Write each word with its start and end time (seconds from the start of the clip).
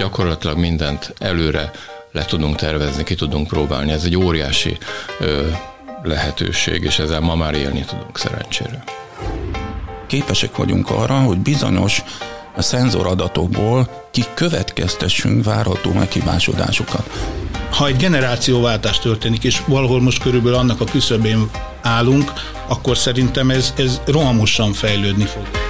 Gyakorlatilag 0.00 0.58
mindent 0.58 1.14
előre 1.18 1.70
le 2.12 2.24
tudunk 2.24 2.56
tervezni, 2.56 3.04
ki 3.04 3.14
tudunk 3.14 3.46
próbálni. 3.46 3.92
Ez 3.92 4.04
egy 4.04 4.16
óriási 4.16 4.78
ö, 5.18 5.48
lehetőség, 6.02 6.82
és 6.82 6.98
ezzel 6.98 7.20
ma 7.20 7.34
már 7.34 7.54
élni 7.54 7.84
tudunk 7.84 8.18
szerencsére. 8.18 8.84
Képesek 10.06 10.56
vagyunk 10.56 10.90
arra, 10.90 11.14
hogy 11.14 11.38
bizonyos 11.38 12.02
a 12.56 12.62
szenzoradatokból 12.62 14.06
kikövetkeztessünk 14.10 15.44
várható 15.44 15.92
meghibásodásokat. 15.92 17.10
Ha 17.70 17.86
egy 17.86 17.96
generációváltás 17.96 18.98
történik, 18.98 19.44
és 19.44 19.62
valahol 19.66 20.00
most 20.00 20.22
körülbelül 20.22 20.58
annak 20.58 20.80
a 20.80 20.84
küszöbén 20.84 21.50
állunk, 21.82 22.32
akkor 22.66 22.96
szerintem 22.96 23.50
ez, 23.50 23.74
ez 23.76 24.00
rohamosan 24.06 24.72
fejlődni 24.72 25.24
fog. 25.24 25.69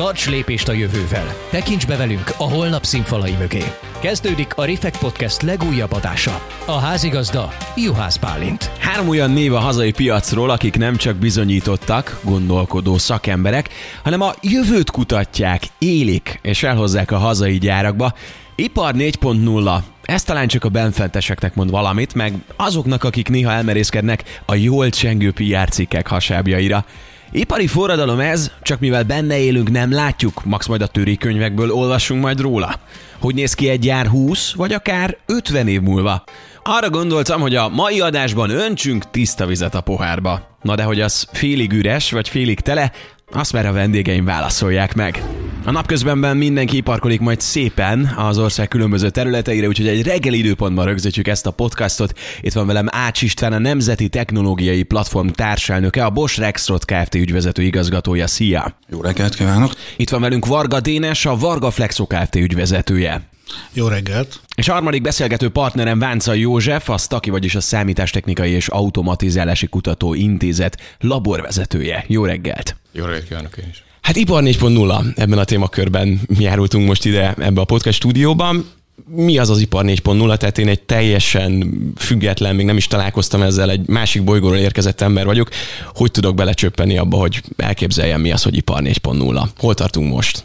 Tarts 0.00 0.28
lépést 0.28 0.68
a 0.68 0.72
jövővel! 0.72 1.34
Tekints 1.50 1.86
be 1.86 1.96
velünk 1.96 2.32
a 2.36 2.42
holnap 2.42 2.84
színfalai 2.84 3.34
mögé! 3.38 3.62
Kezdődik 3.98 4.54
a 4.54 4.64
Refekt 4.64 4.98
Podcast 4.98 5.42
legújabb 5.42 5.92
adása. 5.92 6.46
A 6.66 6.78
házigazda 6.78 7.52
Juhász 7.76 8.16
Bálint. 8.16 8.70
Három 8.78 9.08
olyan 9.08 9.30
név 9.30 9.54
a 9.54 9.58
hazai 9.58 9.92
piacról, 9.92 10.50
akik 10.50 10.76
nem 10.76 10.96
csak 10.96 11.16
bizonyítottak, 11.16 12.20
gondolkodó 12.22 12.98
szakemberek, 12.98 13.68
hanem 14.02 14.20
a 14.20 14.34
jövőt 14.42 14.90
kutatják, 14.90 15.62
élik 15.78 16.38
és 16.42 16.62
elhozzák 16.62 17.10
a 17.10 17.18
hazai 17.18 17.58
gyárakba. 17.58 18.14
Ipar 18.54 18.94
4.0 18.94 19.82
ez 20.02 20.22
talán 20.22 20.48
csak 20.48 20.64
a 20.64 20.68
benfenteseknek 20.68 21.54
mond 21.54 21.70
valamit, 21.70 22.14
meg 22.14 22.34
azoknak, 22.56 23.04
akik 23.04 23.28
néha 23.28 23.52
elmerészkednek 23.52 24.42
a 24.46 24.54
jól 24.54 24.88
csengő 24.88 25.32
PR 25.32 25.68
cikkek 25.68 26.06
hasábjaira. 26.06 26.84
Ipari 27.32 27.66
forradalom 27.66 28.20
ez, 28.20 28.50
csak 28.62 28.80
mivel 28.80 29.02
benne 29.02 29.38
élünk, 29.38 29.70
nem 29.70 29.92
látjuk, 29.92 30.44
max 30.44 30.66
majd 30.66 30.82
a 30.82 30.86
törékönyvekből 30.86 31.70
olvassunk 31.70 32.22
majd 32.22 32.40
róla. 32.40 32.74
Hogy 33.20 33.34
néz 33.34 33.54
ki 33.54 33.68
egy 33.68 33.84
jár 33.84 34.06
20 34.06 34.52
vagy 34.52 34.72
akár 34.72 35.16
50 35.26 35.68
év 35.68 35.80
múlva? 35.80 36.24
Arra 36.62 36.90
gondoltam, 36.90 37.40
hogy 37.40 37.54
a 37.54 37.68
mai 37.68 38.00
adásban 38.00 38.50
öntsünk 38.50 39.10
tiszta 39.10 39.46
vizet 39.46 39.74
a 39.74 39.80
pohárba. 39.80 40.56
Na 40.62 40.74
de 40.74 40.82
hogy 40.82 41.00
az 41.00 41.26
félig 41.32 41.72
üres 41.72 42.10
vagy 42.10 42.28
félig 42.28 42.60
tele, 42.60 42.92
azt 43.32 43.52
már 43.52 43.66
a 43.66 43.72
vendégeim 43.72 44.24
válaszolják 44.24 44.94
meg. 44.94 45.22
A 45.64 45.70
napközbenben 45.70 46.36
mindenki 46.36 46.80
parkolik 46.80 47.20
majd 47.20 47.40
szépen 47.40 48.12
az 48.16 48.38
ország 48.38 48.68
különböző 48.68 49.10
területeire, 49.10 49.66
úgyhogy 49.66 49.88
egy 49.88 50.02
reggeli 50.02 50.38
időpontban 50.38 50.84
rögzítjük 50.84 51.28
ezt 51.28 51.46
a 51.46 51.50
podcastot. 51.50 52.18
Itt 52.40 52.52
van 52.52 52.66
velem 52.66 52.86
Ács 52.90 53.22
István, 53.22 53.52
a 53.52 53.58
Nemzeti 53.58 54.08
Technológiai 54.08 54.82
Platform 54.82 55.28
társelnöke, 55.28 56.04
a 56.04 56.10
Bosch 56.10 56.38
Rexroth 56.38 56.84
Kft. 56.84 57.14
ügyvezető 57.14 57.62
igazgatója. 57.62 58.26
Szia! 58.26 58.76
Jó 58.88 59.00
reggelt 59.00 59.34
kívánok! 59.34 59.72
Itt 59.96 60.10
van 60.10 60.20
velünk 60.20 60.46
Varga 60.46 60.80
Dénes, 60.80 61.26
a 61.26 61.36
Varga 61.36 61.70
Flexo 61.70 62.06
Kft. 62.06 62.34
ügyvezetője. 62.34 63.28
Jó 63.72 63.88
reggelt! 63.88 64.40
És 64.54 64.68
a 64.68 64.72
harmadik 64.72 65.02
beszélgető 65.02 65.48
partnerem 65.48 65.98
Vánca 65.98 66.32
József, 66.32 66.88
a 66.88 66.98
STAKI, 66.98 67.30
vagyis 67.30 67.54
a 67.54 67.60
Számítástechnikai 67.60 68.50
és 68.50 68.68
Automatizálási 68.68 69.66
Kutató 69.66 70.14
Intézet 70.14 70.96
laborvezetője. 71.00 72.04
Jó 72.06 72.24
reggelt! 72.24 72.76
Jó 72.92 73.04
reggelt 73.04 73.28
kívánok 73.28 73.56
én 73.56 73.68
is! 73.70 73.84
Hát 74.00 74.16
ipar 74.16 74.42
4.0 74.42 75.16
ebben 75.18 75.38
a 75.38 75.44
témakörben 75.44 76.20
mi 76.36 76.42
járultunk 76.42 76.86
most 76.86 77.04
ide 77.04 77.34
ebbe 77.38 77.60
a 77.60 77.64
podcast 77.64 77.96
stúdióban. 77.96 78.70
Mi 79.06 79.38
az 79.38 79.50
az 79.50 79.58
ipar 79.58 79.84
4.0? 79.84 80.36
Tehát 80.36 80.58
én 80.58 80.68
egy 80.68 80.80
teljesen 80.80 81.72
független, 81.96 82.54
még 82.54 82.66
nem 82.66 82.76
is 82.76 82.86
találkoztam 82.86 83.42
ezzel, 83.42 83.70
egy 83.70 83.88
másik 83.88 84.24
bolygóról 84.24 84.58
érkezett 84.58 85.00
ember 85.00 85.24
vagyok. 85.24 85.48
Hogy 85.94 86.10
tudok 86.10 86.34
belecsöppeni 86.34 86.98
abba, 86.98 87.16
hogy 87.16 87.42
elképzeljem 87.56 88.20
mi 88.20 88.32
az, 88.32 88.42
hogy 88.42 88.56
ipar 88.56 88.82
4.0? 88.82 89.48
Hol 89.58 89.74
tartunk 89.74 90.12
most? 90.12 90.44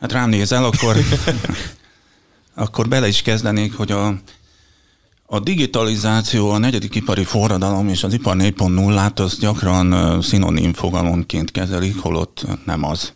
Hát 0.00 0.12
rám 0.12 0.28
nézel, 0.28 0.64
akkor, 0.64 0.96
akkor 2.54 2.88
bele 2.88 3.08
is 3.08 3.22
kezdenék, 3.22 3.74
hogy 3.74 3.90
a, 3.90 4.14
a 5.32 5.40
digitalizáció, 5.40 6.50
a 6.50 6.58
negyedik 6.58 6.94
ipari 6.94 7.24
forradalom 7.24 7.88
és 7.88 8.04
az 8.04 8.12
ipar 8.12 8.36
4.0-át 8.36 9.18
az 9.20 9.38
gyakran 9.38 10.22
szinonim 10.22 10.72
fogalomként 10.72 11.50
kezelik, 11.50 11.98
holott 11.98 12.46
nem 12.64 12.84
az. 12.84 13.12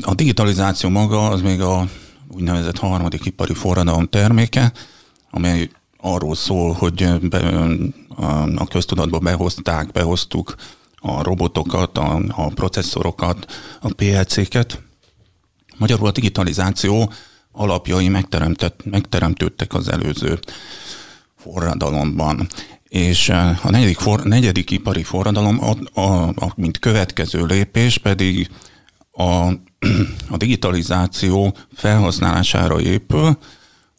A 0.00 0.14
digitalizáció 0.14 0.90
maga 0.90 1.28
az 1.28 1.40
még 1.40 1.60
a 1.60 1.88
úgynevezett 2.28 2.78
harmadik 2.78 3.24
ipari 3.24 3.54
forradalom 3.54 4.08
terméke, 4.08 4.72
amely 5.30 5.70
arról 6.00 6.34
szól, 6.34 6.72
hogy 6.72 7.02
a 8.56 8.66
köztudatba 8.68 9.18
behozták, 9.18 9.92
behoztuk 9.92 10.54
a 10.96 11.22
robotokat, 11.22 11.98
a, 11.98 12.20
a 12.28 12.48
processzorokat, 12.48 13.52
a 13.80 13.92
PLC-ket, 13.94 14.82
Magyarul 15.78 16.06
a 16.06 16.12
digitalizáció 16.12 17.12
alapjai 17.56 18.08
megteremtődtek 18.84 19.74
az 19.74 19.88
előző 19.88 20.38
forradalomban. 21.36 22.46
És 22.88 23.28
eh, 23.28 23.66
a 23.66 23.70
negyedik, 23.70 23.98
for, 23.98 24.22
negyedik 24.22 24.70
ipari 24.70 25.02
forradalom, 25.02 25.58
a, 25.64 26.00
a, 26.00 26.28
a, 26.28 26.52
mint 26.56 26.78
következő 26.78 27.44
lépés 27.44 27.98
pedig 27.98 28.50
a, 29.12 29.22
a 30.34 30.36
digitalizáció 30.36 31.56
felhasználására 31.74 32.80
épül, 32.80 33.38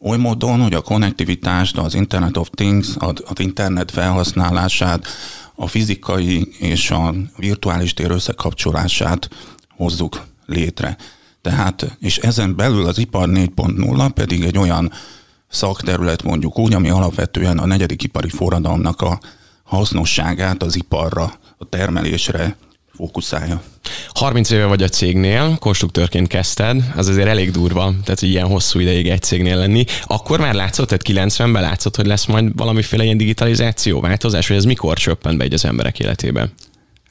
oly 0.00 0.18
módon, 0.18 0.60
hogy 0.60 0.74
a 0.74 0.80
konnektivitást, 0.80 1.78
az 1.78 1.94
Internet 1.94 2.36
of 2.36 2.50
Things, 2.54 2.88
az 2.98 3.40
internet 3.40 3.90
felhasználását, 3.90 5.06
a 5.54 5.66
fizikai 5.66 6.48
és 6.58 6.90
a 6.90 7.14
virtuális 7.36 7.94
tér 7.94 8.10
összekapcsolását 8.10 9.28
hozzuk 9.76 10.22
létre. 10.46 10.96
Tehát, 11.48 11.96
és 12.00 12.18
ezen 12.18 12.56
belül 12.56 12.86
az 12.86 12.98
ipar 12.98 13.28
4.0 13.28 14.10
pedig 14.14 14.42
egy 14.42 14.58
olyan 14.58 14.92
szakterület 15.48 16.22
mondjuk 16.22 16.58
úgy, 16.58 16.74
ami 16.74 16.88
alapvetően 16.88 17.58
a 17.58 17.66
negyedik 17.66 18.02
ipari 18.02 18.28
forradalomnak 18.28 19.00
a 19.00 19.20
hasznosságát 19.62 20.62
az 20.62 20.76
iparra, 20.76 21.32
a 21.58 21.64
termelésre 21.68 22.56
fókuszálja. 22.94 23.62
30 24.14 24.50
éve 24.50 24.64
vagy 24.64 24.82
a 24.82 24.88
cégnél, 24.88 25.56
konstruktőrként 25.60 26.28
kezdted, 26.28 26.92
az 26.96 27.08
azért 27.08 27.28
elég 27.28 27.50
durva, 27.50 27.94
tehát 28.04 28.20
hogy 28.20 28.28
ilyen 28.28 28.46
hosszú 28.46 28.78
ideig 28.78 29.08
egy 29.08 29.22
cégnél 29.22 29.56
lenni. 29.56 29.84
Akkor 30.04 30.40
már 30.40 30.54
látszott, 30.54 30.88
tehát 30.88 31.30
90-ben 31.32 31.62
látszott, 31.62 31.96
hogy 31.96 32.06
lesz 32.06 32.26
majd 32.26 32.56
valamiféle 32.56 33.04
ilyen 33.04 33.16
digitalizáció, 33.16 34.00
változás, 34.00 34.48
vagy 34.48 34.56
ez 34.56 34.64
mikor 34.64 34.98
csöppent 34.98 35.38
be 35.38 35.44
egy 35.44 35.52
az 35.52 35.64
emberek 35.64 35.98
életében? 35.98 36.52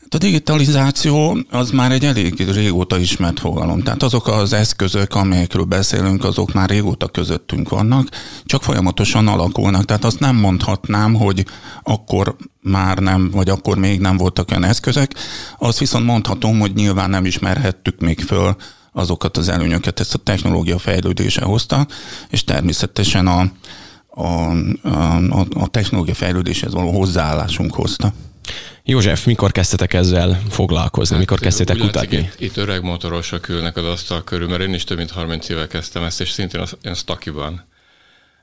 A 0.09 0.17
digitalizáció 0.17 1.37
az 1.49 1.71
már 1.71 1.91
egy 1.91 2.05
elég 2.05 2.51
régóta 2.51 2.97
ismert 2.97 3.39
fogalom. 3.39 3.81
Tehát 3.81 4.03
azok 4.03 4.27
az 4.27 4.53
eszközök, 4.53 5.15
amelyekről 5.15 5.63
beszélünk, 5.63 6.23
azok 6.23 6.53
már 6.53 6.69
régóta 6.69 7.07
közöttünk 7.07 7.69
vannak, 7.69 8.07
csak 8.45 8.63
folyamatosan 8.63 9.27
alakulnak. 9.27 9.85
Tehát 9.85 10.03
azt 10.03 10.19
nem 10.19 10.35
mondhatnám, 10.35 11.13
hogy 11.13 11.45
akkor 11.83 12.35
már 12.61 12.97
nem, 12.97 13.29
vagy 13.31 13.49
akkor 13.49 13.77
még 13.77 13.99
nem 13.99 14.17
voltak 14.17 14.51
olyan 14.51 14.63
eszközök. 14.63 15.11
Azt 15.57 15.79
viszont 15.79 16.05
mondhatom, 16.05 16.59
hogy 16.59 16.73
nyilván 16.73 17.09
nem 17.09 17.25
ismerhettük 17.25 17.99
még 17.99 18.19
föl 18.19 18.55
azokat 18.91 19.37
az 19.37 19.49
előnyöket, 19.49 19.99
ezt 19.99 20.13
a 20.13 20.17
technológia 20.17 20.77
fejlődése 20.77 21.43
hozta, 21.43 21.87
és 22.29 22.43
természetesen 22.43 23.27
a, 23.27 23.51
a, 24.07 24.51
a, 24.89 25.45
a 25.53 25.67
technológia 25.67 26.13
fejlődéshez 26.13 26.73
való 26.73 26.91
hozzáállásunk 26.91 27.73
hozta. 27.73 28.13
József, 28.89 29.25
mikor 29.25 29.51
kezdtetek 29.51 29.93
ezzel 29.93 30.41
foglalkozni? 30.49 31.15
Hát, 31.15 31.19
mikor 31.19 31.39
kezdtetek 31.39 31.77
kutatni? 31.77 32.17
Itt, 32.17 32.39
itt 32.39 32.57
öreg 32.57 32.81
motorosok 32.81 33.49
ülnek 33.49 33.77
az 33.77 33.85
asztal 33.85 34.23
körül, 34.23 34.47
mert 34.47 34.61
én 34.61 34.73
is 34.73 34.83
több 34.83 34.97
mint 34.97 35.11
30 35.11 35.49
éve 35.49 35.67
kezdtem 35.67 36.03
ezt, 36.03 36.21
és 36.21 36.29
szintén 36.29 36.61
az, 36.61 36.77
én 36.81 36.93
Stakiban. 36.93 37.65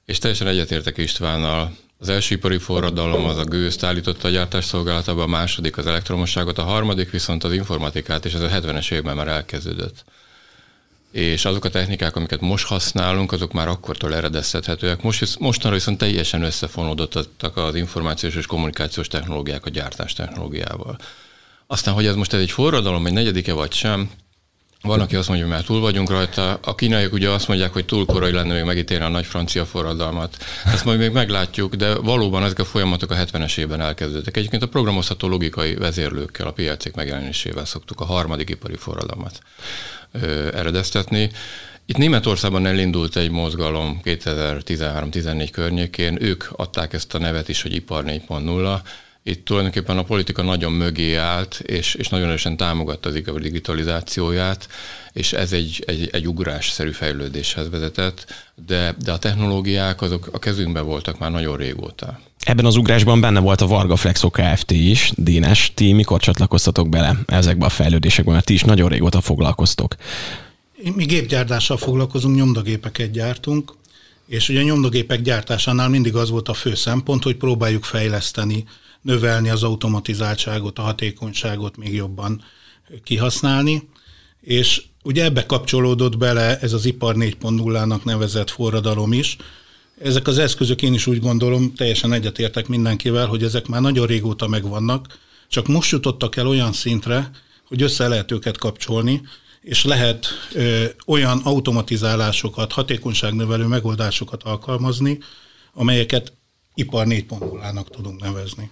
És 0.04 0.18
teljesen 0.18 0.46
egyetértek 0.46 0.96
Istvánnal. 0.96 1.76
Az 1.98 2.08
első 2.08 2.34
ipari 2.34 2.58
forradalom 2.58 3.24
az 3.24 3.38
a 3.38 3.44
gőzt 3.44 3.84
állította 3.84 4.28
a 4.28 4.30
gyártás 4.30 4.64
szolgálatába, 4.64 5.22
a 5.22 5.26
második 5.26 5.76
az 5.76 5.86
elektromosságot, 5.86 6.58
a 6.58 6.62
harmadik 6.62 7.10
viszont 7.10 7.44
az 7.44 7.52
informatikát, 7.52 8.24
és 8.24 8.32
ez 8.32 8.40
a 8.40 8.48
70-es 8.48 8.92
évben 8.92 9.16
már 9.16 9.28
elkezdődött 9.28 10.04
és 11.14 11.44
azok 11.44 11.64
a 11.64 11.68
technikák, 11.68 12.16
amiket 12.16 12.40
most 12.40 12.66
használunk, 12.66 13.32
azok 13.32 13.52
már 13.52 13.68
akkortól 13.68 14.14
eredeztethetőek. 14.14 15.02
Most, 15.02 15.38
mostanra 15.38 15.76
viszont 15.76 15.98
teljesen 15.98 16.42
összefonódottak 16.42 17.56
az 17.56 17.74
információs 17.74 18.34
és 18.34 18.46
kommunikációs 18.46 19.08
technológiák 19.08 19.66
a 19.66 19.70
gyártás 19.70 20.12
technológiával. 20.12 20.98
Aztán, 21.66 21.94
hogy 21.94 22.06
ez 22.06 22.14
most 22.14 22.32
egy 22.32 22.50
forradalom, 22.50 23.06
egy 23.06 23.12
negyedike 23.12 23.52
vagy 23.52 23.72
sem, 23.72 24.10
Van, 24.82 25.00
aki 25.00 25.16
azt 25.16 25.28
mondja, 25.28 25.46
hogy 25.46 25.54
már 25.54 25.64
túl 25.64 25.80
vagyunk 25.80 26.10
rajta. 26.10 26.58
A 26.62 26.74
kínaiak 26.74 27.12
ugye 27.12 27.30
azt 27.30 27.48
mondják, 27.48 27.72
hogy 27.72 27.84
túl 27.84 28.06
korai 28.06 28.32
lenne 28.32 28.54
még 28.54 28.64
megítélni 28.64 29.04
a 29.04 29.08
nagy 29.08 29.26
francia 29.26 29.64
forradalmat. 29.64 30.36
Ezt 30.64 30.84
majd 30.84 30.98
még 30.98 31.10
meglátjuk, 31.10 31.74
de 31.74 31.94
valóban 31.94 32.44
ezek 32.44 32.58
a 32.58 32.64
folyamatok 32.64 33.10
a 33.10 33.14
70-es 33.14 33.58
évben 33.58 33.80
elkezdődtek. 33.80 34.36
Egyébként 34.36 34.62
a 34.62 34.68
programozható 34.68 35.28
logikai 35.28 35.74
vezérlőkkel, 35.74 36.46
a 36.46 36.52
PLC-k 36.52 36.94
megjelenésével 36.94 37.64
szoktuk 37.64 38.00
a 38.00 38.04
harmadik 38.04 38.50
ipari 38.50 38.76
forradalmat 38.76 39.40
eredeztetni. 40.52 41.30
Itt 41.86 41.96
Németországban 41.96 42.66
elindult 42.66 43.16
egy 43.16 43.30
mozgalom 43.30 44.00
2013-14 44.04 45.48
környékén, 45.52 46.22
ők 46.22 46.44
adták 46.52 46.92
ezt 46.92 47.14
a 47.14 47.18
nevet 47.18 47.48
is, 47.48 47.62
hogy 47.62 47.74
Ipar 47.74 48.04
4.0, 48.04 48.80
itt 49.26 49.44
tulajdonképpen 49.44 49.98
a 49.98 50.02
politika 50.02 50.42
nagyon 50.42 50.72
mögé 50.72 51.14
állt, 51.14 51.60
és, 51.66 51.94
és 51.94 52.08
nagyon 52.08 52.28
erősen 52.28 52.56
támogatta 52.56 53.08
az 53.08 53.14
ipar 53.14 53.40
digitalizációját, 53.40 54.68
és 55.12 55.32
ez 55.32 55.52
egy, 55.52 55.82
egy, 55.86 56.08
egy 56.12 56.28
ugrásszerű 56.28 56.90
fejlődéshez 56.90 57.70
vezetett, 57.70 58.26
de, 58.66 58.94
de 59.04 59.12
a 59.12 59.18
technológiák 59.18 60.02
azok 60.02 60.28
a 60.32 60.38
kezünkben 60.38 60.84
voltak 60.84 61.18
már 61.18 61.30
nagyon 61.30 61.56
régóta. 61.56 62.20
Ebben 62.38 62.64
az 62.64 62.76
ugrásban 62.76 63.20
benne 63.20 63.40
volt 63.40 63.60
a 63.60 63.66
Varga 63.66 63.96
Flexo 63.96 64.30
Kft. 64.30 64.70
is, 64.70 65.12
Dénes, 65.16 65.72
ti 65.74 65.92
mikor 65.92 66.20
csatlakoztatok 66.20 66.88
bele 66.88 67.16
ezekbe 67.26 67.66
a 67.66 67.68
fejlődésekbe, 67.68 68.32
mert 68.32 68.44
ti 68.44 68.52
is 68.52 68.62
nagyon 68.62 68.88
régóta 68.88 69.20
foglalkoztok. 69.20 69.94
Mi 70.94 71.04
gépgyártással 71.04 71.76
foglalkozunk, 71.76 72.36
nyomdagépeket 72.36 73.10
gyártunk, 73.10 73.72
és 74.26 74.48
ugye 74.48 74.60
a 74.60 74.62
nyomdagépek 74.62 75.20
gyártásánál 75.22 75.88
mindig 75.88 76.14
az 76.14 76.30
volt 76.30 76.48
a 76.48 76.54
fő 76.54 76.74
szempont, 76.74 77.22
hogy 77.22 77.36
próbáljuk 77.36 77.84
fejleszteni 77.84 78.64
növelni 79.04 79.48
az 79.48 79.62
automatizáltságot, 79.62 80.78
a 80.78 80.82
hatékonyságot 80.82 81.76
még 81.76 81.94
jobban 81.94 82.44
kihasználni, 83.02 83.88
és 84.40 84.82
ugye 85.02 85.24
ebbe 85.24 85.46
kapcsolódott 85.46 86.16
bele 86.18 86.58
ez 86.58 86.72
az 86.72 86.84
ipar 86.84 87.14
4.0-nak 87.18 88.02
nevezett 88.02 88.50
forradalom 88.50 89.12
is. 89.12 89.36
Ezek 90.00 90.26
az 90.26 90.38
eszközök 90.38 90.82
én 90.82 90.94
is 90.94 91.06
úgy 91.06 91.20
gondolom, 91.20 91.74
teljesen 91.74 92.12
egyetértek 92.12 92.68
mindenkivel, 92.68 93.26
hogy 93.26 93.42
ezek 93.42 93.66
már 93.66 93.80
nagyon 93.80 94.06
régóta 94.06 94.48
megvannak, 94.48 95.18
csak 95.48 95.66
most 95.66 95.90
jutottak 95.90 96.36
el 96.36 96.46
olyan 96.46 96.72
szintre, 96.72 97.30
hogy 97.68 97.82
össze 97.82 98.08
lehet 98.08 98.32
őket 98.32 98.58
kapcsolni, 98.58 99.22
és 99.60 99.84
lehet 99.84 100.26
ö, 100.52 100.84
olyan 101.06 101.40
automatizálásokat, 101.44 102.72
hatékonyságnövelő 102.72 103.66
megoldásokat 103.66 104.42
alkalmazni, 104.42 105.18
amelyeket 105.72 106.32
ipar 106.74 107.06
4.0-nak 107.06 107.90
tudunk 107.90 108.20
nevezni. 108.20 108.70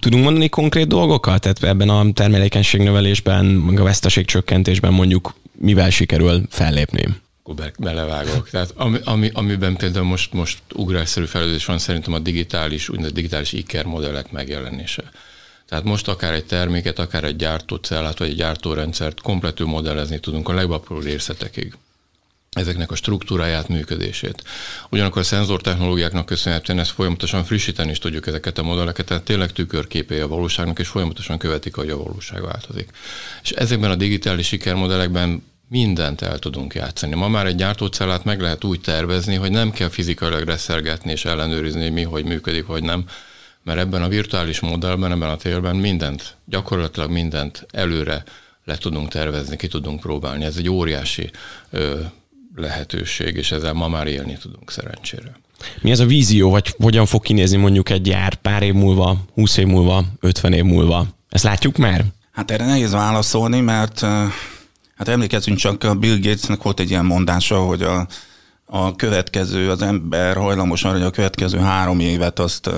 Tudunk 0.00 0.24
mondani 0.24 0.48
konkrét 0.48 0.86
dolgokat? 0.86 1.40
Tehát 1.40 1.62
ebben 1.62 1.88
a 1.88 2.12
termelékenység 2.12 2.80
meg 2.80 3.80
a 3.80 3.82
veszteségcsökkentésben 3.82 4.92
mondjuk 4.92 5.34
mivel 5.52 5.90
sikerül 5.90 6.42
fellépni? 6.48 7.04
Akkor 7.42 7.72
belevágok. 7.78 8.50
Tehát 8.50 8.72
ami, 8.76 8.98
ami, 9.04 9.30
amiben 9.32 9.76
például 9.76 10.04
most, 10.04 10.32
most 10.32 10.58
ugrásszerű 10.74 11.26
fejlődés 11.26 11.64
van, 11.64 11.78
szerintem 11.78 12.12
a 12.12 12.18
digitális, 12.18 12.88
úgynevezett 12.88 13.16
digitális 13.16 13.52
IKER 13.52 13.84
modellek 13.84 14.32
megjelenése. 14.32 15.02
Tehát 15.68 15.84
most 15.84 16.08
akár 16.08 16.32
egy 16.32 16.44
terméket, 16.44 16.98
akár 16.98 17.24
egy 17.24 17.36
gyártócellát, 17.36 18.18
vagy 18.18 18.28
egy 18.28 18.36
gyártórendszert 18.36 19.20
kompletül 19.20 19.66
modellezni 19.66 20.18
tudunk 20.18 20.48
a 20.48 20.52
legapróbb 20.52 21.02
részletekig 21.02 21.74
ezeknek 22.56 22.90
a 22.90 22.94
struktúráját, 22.94 23.68
működését. 23.68 24.42
Ugyanakkor 24.90 25.20
a 25.20 25.24
szenzortechnológiáknak 25.24 26.26
köszönhetően 26.26 26.78
ezt 26.78 26.90
folyamatosan 26.90 27.44
frissíteni 27.44 27.90
is 27.90 27.98
tudjuk 27.98 28.26
ezeket 28.26 28.58
a 28.58 28.62
modelleket, 28.62 29.06
tehát 29.06 29.22
tényleg 29.22 29.52
tükörképé 29.52 30.20
a 30.20 30.28
valóságnak, 30.28 30.78
és 30.78 30.88
folyamatosan 30.88 31.38
követik, 31.38 31.74
hogy 31.74 31.90
a 31.90 31.96
valóság 31.96 32.42
változik. 32.42 32.90
És 33.42 33.50
ezekben 33.50 33.90
a 33.90 33.94
digitális 33.94 34.46
sikermodellekben 34.46 35.42
mindent 35.68 36.22
el 36.22 36.38
tudunk 36.38 36.74
játszani. 36.74 37.14
Ma 37.14 37.28
már 37.28 37.46
egy 37.46 37.54
gyártócellát 37.54 38.24
meg 38.24 38.40
lehet 38.40 38.64
úgy 38.64 38.80
tervezni, 38.80 39.34
hogy 39.34 39.50
nem 39.50 39.70
kell 39.70 39.88
fizikailag 39.88 40.42
reszelgetni 40.42 41.10
és 41.10 41.24
ellenőrizni, 41.24 41.82
hogy 41.82 41.92
mi 41.92 42.02
hogy 42.02 42.24
működik, 42.24 42.66
vagy 42.66 42.82
nem, 42.82 43.04
mert 43.62 43.78
ebben 43.78 44.02
a 44.02 44.08
virtuális 44.08 44.60
modellben, 44.60 45.12
ebben 45.12 45.28
a 45.28 45.36
térben 45.36 45.76
mindent, 45.76 46.36
gyakorlatilag 46.44 47.10
mindent 47.10 47.66
előre 47.70 48.24
le 48.64 48.76
tudunk 48.76 49.08
tervezni, 49.08 49.56
ki 49.56 49.68
tudunk 49.68 50.00
próbálni. 50.00 50.44
Ez 50.44 50.56
egy 50.56 50.68
óriási 50.68 51.30
ö, 51.70 52.00
lehetőség, 52.54 53.36
és 53.36 53.52
ezzel 53.52 53.72
ma 53.72 53.88
már 53.88 54.06
élni 54.06 54.38
tudunk 54.40 54.70
szerencsére. 54.70 55.40
Mi 55.80 55.90
ez 55.90 56.00
a 56.00 56.06
vízió, 56.06 56.50
vagy 56.50 56.74
hogyan 56.78 57.06
fog 57.06 57.22
kinézni 57.22 57.56
mondjuk 57.56 57.90
egy 57.90 58.02
gyár 58.02 58.34
pár 58.34 58.62
év 58.62 58.74
múlva, 58.74 59.16
20 59.34 59.56
év 59.56 59.66
múlva, 59.66 60.04
50 60.20 60.52
év 60.52 60.64
múlva? 60.64 61.06
Ezt 61.28 61.44
látjuk 61.44 61.76
már? 61.76 62.04
Hát 62.32 62.50
erre 62.50 62.66
nehéz 62.66 62.92
válaszolni, 62.92 63.60
mert 63.60 64.00
hát 64.94 65.08
emlékezzünk 65.08 65.58
csak, 65.58 65.84
a 65.84 65.94
Bill 65.94 66.16
Gatesnek 66.16 66.62
volt 66.62 66.80
egy 66.80 66.90
ilyen 66.90 67.04
mondása, 67.04 67.58
hogy 67.58 67.82
a, 67.82 68.06
a 68.64 68.96
következő, 68.96 69.70
az 69.70 69.82
ember 69.82 70.36
hajlamos 70.36 70.84
arra, 70.84 70.92
hogy 70.92 71.06
a 71.06 71.10
következő 71.10 71.58
három 71.58 72.00
évet 72.00 72.38
azt, 72.38 72.70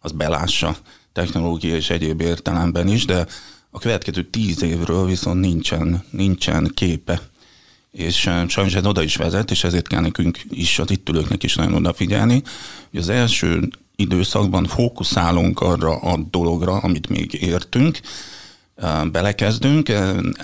azt 0.00 0.16
belássa 0.16 0.76
technológia 1.12 1.76
és 1.76 1.90
egyéb 1.90 2.20
értelemben 2.20 2.88
is, 2.88 3.04
de 3.04 3.26
a 3.70 3.78
következő 3.78 4.22
tíz 4.22 4.62
évről 4.62 5.06
viszont 5.06 5.40
nincsen, 5.40 6.04
nincsen 6.10 6.70
képe 6.74 7.20
és 7.92 8.16
sajnos 8.48 8.74
ez 8.74 8.86
oda 8.86 9.02
is 9.02 9.16
vezet, 9.16 9.50
és 9.50 9.64
ezért 9.64 9.88
kell 9.88 10.00
nekünk 10.00 10.38
is, 10.50 10.78
az 10.78 10.90
itt 10.90 11.08
ülőknek 11.08 11.42
is 11.42 11.54
nagyon 11.54 11.74
odafigyelni, 11.74 12.42
hogy 12.90 13.00
az 13.00 13.08
első 13.08 13.68
időszakban 13.96 14.66
fókuszálunk 14.66 15.60
arra 15.60 15.96
a 15.96 16.16
dologra, 16.30 16.76
amit 16.76 17.08
még 17.08 17.32
értünk, 17.32 18.00
belekezdünk, 19.12 19.92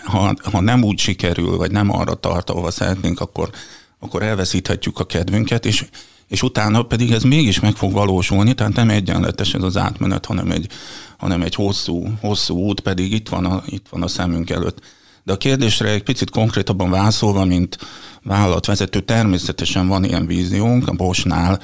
ha, 0.05 0.35
ha 0.43 0.61
nem 0.61 0.83
úgy 0.83 0.99
sikerül, 0.99 1.57
vagy 1.57 1.71
nem 1.71 1.93
arra 1.93 2.15
tart, 2.15 2.51
ahova 2.51 2.71
szeretnénk, 2.71 3.21
akkor, 3.21 3.51
akkor 3.99 4.23
elveszíthetjük 4.23 4.99
a 4.99 5.07
kedvünket, 5.07 5.67
és, 5.67 5.87
és 6.29 6.43
utána 6.43 6.83
pedig 6.83 7.13
ez 7.13 7.23
mégis 7.23 7.61
meg 7.61 7.75
fog 7.75 7.93
valósulni, 7.93 8.55
tehát 8.55 8.75
nem 8.75 8.91
egyenletes 8.91 9.55
ez 9.55 9.63
az 9.63 9.77
átmenet, 9.77 10.27
hanem 10.27 10.51
egy, 10.51 10.69
hanem 11.17 11.43
egy 11.43 11.55
hosszú, 11.55 12.09
hosszú 12.21 12.57
út, 12.57 12.81
pedig 12.81 13.13
itt 13.13 13.29
van, 13.29 13.45
a, 13.45 13.63
itt 13.67 13.87
van 13.91 14.03
a 14.03 14.09
szemünk 14.09 14.51
előtt. 14.51 14.81
De 15.27 15.33
a 15.33 15.37
kérdésre 15.37 15.89
egy 15.89 16.03
picit 16.03 16.31
konkrétabban 16.31 16.91
válaszolva, 16.91 17.45
mint 17.45 17.79
vállalatvezető, 18.23 19.01
természetesen 19.01 19.89
van 19.89 20.05
ilyen 20.05 20.27
víziónk, 20.27 20.89
a 20.89 20.93
Bosnál 20.93 21.61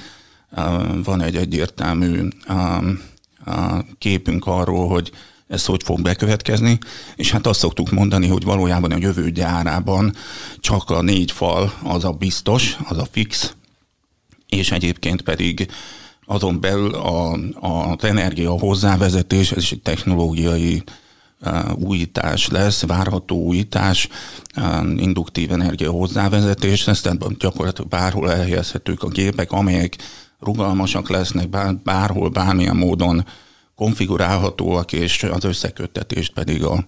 van 1.05 1.21
egy 1.21 1.37
egyértelmű 1.37 2.29
képünk 3.99 4.47
arról, 4.47 4.89
hogy 4.89 5.11
ez 5.49 5.65
hogy 5.65 5.83
fog 5.83 6.03
bekövetkezni, 6.03 6.79
és 7.17 7.31
hát 7.31 7.47
azt 7.47 7.59
szoktuk 7.59 7.91
mondani, 7.91 8.27
hogy 8.27 8.45
valójában 8.45 8.93
a 8.93 8.97
jövő 8.97 9.31
gyárában 9.31 10.15
csak 10.59 10.91
a 10.91 11.03
négy 11.03 11.33
fal 11.33 11.73
az 11.83 12.05
a 12.05 12.13
biztos, 12.13 12.77
az 12.85 12.99
a 12.99 13.07
fix, 13.11 13.55
és 14.49 14.71
egyébként 14.71 15.23
pedig 15.23 15.71
azon 16.27 16.61
belül 16.61 16.95
a, 16.95 17.33
a, 17.61 17.93
az 17.93 18.05
energia 18.05 18.51
hozzávezetés, 18.51 19.53
ez 19.53 19.63
is 19.63 19.73
egy 19.73 19.83
technológiai 19.83 20.83
újítás 21.75 22.49
lesz, 22.49 22.87
várható 22.87 23.37
újítás, 23.37 24.09
induktív 24.97 25.53
energia 25.53 25.91
hozzávezetés 25.91 26.85
lesz, 26.85 27.01
tehát 27.01 27.37
gyakorlatilag 27.39 27.91
bárhol 27.91 28.31
elhelyezhetők 28.31 29.03
a 29.03 29.09
gépek, 29.09 29.53
amelyek 29.53 29.97
rugalmasak 30.41 31.09
lesznek, 31.09 31.49
bár, 31.49 31.77
bárhol, 31.77 32.29
bármilyen 32.29 32.77
módon 32.77 33.25
konfigurálhatóak, 33.75 34.93
és 34.93 35.23
az 35.23 35.45
összeköttetést 35.45 36.33
pedig 36.33 36.65
a, 36.65 36.87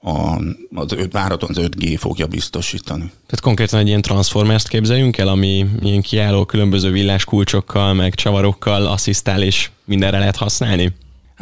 a, 0.00 0.40
az 0.74 0.92
öt, 0.92 1.12
várhatóan 1.12 1.52
az 1.56 1.64
5G 1.64 1.96
fogja 1.98 2.26
biztosítani. 2.26 3.04
Tehát 3.04 3.40
konkrétan 3.40 3.80
egy 3.80 3.86
ilyen 3.86 4.02
transformers 4.02 4.68
képzeljünk 4.68 5.16
el, 5.16 5.28
ami 5.28 5.66
ilyen 5.80 6.02
kiálló 6.02 6.44
különböző 6.44 6.90
villáskulcsokkal, 6.90 7.94
meg 7.94 8.14
csavarokkal 8.14 8.86
asszisztál, 8.86 9.42
és 9.42 9.70
mindenre 9.84 10.18
lehet 10.18 10.36
használni? 10.36 10.92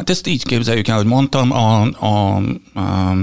Hát 0.00 0.10
ezt 0.10 0.26
így 0.26 0.44
képzeljük 0.44 0.88
el, 0.88 0.96
hogy 0.96 1.06
mondtam, 1.06 1.52
a, 1.52 1.82
a, 1.82 2.36
a, 2.74 3.16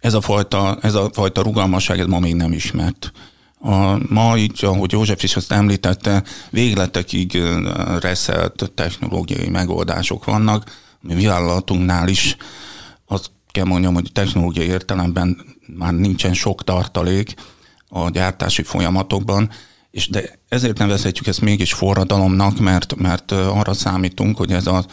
ez, 0.00 0.14
a 0.14 0.20
fajta, 0.20 0.78
ez 0.82 0.94
a 0.94 1.10
fajta 1.12 1.42
rugalmasság, 1.42 1.98
ez 1.98 2.06
ma 2.06 2.18
még 2.18 2.34
nem 2.34 2.52
ismert. 2.52 3.12
A, 3.60 3.98
ma 4.12 4.36
így, 4.36 4.64
ahogy 4.64 4.92
József 4.92 5.22
is 5.22 5.36
azt 5.36 5.52
említette, 5.52 6.22
végletekig 6.50 7.42
reszelt 8.00 8.70
technológiai 8.74 9.48
megoldások 9.48 10.24
vannak, 10.24 10.64
mi 11.00 11.26
vállalatunknál 11.26 12.08
is 12.08 12.36
azt 13.06 13.30
kell 13.52 13.64
mondjam, 13.64 13.94
hogy 13.94 14.10
technológiai 14.12 14.66
értelemben 14.66 15.36
már 15.76 15.94
nincsen 15.94 16.34
sok 16.34 16.64
tartalék 16.64 17.34
a 17.88 18.10
gyártási 18.10 18.62
folyamatokban, 18.62 19.50
és 19.90 20.08
de 20.08 20.38
ezért 20.48 20.78
nevezhetjük 20.78 21.26
ezt 21.26 21.40
mégis 21.40 21.72
forradalomnak, 21.72 22.58
mert, 22.58 22.96
mert 22.96 23.32
arra 23.32 23.72
számítunk, 23.72 24.36
hogy 24.36 24.52
ez 24.52 24.66
a 24.66 24.84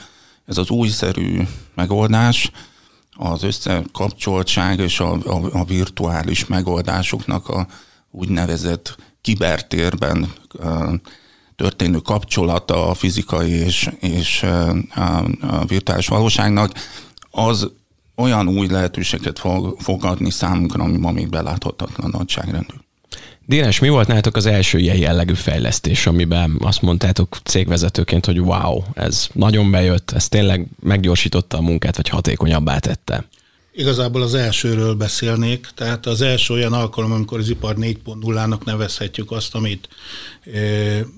ez 0.45 0.57
az 0.57 0.69
újszerű 0.69 1.41
megoldás, 1.75 2.51
az 3.17 3.43
összekapcsoltság 3.43 4.79
és 4.79 4.99
a, 4.99 5.13
a, 5.13 5.59
a 5.59 5.63
virtuális 5.63 6.45
megoldásoknak 6.45 7.49
a 7.49 7.67
úgynevezett 8.11 8.97
kibertérben 9.21 10.33
történő 11.55 11.97
kapcsolata 11.97 12.87
a 12.87 12.93
fizikai 12.93 13.51
és, 13.51 13.89
és 13.99 14.43
a, 14.95 15.25
a 15.41 15.65
virtuális 15.65 16.07
valóságnak, 16.07 16.71
az 17.31 17.71
olyan 18.15 18.47
új 18.47 18.67
lehetőséget 18.67 19.39
fog, 19.39 19.75
fog 19.79 20.05
adni 20.05 20.29
számunkra, 20.29 20.83
ami 20.83 20.97
ma 20.97 21.11
még 21.11 21.29
beláthatatlan 21.29 22.09
nagyságrendű. 22.09 22.75
Dénes, 23.47 23.79
mi 23.79 23.89
volt 23.89 24.07
nálatok 24.07 24.35
az 24.35 24.45
első 24.45 24.77
ilyen 24.77 24.97
jellegű 24.97 25.33
fejlesztés, 25.33 26.07
amiben 26.07 26.57
azt 26.59 26.81
mondtátok 26.81 27.37
cégvezetőként, 27.43 28.25
hogy 28.25 28.39
wow, 28.39 28.83
ez 28.93 29.27
nagyon 29.33 29.71
bejött, 29.71 30.11
ez 30.11 30.27
tényleg 30.27 30.67
meggyorsította 30.79 31.57
a 31.57 31.61
munkát, 31.61 31.95
vagy 31.95 32.09
hatékonyabbá 32.09 32.79
tette? 32.79 33.27
Igazából 33.73 34.21
az 34.21 34.33
elsőről 34.33 34.93
beszélnék, 34.93 35.67
tehát 35.75 36.05
az 36.05 36.21
első 36.21 36.53
olyan 36.53 36.73
alkalom, 36.73 37.11
amikor 37.11 37.39
az 37.39 37.49
ipar 37.49 37.75
4.0-nak 37.79 38.63
nevezhetjük 38.63 39.31
azt, 39.31 39.55
amit 39.55 39.89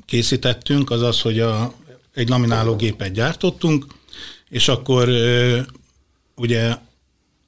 készítettünk, 0.05 0.89
az 0.91 1.01
az, 1.01 1.21
hogy 1.21 1.39
a, 1.39 1.73
egy 2.13 2.29
laminálógépet 2.29 3.11
gyártottunk, 3.11 3.85
és 4.49 4.67
akkor 4.67 5.09
ugye 6.35 6.75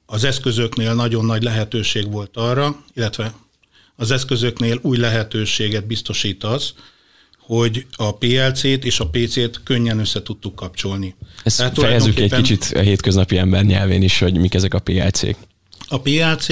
az 0.06 0.24
eszközöknél 0.24 0.94
nagyon 0.94 1.24
nagy 1.24 1.42
lehetőség 1.42 2.10
volt 2.10 2.36
arra, 2.36 2.84
illetve 2.94 3.34
az 4.00 4.10
eszközöknél 4.10 4.78
új 4.82 4.96
lehetőséget 4.96 5.86
biztosít 5.86 6.44
az, 6.44 6.72
hogy 7.38 7.86
a 7.96 8.16
PLC-t 8.16 8.84
és 8.84 9.00
a 9.00 9.08
PC-t 9.08 9.60
könnyen 9.64 9.98
össze 9.98 10.22
tudtuk 10.22 10.54
kapcsolni. 10.54 11.14
Ezt 11.44 11.56
Tehát 11.56 11.78
fejezzük 11.78 12.18
egy 12.18 12.34
kicsit 12.34 12.72
a 12.74 12.80
hétköznapi 12.80 13.38
ember 13.38 13.64
nyelvén 13.64 14.02
is, 14.02 14.18
hogy 14.18 14.38
mik 14.38 14.54
ezek 14.54 14.74
a 14.74 14.78
PLC-k. 14.78 15.36
A 15.88 16.00
PLC 16.00 16.46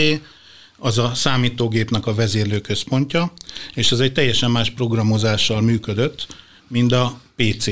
az 0.79 0.99
a 0.99 1.15
számítógépnek 1.15 2.07
a 2.07 2.15
vezérlőközpontja, 2.15 3.33
és 3.75 3.91
ez 3.91 3.99
egy 3.99 4.13
teljesen 4.13 4.51
más 4.51 4.71
programozással 4.71 5.61
működött, 5.61 6.27
mint 6.67 6.93
a 6.93 7.21
PC. 7.37 7.67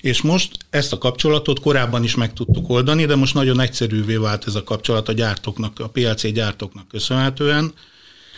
És 0.00 0.22
most 0.22 0.56
ezt 0.70 0.92
a 0.92 0.98
kapcsolatot 0.98 1.60
korábban 1.60 2.04
is 2.04 2.14
meg 2.14 2.32
tudtuk 2.32 2.68
oldani, 2.68 3.04
de 3.04 3.16
most 3.16 3.34
nagyon 3.34 3.60
egyszerűvé 3.60 4.16
vált 4.16 4.46
ez 4.46 4.54
a 4.54 4.64
kapcsolat 4.64 5.08
a 5.08 5.12
gyártóknak, 5.12 5.78
a 5.78 5.88
PLC 5.88 6.32
gyártóknak 6.32 6.88
köszönhetően, 6.88 7.72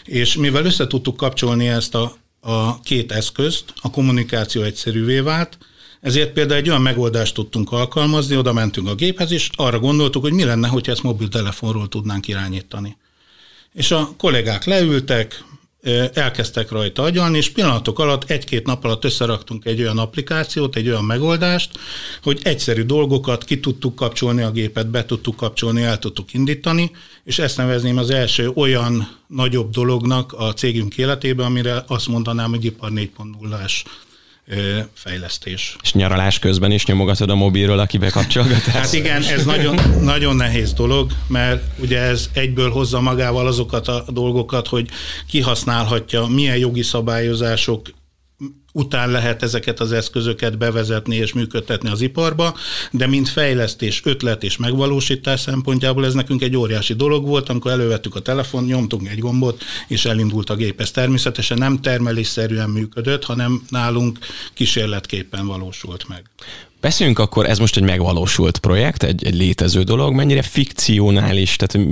és 0.04 0.36
mivel 0.36 0.64
össze 0.64 0.86
tudtuk 0.86 1.16
kapcsolni 1.16 1.68
ezt 1.68 1.94
a, 1.94 2.16
a 2.40 2.80
két 2.80 3.12
eszközt, 3.12 3.64
a 3.80 3.90
kommunikáció 3.90 4.62
egyszerűvé 4.62 5.20
vált, 5.20 5.58
ezért 6.00 6.32
például 6.32 6.60
egy 6.60 6.68
olyan 6.68 6.82
megoldást 6.82 7.34
tudtunk 7.34 7.72
alkalmazni, 7.72 8.36
oda 8.36 8.52
mentünk 8.52 8.88
a 8.88 8.94
géphez, 8.94 9.32
és 9.32 9.50
arra 9.56 9.78
gondoltuk, 9.78 10.22
hogy 10.22 10.32
mi 10.32 10.44
lenne, 10.44 10.68
hogyha 10.68 10.92
ezt 10.92 11.02
mobiltelefonról 11.02 11.88
tudnánk 11.88 12.28
irányítani. 12.28 12.96
És 13.72 13.90
a 13.90 14.14
kollégák 14.16 14.64
leültek, 14.64 15.44
elkezdtek 16.14 16.70
rajta 16.70 17.02
agyalni, 17.02 17.36
és 17.36 17.50
pillanatok 17.50 17.98
alatt, 17.98 18.30
egy-két 18.30 18.66
nap 18.66 18.84
alatt 18.84 19.04
összeraktunk 19.04 19.64
egy 19.64 19.80
olyan 19.80 19.98
applikációt, 19.98 20.76
egy 20.76 20.88
olyan 20.88 21.04
megoldást, 21.04 21.78
hogy 22.22 22.40
egyszerű 22.42 22.82
dolgokat 22.82 23.44
ki 23.44 23.60
tudtuk 23.60 23.94
kapcsolni 23.94 24.42
a 24.42 24.50
gépet, 24.50 24.90
be 24.90 25.04
tudtuk 25.04 25.36
kapcsolni, 25.36 25.82
el 25.82 25.98
tudtuk 25.98 26.34
indítani, 26.34 26.90
és 27.24 27.38
ezt 27.38 27.56
nevezném 27.56 27.98
az 27.98 28.10
első 28.10 28.50
olyan 28.54 29.16
nagyobb 29.26 29.70
dolognak 29.70 30.32
a 30.32 30.52
cégünk 30.52 30.98
életében, 30.98 31.46
amire 31.46 31.84
azt 31.86 32.08
mondanám, 32.08 32.50
hogy 32.50 32.64
ipar 32.64 32.90
4.0-ás 32.94 33.84
fejlesztés. 34.94 35.76
És 35.82 35.92
nyaralás 35.92 36.38
közben 36.38 36.70
is 36.70 36.86
nyomogatod 36.86 37.30
a 37.30 37.34
mobilról 37.34 37.78
a 37.78 37.86
kibekapcsolgatást? 37.86 38.76
Hát 38.76 38.92
igen, 38.92 39.22
ez 39.22 39.44
nagyon, 39.44 39.80
nagyon 40.00 40.36
nehéz 40.36 40.72
dolog, 40.72 41.12
mert 41.26 41.62
ugye 41.78 41.98
ez 41.98 42.28
egyből 42.32 42.70
hozza 42.70 43.00
magával 43.00 43.46
azokat 43.46 43.88
a 43.88 44.04
dolgokat, 44.08 44.68
hogy 44.68 44.88
kihasználhatja, 45.28 46.26
milyen 46.26 46.56
jogi 46.56 46.82
szabályozások 46.82 47.88
után 48.72 49.10
lehet 49.10 49.42
ezeket 49.42 49.80
az 49.80 49.92
eszközöket 49.92 50.58
bevezetni 50.58 51.16
és 51.16 51.32
működtetni 51.32 51.88
az 51.88 52.00
iparba, 52.00 52.56
de 52.90 53.06
mint 53.06 53.28
fejlesztés, 53.28 54.00
ötlet 54.04 54.42
és 54.42 54.56
megvalósítás 54.56 55.40
szempontjából 55.40 56.04
ez 56.04 56.14
nekünk 56.14 56.42
egy 56.42 56.56
óriási 56.56 56.94
dolog 56.94 57.26
volt, 57.26 57.48
amikor 57.48 57.70
elővettük 57.70 58.14
a 58.14 58.20
telefon, 58.20 58.64
nyomtunk 58.64 59.08
egy 59.08 59.18
gombot, 59.18 59.62
és 59.88 60.04
elindult 60.04 60.50
a 60.50 60.56
gép. 60.56 60.80
Ez 60.80 60.90
természetesen 60.90 61.58
nem 61.58 61.80
termelésszerűen 61.80 62.70
működött, 62.70 63.24
hanem 63.24 63.62
nálunk 63.68 64.18
kísérletképpen 64.54 65.46
valósult 65.46 66.08
meg. 66.08 66.30
Beszéljünk 66.80 67.18
akkor, 67.18 67.46
ez 67.46 67.58
most 67.58 67.76
egy 67.76 67.82
megvalósult 67.82 68.58
projekt, 68.58 69.02
egy, 69.02 69.24
egy 69.24 69.34
létező 69.34 69.82
dolog, 69.82 70.14
mennyire 70.14 70.42
fikcionális, 70.42 71.56
tehát 71.56 71.88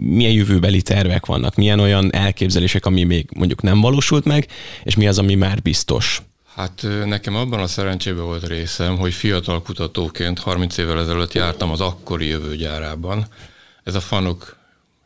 milyen 0.00 0.32
jövőbeli 0.32 0.82
tervek 0.82 1.26
vannak, 1.26 1.54
milyen 1.54 1.80
olyan 1.80 2.14
elképzelések, 2.14 2.86
ami 2.86 3.04
még 3.04 3.28
mondjuk 3.34 3.62
nem 3.62 3.80
valósult 3.80 4.24
meg, 4.24 4.46
és 4.82 4.96
mi 4.96 5.08
az, 5.08 5.18
ami 5.18 5.34
már 5.34 5.62
biztos? 5.62 6.22
Hát 6.54 6.86
nekem 7.04 7.36
abban 7.36 7.60
a 7.60 7.66
szerencsében 7.66 8.24
volt 8.24 8.46
részem, 8.46 8.96
hogy 8.96 9.14
fiatal 9.14 9.62
kutatóként 9.62 10.38
30 10.38 10.76
évvel 10.76 11.00
ezelőtt 11.00 11.32
jártam 11.32 11.70
az 11.70 11.80
akkori 11.80 12.26
jövőgyárában. 12.26 13.26
Ez 13.84 13.94
a 13.94 14.00
Fanuk 14.00 14.56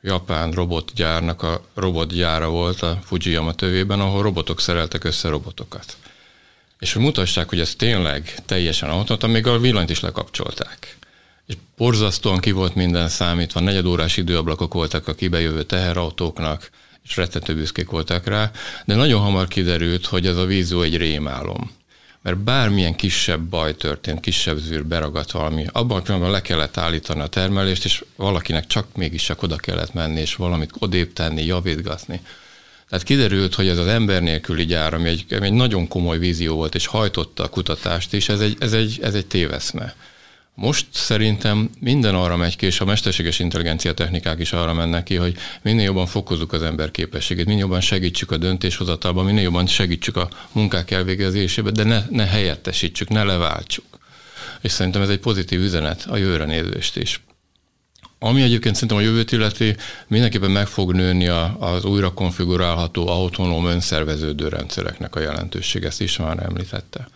japán 0.02 0.50
robotgyárnak 0.50 1.42
a 1.42 1.60
robotgyára 1.75 2.49
volt 2.49 2.82
a 2.82 2.99
Fujiyama 3.04 3.52
tövében, 3.52 4.00
ahol 4.00 4.22
robotok 4.22 4.60
szereltek 4.60 5.04
össze 5.04 5.28
robotokat 5.28 5.96
és 6.80 6.92
hogy 6.92 7.02
mutassák, 7.02 7.49
hogy 7.49 7.60
ez 7.60 7.75
tényleg 7.75 8.34
teljesen 8.46 8.90
autonóm, 8.90 9.30
még 9.30 9.46
a 9.46 9.58
villanyt 9.58 9.90
is 9.90 10.00
lekapcsolták. 10.00 10.96
És 11.46 11.54
borzasztóan 11.76 12.40
ki 12.40 12.50
volt 12.50 12.75
minden 12.75 13.08
számítva, 13.08 13.60
negyedórás 13.60 14.16
időablakok 14.16 14.75
voltak 14.75 15.08
a 15.08 15.14
kibejövő 15.14 15.62
teherautóknak, 15.62 16.70
és 17.04 17.16
rettető 17.16 17.54
büszkék 17.54 17.90
voltak 17.90 18.26
rá, 18.26 18.50
de 18.84 18.94
nagyon 18.94 19.20
hamar 19.20 19.49
kiderült, 19.49 20.06
hogy 20.06 20.26
ez 20.26 20.37
a 20.37 20.44
vízió 20.44 20.82
egy 20.82 20.96
rémálom. 20.96 21.70
Mert 22.22 22.38
bármilyen 22.38 22.96
kisebb 22.96 23.40
baj 23.40 23.76
történt, 23.76 24.20
kisebb 24.20 24.58
zűr 24.58 24.84
beragadt 24.84 25.30
valami, 25.30 25.66
abban 25.72 25.99
a 25.99 26.02
pillanatban 26.02 26.32
le 26.32 26.42
kellett 26.42 26.76
állítani 26.76 27.20
a 27.20 27.26
termelést, 27.26 27.84
és 27.84 28.04
valakinek 28.16 28.66
csak 28.66 28.87
mégis 28.96 29.22
csak 29.22 29.42
oda 29.42 29.56
kellett 29.56 29.92
menni, 29.92 30.20
és 30.20 30.34
valamit 30.34 30.70
odébb 30.78 31.12
tenni, 31.12 31.44
javítgatni. 31.44 32.20
Tehát 32.90 33.04
kiderült, 33.04 33.54
hogy 33.54 33.68
ez 33.68 33.78
az 33.78 33.87
ember 33.87 34.23
nélküli 34.23 34.64
gyár, 34.64 34.94
ami 34.94 35.09
egy, 35.09 35.25
ami 35.30 35.47
egy 35.47 35.52
nagyon 35.52 35.88
komoly 35.88 36.18
vízió 36.18 36.54
volt, 36.54 36.75
és 36.75 36.87
hajtotta 36.87 37.42
a 37.42 37.49
kutatást 37.49 38.12
is, 38.12 38.28
ez 38.28 38.40
egy, 38.40 38.56
ez 38.61 38.73
egy, 38.73 38.99
ez 39.02 39.14
egy 39.14 39.26
téveszme. 39.26 39.94
Most 40.54 40.87
szerintem 40.90 41.70
minden 41.80 42.14
arra 42.14 42.37
megy 42.37 42.56
ki, 42.56 42.66
és 42.66 42.80
a 42.80 42.85
mesterséges 42.85 43.38
intelligencia 43.38 43.94
technikák 43.94 44.40
is 44.40 44.52
arra 44.52 44.73
mennek 44.73 45.02
ki, 45.02 45.14
hogy 45.14 45.37
minél 45.62 45.85
jobban 45.85 46.06
fokozzuk 46.06 46.52
az 46.52 46.62
ember 46.62 46.90
képességét, 46.90 47.47
minél 47.47 47.61
jobban 47.61 47.80
segítsük 47.80 48.30
a 48.30 48.37
döntéshozatalban, 48.37 49.25
minél 49.25 49.42
jobban 49.42 49.66
segítsük 49.66 50.16
a 50.16 50.28
munkák 50.52 50.90
elvégezésébe, 50.90 51.70
de 51.70 51.85
ne, 51.85 52.02
ne 52.11 52.26
helyettesítsük, 52.26 53.09
ne 53.09 53.23
leváltsuk. 53.23 53.99
És 54.61 54.70
szerintem 54.73 55.02
ez 55.02 55.09
egy 55.09 55.20
pozitív 55.20 55.61
üzenet 55.61 56.06
a 56.09 56.16
jövőre 56.16 56.44
nézést 56.44 56.97
is. 56.97 57.20
Ami 58.23 58.43
egyébként 58.43 58.75
szerintem 58.75 58.97
a 58.97 59.00
jövőt 59.00 59.33
illeti, 59.33 59.77
mindenképpen 60.07 60.50
meg 60.50 60.67
fog 60.67 60.93
nőni 60.93 61.29
a, 61.29 61.57
az 61.59 61.85
újra 61.85 62.12
konfigurálható, 62.12 63.09
autonóm, 63.09 63.65
önszerveződő 63.67 64.49
rendszereknek 64.49 65.17
a 65.17 65.21
jelentőség, 65.21 65.85
ezt 65.85 66.00
is 66.00 66.17
már 66.17 66.43
említette. 66.43 67.09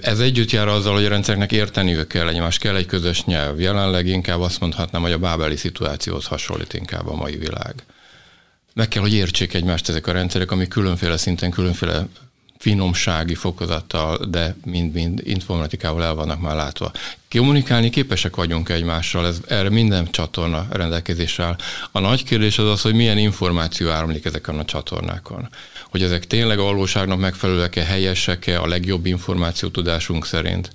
Ez 0.00 0.20
együtt 0.20 0.50
jár 0.50 0.68
azzal, 0.68 0.94
hogy 0.94 1.04
a 1.04 1.08
rendszereknek 1.08 1.52
érteniük 1.52 2.08
kell 2.08 2.28
egymást, 2.28 2.60
kell 2.60 2.76
egy 2.76 2.86
közös 2.86 3.24
nyelv. 3.24 3.60
Jelenleg 3.60 4.06
inkább 4.06 4.40
azt 4.40 4.60
mondhatnám, 4.60 5.02
hogy 5.02 5.12
a 5.12 5.18
bábeli 5.18 5.56
szituációhoz 5.56 6.26
hasonlít 6.26 6.74
inkább 6.74 7.08
a 7.08 7.14
mai 7.14 7.36
világ. 7.36 7.74
Meg 8.74 8.88
kell, 8.88 9.02
hogy 9.02 9.14
értsék 9.14 9.54
egymást 9.54 9.88
ezek 9.88 10.06
a 10.06 10.12
rendszerek, 10.12 10.50
ami 10.50 10.68
különféle 10.68 11.16
szinten, 11.16 11.50
különféle 11.50 12.06
finomsági 12.64 13.34
fokozattal, 13.34 14.26
de 14.30 14.56
mind-mind 14.64 15.20
informatikával 15.24 16.04
el 16.04 16.14
vannak 16.14 16.40
már 16.40 16.54
látva. 16.54 16.92
Kommunikálni 17.30 17.90
képesek 17.90 18.36
vagyunk 18.36 18.68
egymással, 18.68 19.26
ez, 19.26 19.40
erre 19.48 19.70
minden 19.70 20.10
csatorna 20.10 20.66
rendelkezésre 20.70 21.44
áll. 21.44 21.56
A 21.92 21.98
nagy 21.98 22.24
kérdés 22.24 22.58
az 22.58 22.68
az, 22.68 22.80
hogy 22.80 22.94
milyen 22.94 23.18
információ 23.18 23.88
áramlik 23.88 24.24
ezeken 24.24 24.58
a 24.58 24.64
csatornákon. 24.64 25.48
Hogy 25.90 26.02
ezek 26.02 26.26
tényleg 26.26 26.58
a 26.58 26.62
valóságnak 26.62 27.18
megfelelőek-e, 27.18 27.84
helyesek-e, 27.84 28.60
a 28.60 28.66
legjobb 28.66 29.06
információ 29.06 29.68
tudásunk 29.68 30.26
szerint. 30.26 30.70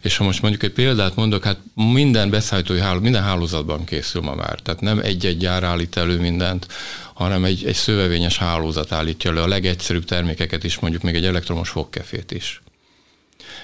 És 0.00 0.16
ha 0.16 0.24
most 0.24 0.42
mondjuk 0.42 0.62
egy 0.62 0.72
példát 0.72 1.14
mondok, 1.14 1.44
hát 1.44 1.58
minden 1.74 2.30
beszállítói 2.30 2.80
háló, 2.80 3.00
minden 3.00 3.22
hálózatban 3.22 3.84
készül 3.84 4.22
ma 4.22 4.34
már. 4.34 4.58
Tehát 4.60 4.80
nem 4.80 4.98
egy-egy 4.98 5.38
gyár 5.38 5.62
állít 5.62 5.96
elő 5.96 6.18
mindent, 6.18 6.66
hanem 7.20 7.44
egy, 7.44 7.64
egy 7.66 7.74
szövevényes 7.74 8.38
hálózat 8.38 8.92
állítja 8.92 9.30
elő 9.30 9.40
a 9.40 9.46
legegyszerűbb 9.46 10.04
termékeket 10.04 10.64
is, 10.64 10.78
mondjuk 10.78 11.02
még 11.02 11.14
egy 11.14 11.24
elektromos 11.24 11.68
fogkefét 11.68 12.30
is. 12.30 12.62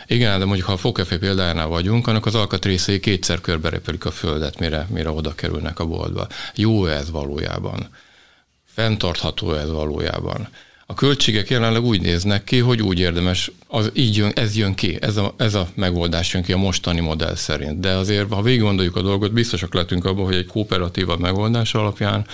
Igen, 0.06 0.38
de 0.38 0.44
mondjuk 0.44 0.66
ha 0.66 0.72
a 0.72 0.76
fogkefé 0.76 1.16
példájánál 1.16 1.66
vagyunk, 1.66 2.06
annak 2.06 2.26
az 2.26 2.34
alkatrészei 2.34 3.00
kétszer 3.00 3.40
körbe 3.40 3.68
repülik 3.68 4.04
a 4.04 4.10
földet, 4.10 4.58
mire, 4.58 4.86
mire 4.90 5.10
oda 5.10 5.34
kerülnek 5.34 5.78
a 5.78 5.86
boltba. 5.86 6.26
Jó 6.54 6.86
ez 6.86 7.10
valójában? 7.10 7.88
Fenntartható 8.74 9.52
ez 9.52 9.70
valójában? 9.70 10.48
A 10.86 10.94
költségek 10.94 11.50
jelenleg 11.50 11.84
úgy 11.84 12.00
néznek 12.00 12.44
ki, 12.44 12.58
hogy 12.58 12.82
úgy 12.82 12.98
érdemes, 12.98 13.50
az 13.66 13.90
így 13.94 14.16
jön, 14.16 14.32
ez 14.34 14.56
jön 14.56 14.74
ki, 14.74 14.98
ez 15.00 15.16
a, 15.16 15.34
ez 15.36 15.54
a 15.54 15.68
megoldás 15.74 16.32
jön 16.34 16.42
ki 16.42 16.52
a 16.52 16.56
mostani 16.56 17.00
modell 17.00 17.34
szerint. 17.34 17.80
De 17.80 17.90
azért, 17.90 18.32
ha 18.32 18.42
végig 18.42 18.60
gondoljuk 18.60 18.96
a 18.96 19.02
dolgot, 19.02 19.32
biztosak 19.32 19.74
lehetünk 19.74 20.04
abban, 20.04 20.24
hogy 20.24 20.34
egy 20.34 20.46
kooperatívabb 20.46 21.20
megoldás 21.20 21.74
alapján 21.74 22.26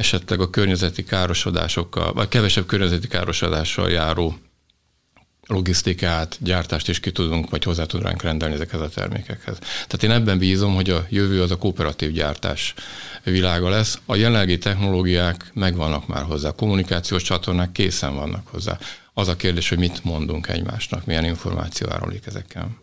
esetleg 0.00 0.40
a 0.40 0.50
környezeti 0.50 1.04
károsodásokkal, 1.04 2.12
vagy 2.12 2.28
kevesebb 2.28 2.66
környezeti 2.66 3.08
károsodással 3.08 3.90
járó 3.90 4.38
logisztikát, 5.46 6.36
gyártást 6.40 6.88
is 6.88 7.00
ki 7.00 7.12
tudunk, 7.12 7.50
vagy 7.50 7.64
hozzá 7.64 7.84
tudnánk 7.84 8.22
rendelni 8.22 8.54
ezekhez 8.54 8.80
a 8.80 8.88
termékekhez. 8.88 9.58
Tehát 9.58 10.02
én 10.02 10.10
ebben 10.10 10.38
bízom, 10.38 10.74
hogy 10.74 10.90
a 10.90 11.06
jövő 11.08 11.42
az 11.42 11.50
a 11.50 11.56
kooperatív 11.56 12.12
gyártás 12.12 12.74
világa 13.24 13.68
lesz. 13.68 13.98
A 14.06 14.16
jelenlegi 14.16 14.58
technológiák 14.58 15.50
megvannak 15.54 16.06
már 16.06 16.22
hozzá, 16.22 16.48
a 16.48 16.52
kommunikációs 16.52 17.22
csatornák 17.22 17.72
készen 17.72 18.14
vannak 18.14 18.46
hozzá. 18.46 18.78
Az 19.14 19.28
a 19.28 19.36
kérdés, 19.36 19.68
hogy 19.68 19.78
mit 19.78 20.04
mondunk 20.04 20.48
egymásnak, 20.48 21.04
milyen 21.04 21.24
információ 21.24 21.90
árulik 21.90 22.26
ezekkel 22.26 22.79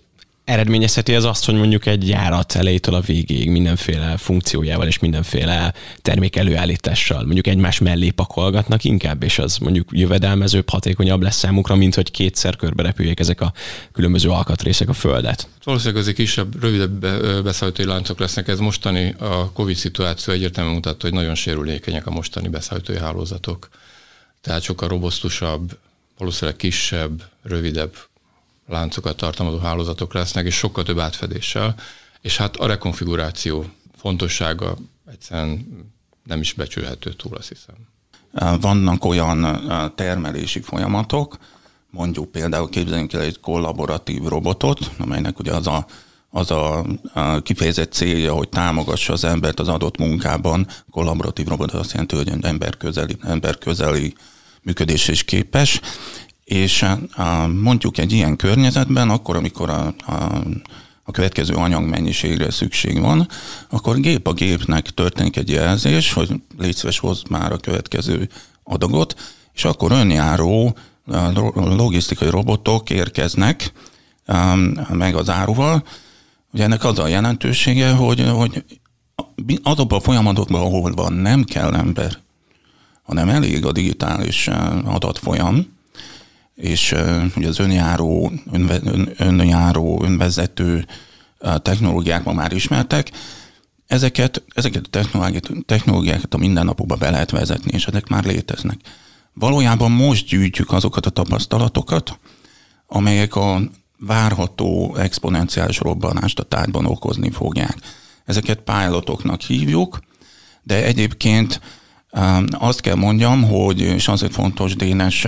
eredményezheti 0.48 1.14
ez 1.14 1.24
azt, 1.24 1.46
hogy 1.46 1.56
mondjuk 1.56 1.86
egy 1.86 2.08
járat 2.08 2.56
elejétől 2.56 2.96
a 2.96 3.00
végéig 3.00 3.50
mindenféle 3.50 4.18
funkciójával 4.18 4.88
és 4.88 5.00
mindenféle 5.00 5.74
termék 6.02 6.36
előállítással 6.36 7.24
mondjuk 7.24 7.48
egymás 7.48 7.80
mellé 7.80 8.10
pakolgatnak 8.10 8.84
inkább, 8.84 9.24
és 9.24 9.40
az 9.40 9.58
mondjuk 9.58 9.90
jövedelmezőbb, 9.92 10.70
hatékonyabb 10.70 11.22
lesz 11.22 11.38
számukra, 11.38 11.76
mint 11.76 11.96
hogy 11.96 12.12
kétszer 12.12 12.56
körbe 12.56 12.84
repüljék 12.84 13.20
ezek 13.20 13.42
a 13.42 13.54
különböző 13.92 14.30
alkatrészek 14.30 14.90
a 14.90 14.94
földet. 14.94 15.48
Valószínűleg 15.64 16.02
azért 16.02 16.16
kisebb, 16.18 16.62
rövidebb 16.62 17.00
beszállítói 17.44 17.86
láncok 17.86 18.20
lesznek. 18.20 18.48
Ez 18.48 18.60
mostani 18.60 19.16
a 19.20 19.52
Covid 19.52 19.76
szituáció 19.76 20.34
egyértelműen 20.34 20.76
mutatta, 20.76 21.06
hogy 21.08 21.16
nagyon 21.16 21.36
sérülékenyek 21.36 22.08
a 22.08 22.12
mostani 22.12 22.48
beszállítói 22.48 22.98
hálózatok. 22.98 23.70
Tehát 24.42 24.62
sokkal 24.62 24.88
robosztusabb, 24.88 25.78
valószínűleg 26.18 26.56
kisebb, 26.60 27.24
rövidebb 27.44 27.96
láncokat 28.68 29.18
tartalmazó 29.18 29.58
hálózatok 29.58 30.14
lesznek, 30.14 30.46
és 30.46 30.56
sokkal 30.56 30.84
több 30.84 31.00
átfedéssel, 31.00 31.76
és 32.22 32.38
hát 32.38 32.56
a 32.56 32.68
rekonfiguráció 32.68 33.66
fontossága 33.98 34.78
egyszerűen 35.12 35.68
nem 36.24 36.40
is 36.40 36.54
becsülhető 36.54 37.14
túl, 37.14 37.36
azt 37.36 37.48
hiszem. 37.48 37.76
Vannak 38.60 39.06
olyan 39.06 39.62
termelési 39.96 40.62
folyamatok, 40.62 41.38
mondjuk 41.90 42.32
például 42.32 42.70
képzeljünk 42.70 43.14
el 43.14 43.22
egy 43.22 43.40
kollaboratív 43.40 44.24
robotot, 44.24 44.92
amelynek 44.98 45.40
ugye 45.40 45.54
az 45.54 45.68
a, 45.68 45.86
az 46.30 46.52
a, 46.52 46.86
kifejezett 47.42 47.92
célja, 47.92 48.34
hogy 48.34 48.50
támogassa 48.50 49.14
az 49.14 49.24
embert 49.24 49.60
az 49.60 49.68
adott 49.68 49.98
munkában. 49.98 50.68
Kollaboratív 50.92 51.48
robot 51.48 51.72
azt 51.72 51.92
jelenti, 51.92 52.16
hogy 52.16 52.34
ember 52.42 52.78
közeli, 52.78 53.18
ember 53.22 53.58
közeli 53.58 54.14
működés 54.62 55.08
is 55.08 55.24
képes, 55.24 55.82
és 56.48 56.86
mondjuk 57.62 57.98
egy 57.98 58.12
ilyen 58.12 58.36
környezetben, 58.36 59.10
akkor, 59.10 59.36
amikor 59.36 59.70
a, 59.70 59.94
a, 60.06 60.14
a 61.04 61.12
következő 61.12 61.54
anyagmennyiségre 61.54 62.52
szükség 62.52 63.00
van, 63.00 63.28
akkor 63.70 64.00
gép 64.00 64.28
a 64.28 64.34
gépnek 64.34 64.90
történik 64.90 65.38
egy 65.38 65.50
jelzés, 65.50 66.14
hogy 66.14 66.42
légy 66.58 66.76
szíves, 66.76 67.00
hozd 67.00 67.30
már 67.30 67.52
a 67.52 67.58
következő 67.58 68.30
adagot, 68.64 69.16
és 69.54 69.66
akkor 69.66 69.92
önjáró 69.92 70.78
logisztikai 71.54 72.30
robotok 72.30 72.90
érkeznek 72.90 73.72
meg 74.90 75.16
az 75.16 75.30
áruval. 75.30 75.84
Ugye 76.54 76.64
ennek 76.64 76.84
az 76.84 77.00
a 77.00 77.08
jelentősége, 77.08 77.92
hogy, 77.92 78.30
hogy 78.30 78.64
azokban 79.64 80.00
a 80.00 80.02
folyamatokban, 80.02 80.62
ahol 80.62 80.92
van, 80.92 81.14
nem 81.14 81.44
kell 81.44 81.74
ember, 81.74 82.18
hanem 83.04 83.30
elég 83.30 83.66
a 83.66 83.72
digitális 83.72 84.50
adatfolyam, 84.86 85.76
és 86.58 86.96
ugye 87.36 87.48
az 87.48 87.60
önjáró, 87.60 88.32
ön, 88.52 89.14
önjáró, 89.18 90.04
önvezető 90.04 90.86
technológiák 91.62 92.24
ma 92.24 92.34
már 92.34 92.52
ismertek, 92.52 93.12
ezeket, 93.88 94.44
ezeket 94.54 94.86
a 94.86 94.90
technológiákat, 94.90 95.66
technológiákat 95.66 96.34
a 96.34 96.38
mindennapokba 96.38 96.96
be 96.96 97.10
lehet 97.10 97.32
vezetni, 97.32 97.72
és 97.74 97.86
ezek 97.86 98.08
már 98.08 98.24
léteznek. 98.24 98.80
Valójában 99.34 99.92
most 99.92 100.28
gyűjtjük 100.28 100.72
azokat 100.72 101.06
a 101.06 101.10
tapasztalatokat, 101.10 102.20
amelyek 102.88 103.36
a 103.36 103.62
várható 104.00 104.96
exponenciális 104.96 105.80
robbanást 105.80 106.40
a 106.40 106.44
tárgyban 106.44 106.86
okozni 106.86 107.32
fogják. 107.32 107.78
Ezeket 108.26 108.60
pilotoknak 108.60 109.42
hívjuk, 109.42 110.00
de 110.64 110.84
egyébként 110.84 111.62
azt 112.52 112.82
kell 112.82 112.96
mondjam, 112.96 113.44
hogy, 113.44 113.80
és 113.80 114.08
azért 114.08 114.34
fontos 114.34 114.76
Dénes 114.76 115.28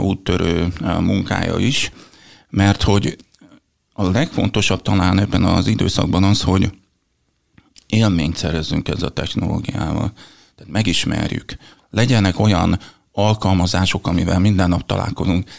úttörő 0.00 0.72
munkája 0.80 1.58
is, 1.58 1.92
mert 2.50 2.82
hogy 2.82 3.16
a 3.92 4.10
legfontosabb 4.10 4.82
talán 4.82 5.18
ebben 5.18 5.44
az 5.44 5.66
időszakban 5.66 6.24
az, 6.24 6.42
hogy 6.42 6.70
élményt 7.86 8.36
szerezzünk 8.36 8.88
ezzel 8.88 9.08
a 9.08 9.12
technológiával. 9.12 10.12
Tehát 10.54 10.72
megismerjük. 10.72 11.56
Legyenek 11.90 12.38
olyan 12.38 12.78
alkalmazások, 13.12 14.06
amivel 14.06 14.38
minden 14.38 14.68
nap 14.68 14.86
találkozunk. 14.86 15.50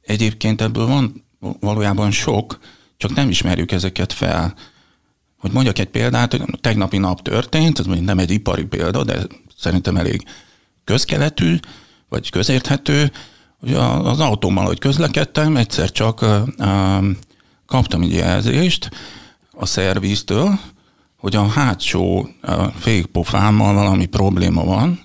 Egyébként 0.00 0.60
ebből 0.60 0.86
van 0.86 1.24
valójában 1.60 2.10
sok, 2.10 2.58
csak 2.96 3.14
nem 3.14 3.28
ismerjük 3.28 3.72
ezeket 3.72 4.12
fel. 4.12 4.54
Hogy 5.38 5.52
mondjak 5.52 5.78
egy 5.78 5.88
példát, 5.88 6.30
hogy 6.32 6.42
tegnapi 6.60 6.98
nap 6.98 7.22
történt, 7.22 7.78
ez 7.78 7.86
nem 7.86 8.18
egy 8.18 8.30
ipari 8.30 8.64
példa, 8.64 9.04
de 9.04 9.18
szerintem 9.56 9.96
elég 9.96 10.24
közkeletű, 10.84 11.56
vagy 12.08 12.30
közérthető, 12.30 13.12
az 14.02 14.20
autómmal, 14.20 14.64
hogy 14.64 14.78
közlekedtem, 14.78 15.56
egyszer 15.56 15.92
csak 15.92 16.24
kaptam 17.66 18.02
egy 18.02 18.12
jelzést 18.12 18.90
a 19.52 19.66
szerviztől, 19.66 20.58
hogy 21.18 21.36
a 21.36 21.46
hátsó 21.46 22.28
fékpofámmal 22.78 23.74
valami 23.74 24.06
probléma 24.06 24.64
van, 24.64 25.00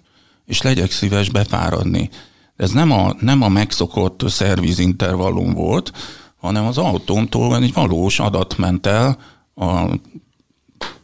és 0.46 0.62
legyek 0.62 0.92
szíves 0.92 1.30
befáradni. 1.30 2.10
Ez 2.56 2.72
nem 2.72 2.92
a, 2.92 3.14
nem 3.20 3.42
a 3.42 3.48
megszokott 3.48 4.30
szervizintervallum 4.30 5.54
volt, 5.54 5.92
hanem 6.38 6.66
az 6.66 6.78
autómtól 6.78 7.56
egy 7.56 7.74
valós 7.74 8.20
adat 8.20 8.58
ment 8.58 8.86
el 8.86 9.18
a 9.56 9.86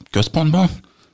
központba, 0.10 0.70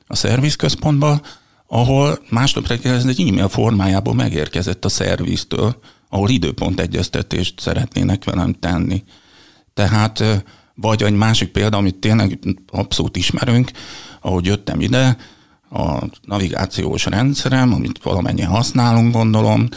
a 0.06 0.16
szervizközpontba, 0.16 1.20
ahol 1.66 2.18
másnap 2.30 2.66
reggel 2.66 2.94
ez 2.94 3.06
egy 3.06 3.28
e-mail 3.28 3.48
formájában 3.48 4.16
megérkezett 4.16 4.84
a 4.84 4.88
szerviztől, 4.88 5.76
ahol 6.08 6.28
időpont 6.28 6.80
egyeztetést 6.80 7.60
szeretnének 7.60 8.24
velem 8.24 8.52
tenni. 8.52 9.02
Tehát, 9.74 10.44
vagy 10.74 11.02
egy 11.02 11.12
másik 11.12 11.48
példa, 11.48 11.76
amit 11.76 11.96
tényleg 11.96 12.38
abszolút 12.72 13.16
ismerünk, 13.16 13.70
ahogy 14.20 14.46
jöttem 14.46 14.80
ide, 14.80 15.16
a 15.70 16.02
navigációs 16.22 17.04
rendszerem, 17.04 17.72
amit 17.72 18.02
valamennyien 18.02 18.48
használunk, 18.48 19.12
gondolom, 19.12 19.68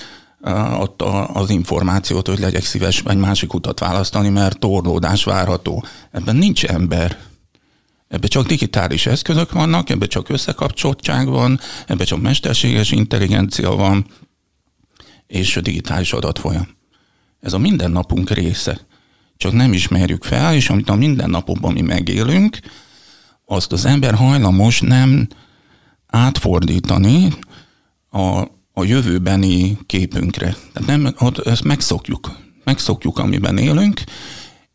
ott 0.80 1.02
az 1.34 1.50
információt, 1.50 2.28
hogy 2.28 2.40
legyek 2.40 2.64
szíves 2.64 3.04
egy 3.06 3.18
másik 3.18 3.54
utat 3.54 3.80
választani, 3.80 4.30
mert 4.30 4.60
torlódás 4.60 5.24
várható. 5.24 5.84
Ebben 6.12 6.36
nincs 6.36 6.66
ember. 6.66 7.18
Ebben 8.08 8.30
csak 8.30 8.48
digitális 8.48 9.06
eszközök 9.06 9.52
vannak, 9.52 9.90
ebben 9.90 10.08
csak 10.08 10.30
összekapcsoltság 10.30 11.28
van, 11.28 11.60
ebben 11.88 12.06
csak 12.06 12.22
mesterséges 12.22 12.92
intelligencia 12.92 13.76
van, 13.76 14.06
és 15.30 15.58
a 15.58 15.62
digitális 15.62 16.14
adatfolyam. 16.14 16.68
Ez 17.40 17.54
a 17.54 17.58
mindennapunk 17.58 18.30
része. 18.30 18.80
Csak 19.38 19.54
nem 19.54 19.74
ismerjük 19.74 20.24
fel, 20.24 20.56
és 20.56 20.70
amit 20.70 20.90
a 20.90 20.96
mindennapokban 20.96 21.74
mi 21.74 21.82
megélünk, 21.82 22.60
azt 23.46 23.72
az 23.72 23.86
ember 23.86 24.14
hajlamos 24.14 24.82
nem 24.82 25.28
átfordítani 26.08 27.34
a, 28.10 28.40
a 28.74 28.84
jövőbeni 28.84 29.78
képünkre. 29.86 30.56
Tehát 30.74 30.90
nem, 30.90 31.16
ezt 31.44 31.64
megszokjuk. 31.64 32.32
Megszokjuk, 32.64 33.18
amiben 33.18 33.58
élünk, 33.58 34.02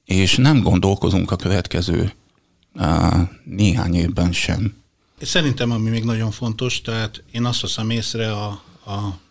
és 0.05 0.37
nem 0.37 0.63
gondolkozunk 0.63 1.31
a 1.31 1.37
következő 1.37 2.13
á, 2.75 3.31
néhány 3.45 3.95
évben 3.95 4.33
sem. 4.33 4.75
Szerintem, 5.21 5.71
ami 5.71 5.91
még 5.91 6.05
nagyon 6.05 6.31
fontos, 6.31 6.81
tehát 6.81 7.23
én 7.33 7.45
azt 7.45 7.61
veszem 7.61 7.91
észre 7.91 8.33
a, 8.33 8.47
a 8.87 9.23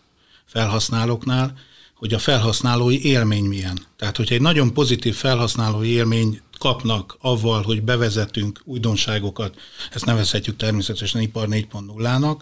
felhasználóknál, 0.54 1.58
hogy 1.94 2.14
a 2.14 2.18
felhasználói 2.18 3.04
élmény 3.04 3.44
milyen. 3.44 3.78
Tehát, 3.96 4.16
hogyha 4.16 4.34
egy 4.34 4.40
nagyon 4.40 4.72
pozitív 4.72 5.14
felhasználói 5.14 5.88
élmény 5.88 6.40
kapnak 6.58 7.16
avval, 7.20 7.62
hogy 7.62 7.82
bevezetünk 7.82 8.60
újdonságokat, 8.64 9.54
ezt 9.92 10.04
nevezhetjük 10.04 10.56
természetesen 10.56 11.20
ipar 11.20 11.48
4.0-nak, 11.50 12.36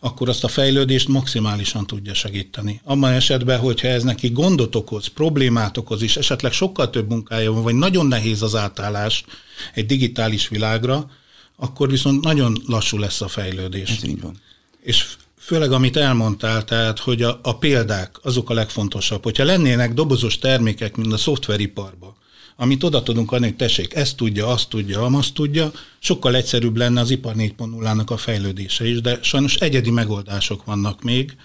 akkor 0.00 0.28
azt 0.28 0.44
a 0.44 0.48
fejlődést 0.48 1.08
maximálisan 1.08 1.86
tudja 1.86 2.14
segíteni. 2.14 2.80
Abban 2.84 3.12
esetben, 3.12 3.58
hogyha 3.58 3.88
ez 3.88 4.02
neki 4.02 4.28
gondot 4.28 4.74
okoz, 4.74 5.06
problémát 5.06 5.76
okoz, 5.76 6.02
és 6.02 6.16
esetleg 6.16 6.52
sokkal 6.52 6.90
több 6.90 7.08
munkája 7.08 7.52
van, 7.52 7.62
vagy 7.62 7.74
nagyon 7.74 8.06
nehéz 8.06 8.42
az 8.42 8.54
átállás 8.54 9.24
egy 9.74 9.86
digitális 9.86 10.48
világra, 10.48 11.10
akkor 11.56 11.90
viszont 11.90 12.24
nagyon 12.24 12.62
lassú 12.66 12.98
lesz 12.98 13.20
a 13.20 13.28
fejlődés. 13.28 13.90
Ez 13.90 14.04
így 14.04 14.20
van. 14.20 14.40
És 14.80 15.06
főleg 15.46 15.72
amit 15.72 15.96
elmondtál, 15.96 16.64
tehát, 16.64 16.98
hogy 16.98 17.22
a, 17.22 17.38
a 17.42 17.58
példák 17.58 18.16
azok 18.22 18.50
a 18.50 18.54
legfontosabb. 18.54 19.22
Hogyha 19.22 19.44
lennének 19.44 19.94
dobozos 19.94 20.38
termékek, 20.38 20.96
mint 20.96 21.12
a 21.12 21.16
szoftveriparban, 21.16 22.14
amit 22.56 22.82
oda 22.82 23.02
tudunk 23.02 23.32
adni, 23.32 23.46
hogy 23.46 23.56
tessék, 23.56 23.94
ezt 23.94 24.16
tudja, 24.16 24.46
azt 24.46 24.68
tudja, 24.68 25.02
azt 25.02 25.34
tudja, 25.34 25.72
sokkal 25.98 26.34
egyszerűbb 26.34 26.76
lenne 26.76 27.00
az 27.00 27.10
ipar 27.10 27.34
4.0-nak 27.34 28.06
a 28.06 28.16
fejlődése 28.16 28.88
is, 28.88 29.00
de 29.00 29.18
sajnos 29.22 29.54
egyedi 29.54 29.90
megoldások 29.90 30.64
vannak 30.64 31.02
még, 31.02 31.36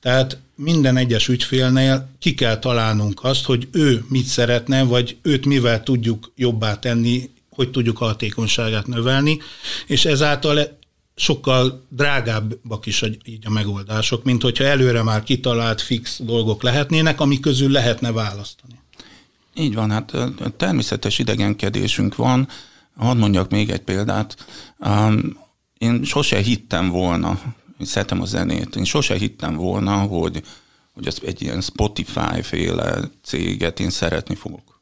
Tehát 0.00 0.38
minden 0.54 0.96
egyes 0.96 1.28
ügyfélnél 1.28 2.08
ki 2.18 2.34
kell 2.34 2.58
találnunk 2.58 3.24
azt, 3.24 3.44
hogy 3.44 3.68
ő 3.72 4.04
mit 4.08 4.24
szeretne, 4.24 4.82
vagy 4.82 5.16
őt 5.22 5.46
mivel 5.46 5.82
tudjuk 5.82 6.32
jobbá 6.36 6.78
tenni, 6.78 7.30
hogy 7.50 7.70
tudjuk 7.70 8.00
a 8.00 8.04
hatékonyságát 8.04 8.86
növelni, 8.86 9.38
és 9.86 10.04
ezáltal 10.04 10.78
sokkal 11.16 11.86
drágábbak 11.88 12.86
is 12.86 13.02
így 13.24 13.46
a 13.46 13.50
megoldások, 13.50 14.24
mint 14.24 14.42
hogyha 14.42 14.64
előre 14.64 15.02
már 15.02 15.22
kitalált 15.22 15.80
fix 15.80 16.20
dolgok 16.22 16.62
lehetnének, 16.62 17.20
ami 17.20 17.40
közül 17.40 17.70
lehetne 17.70 18.12
választani. 18.12 18.74
Így 19.54 19.74
van, 19.74 19.90
hát 19.90 20.12
természetes 20.56 21.18
idegenkedésünk 21.18 22.16
van. 22.16 22.48
Hadd 22.96 23.16
mondjak 23.16 23.50
még 23.50 23.70
egy 23.70 23.80
példát. 23.80 24.46
Én 25.78 26.04
sose 26.04 26.38
hittem 26.38 26.88
volna, 26.88 27.40
én 27.78 27.86
szeretem 27.86 28.20
a 28.20 28.24
zenét, 28.24 28.76
én 28.76 28.84
sose 28.84 29.14
hittem 29.14 29.54
volna, 29.54 29.96
hogy, 29.96 30.42
hogy 30.94 31.06
az 31.06 31.20
egy 31.24 31.42
ilyen 31.42 31.60
Spotify-féle 31.60 33.10
céget 33.22 33.80
én 33.80 33.90
szeretni 33.90 34.34
fogok. 34.34 34.80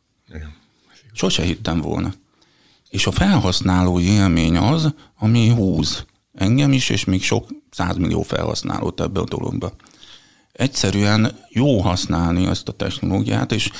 Sose 1.13 1.43
hittem 1.43 1.81
volna. 1.81 2.13
És 2.89 3.07
a 3.07 3.13
felhasználó 3.13 4.01
élmény 4.01 4.57
az, 4.57 4.95
ami 5.19 5.49
húz 5.49 6.05
engem 6.35 6.73
is, 6.73 6.89
és 6.89 7.05
még 7.05 7.23
sok 7.23 7.49
százmillió 7.71 8.23
felhasználót 8.23 9.01
ebbe 9.01 9.21
a 9.21 9.25
dologba. 9.25 9.73
Egyszerűen 10.53 11.39
jó 11.49 11.81
használni 11.81 12.47
ezt 12.47 12.69
a 12.69 12.73
technológiát, 12.73 13.53
és 13.53 13.71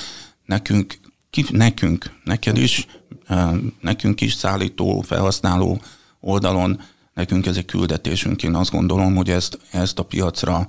nekünk, 0.45 0.99
ki, 1.29 1.45
nekünk, 1.49 2.19
neked 2.23 2.57
is, 2.57 2.87
nekünk 3.81 4.21
is 4.21 4.33
szállító, 4.33 5.01
felhasználó 5.01 5.81
oldalon, 6.19 6.81
nekünk 7.13 7.45
ez 7.45 7.57
egy 7.57 7.65
küldetésünk. 7.65 8.43
Én 8.43 8.55
azt 8.55 8.71
gondolom, 8.71 9.15
hogy 9.15 9.29
ezt, 9.29 9.59
ezt 9.71 9.99
a 9.99 10.03
piacra 10.03 10.67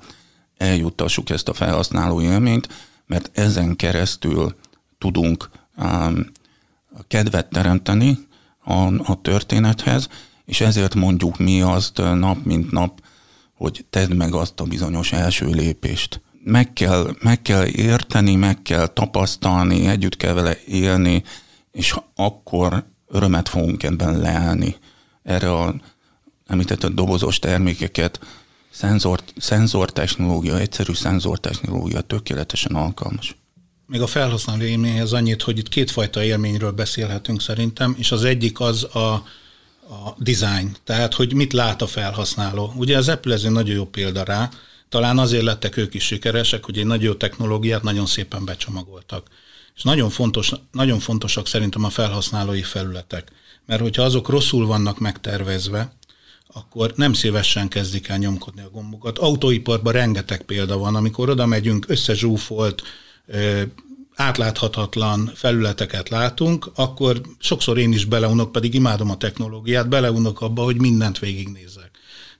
eljuttassuk 0.56 1.30
ezt 1.30 1.48
a 1.48 1.52
felhasználó 1.52 2.20
élményt, 2.20 2.68
mert 3.06 3.38
ezen 3.38 3.76
keresztül 3.76 4.56
tudunk 4.98 5.50
um, 5.76 6.30
kedvet 7.08 7.46
teremteni 7.46 8.18
a, 8.64 9.10
a 9.10 9.20
történethez, 9.22 10.08
és 10.46 10.60
ezért 10.60 10.94
mondjuk 10.94 11.38
mi 11.38 11.60
azt 11.60 11.96
nap 11.96 12.44
mint 12.44 12.70
nap, 12.70 13.00
hogy 13.54 13.84
tedd 13.90 14.14
meg 14.14 14.34
azt 14.34 14.60
a 14.60 14.64
bizonyos 14.64 15.12
első 15.12 15.46
lépést. 15.46 16.20
Meg 16.44 16.72
kell, 16.72 17.14
meg 17.20 17.42
kell 17.42 17.66
érteni, 17.66 18.34
meg 18.34 18.62
kell 18.62 18.86
tapasztalni, 18.86 19.86
együtt 19.86 20.16
kell 20.16 20.32
vele 20.32 20.58
élni, 20.66 21.22
és 21.72 21.94
akkor 22.14 22.86
örömet 23.08 23.48
fogunk 23.48 23.82
ebben 23.82 24.18
leállni. 24.18 24.76
Erre 25.22 25.52
a 25.52 25.74
említett 26.46 26.86
dobozos 26.86 27.38
termékeket 27.38 28.20
szenzor, 28.70 29.20
szenzortechnológia, 29.36 30.58
egyszerű 30.58 30.92
szenzortechnológia 30.92 32.00
tökéletesen 32.00 32.74
alkalmas. 32.74 33.36
Még 33.86 34.00
a 34.00 34.06
felhasználó 34.06 34.62
élményhez 34.62 35.12
annyit, 35.12 35.42
hogy 35.42 35.58
itt 35.58 35.68
kétfajta 35.68 36.22
élményről 36.22 36.72
beszélhetünk 36.72 37.40
szerintem, 37.40 37.94
és 37.98 38.12
az 38.12 38.24
egyik 38.24 38.60
az 38.60 38.84
a 38.84 39.24
a 39.88 40.14
design, 40.18 40.76
tehát 40.84 41.14
hogy 41.14 41.34
mit 41.34 41.52
lát 41.52 41.82
a 41.82 41.86
felhasználó. 41.86 42.72
Ugye 42.76 42.96
az 42.96 43.08
Apple 43.08 43.34
ez 43.34 43.44
egy 43.44 43.50
nagyon 43.50 43.74
jó 43.74 43.84
példa 43.84 44.22
rá, 44.22 44.50
talán 44.88 45.18
azért 45.18 45.42
lettek 45.42 45.76
ők 45.76 45.94
is 45.94 46.04
sikeresek, 46.04 46.64
hogy 46.64 46.78
egy 46.78 46.86
nagyon 46.86 47.04
jó 47.04 47.14
technológiát 47.14 47.82
nagyon 47.82 48.06
szépen 48.06 48.44
becsomagoltak. 48.44 49.26
És 49.76 49.82
nagyon, 49.82 50.10
fontos, 50.10 50.52
nagyon 50.72 50.98
fontosak 50.98 51.46
szerintem 51.46 51.84
a 51.84 51.90
felhasználói 51.90 52.62
felületek, 52.62 53.32
mert 53.66 53.80
hogyha 53.80 54.02
azok 54.02 54.28
rosszul 54.28 54.66
vannak 54.66 54.98
megtervezve, 54.98 55.92
akkor 56.52 56.92
nem 56.96 57.12
szívesen 57.12 57.68
kezdik 57.68 58.08
el 58.08 58.18
nyomkodni 58.18 58.62
a 58.62 58.70
gombokat. 58.70 59.18
Autóiparban 59.18 59.92
rengeteg 59.92 60.42
példa 60.42 60.78
van, 60.78 60.94
amikor 60.94 61.30
oda 61.30 61.46
megyünk, 61.46 61.84
összezsúfolt, 61.88 62.82
átláthatatlan 64.16 65.32
felületeket 65.34 66.08
látunk, 66.08 66.70
akkor 66.74 67.20
sokszor 67.38 67.78
én 67.78 67.92
is 67.92 68.04
beleunok, 68.04 68.52
pedig 68.52 68.74
imádom 68.74 69.10
a 69.10 69.16
technológiát, 69.16 69.88
beleunok 69.88 70.40
abba, 70.40 70.62
hogy 70.62 70.80
mindent 70.80 71.18
végignézek. 71.18 71.90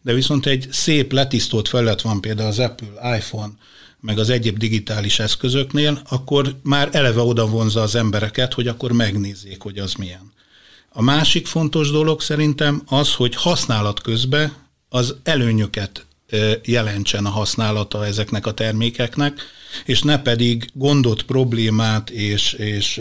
De 0.03 0.13
viszont 0.13 0.47
egy 0.47 0.69
szép 0.71 1.13
letisztolt 1.13 1.69
felület 1.69 2.01
van 2.01 2.21
például 2.21 2.49
az 2.49 2.59
Apple, 2.59 3.17
iPhone, 3.17 3.53
meg 4.01 4.19
az 4.19 4.31
egyéb 4.31 4.59
digitális 4.59 5.19
eszközöknél, 5.19 6.03
akkor 6.09 6.57
már 6.63 6.89
eleve 6.93 7.21
oda 7.21 7.47
vonza 7.47 7.83
az 7.83 7.95
embereket, 7.95 8.55
hogy 8.55 8.69
akkor 8.69 8.93
megnézzék, 8.93 9.63
hogy 9.63 9.79
az 9.79 9.95
milyen. 9.95 10.33
A 10.89 11.03
másik 11.03 11.47
fontos 11.47 11.91
dolog 11.91 12.21
szerintem 12.21 12.83
az, 12.87 13.15
hogy 13.15 13.35
használat 13.35 14.01
közben 14.01 14.53
az 14.89 15.15
előnyöket 15.23 16.06
jelentsen 16.65 17.27
a 17.27 17.31
használata 17.31 18.07
ezeknek 18.07 18.47
a 18.47 18.55
termékeknek, 18.55 19.41
és 19.85 20.03
ne 20.03 20.23
pedig 20.23 20.69
gondot, 20.73 21.23
problémát 21.23 22.11
és, 22.11 22.53
és 22.53 23.01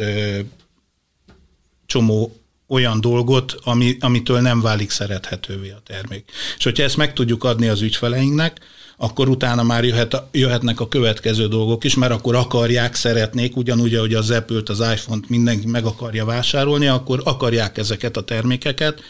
csomó 1.86 2.36
olyan 2.68 3.02
dolgot, 3.02 3.56
ami, 3.64 3.98
amitől 4.00 4.40
nem 4.42 4.62
válik 4.62 4.90
szerethetővé 4.90 5.70
a 5.70 5.82
termék. 5.86 6.32
És 6.58 6.64
hogyha 6.64 6.84
ezt 6.84 6.98
meg 6.98 7.14
tudjuk 7.14 7.44
adni 7.44 7.68
az 7.68 7.82
ügyfeleinknek, 7.82 8.60
akkor 8.98 9.30
utána 9.30 9.64
már 9.64 9.84
jöhet, 9.84 10.24
jöhetnek 10.32 10.80
a 10.80 10.88
következő 10.88 11.48
dolgok 11.48 11.84
is, 11.84 11.96
mert 11.96 12.12
akkor 12.12 12.36
akarják, 12.36 12.96
szeretnék, 12.96 13.56
ugyanúgy, 13.56 13.96
ahogy 13.96 14.14
az 14.14 14.32
Apple-t, 14.32 14.70
az 14.70 14.80
iPhone-t 14.80 15.30
mindenki 15.30 15.68
meg 15.68 15.86
akarja 15.86 16.26
vásárolni, 16.26 16.88
akkor 16.88 17.22
akarják 17.24 17.78
ezeket 17.78 18.18
a 18.18 18.24
termékeket, 18.24 19.02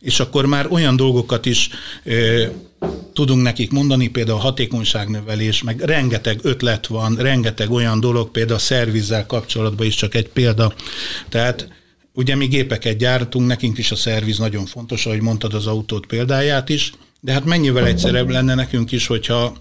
és 0.00 0.20
akkor 0.20 0.46
már 0.46 0.66
olyan 0.70 0.96
dolgokat 0.96 1.46
is 1.46 1.68
ö, 2.04 2.46
tudunk 3.20 3.42
nekik 3.42 3.70
mondani, 3.70 4.08
például 4.08 4.38
hatékonyságnövelés, 4.38 5.62
meg 5.62 5.80
rengeteg 5.80 6.38
ötlet 6.42 6.86
van, 6.86 7.16
rengeteg 7.16 7.70
olyan 7.70 8.00
dolog, 8.00 8.30
például 8.30 8.56
a 8.56 8.60
szervizzel 8.60 9.26
kapcsolatban 9.26 9.86
is 9.86 9.94
csak 9.94 10.14
egy 10.14 10.28
példa. 10.28 10.74
Tehát 11.28 11.68
ugye 12.14 12.36
mi 12.36 12.46
gépeket 12.46 12.96
gyártunk, 12.96 13.46
nekünk 13.46 13.78
is 13.78 13.90
a 13.90 13.96
szerviz 13.96 14.38
nagyon 14.38 14.66
fontos, 14.66 15.06
ahogy 15.06 15.20
mondtad 15.20 15.54
az 15.54 15.66
autót 15.66 16.06
példáját 16.06 16.68
is, 16.68 16.92
de 17.20 17.32
hát 17.32 17.44
mennyivel 17.44 17.86
egyszerűbb 17.86 18.28
lenne 18.28 18.54
nekünk 18.54 18.92
is, 18.92 19.06
hogyha 19.06 19.56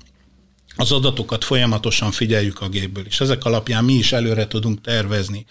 az 0.75 0.91
adatokat 0.91 1.43
folyamatosan 1.43 2.11
figyeljük 2.11 2.61
a 2.61 2.69
gépből, 2.69 3.05
és 3.07 3.19
ezek 3.19 3.45
alapján 3.45 3.83
mi 3.83 3.93
is 3.93 4.11
előre 4.11 4.47
tudunk 4.47 4.81
tervezni 4.81 5.45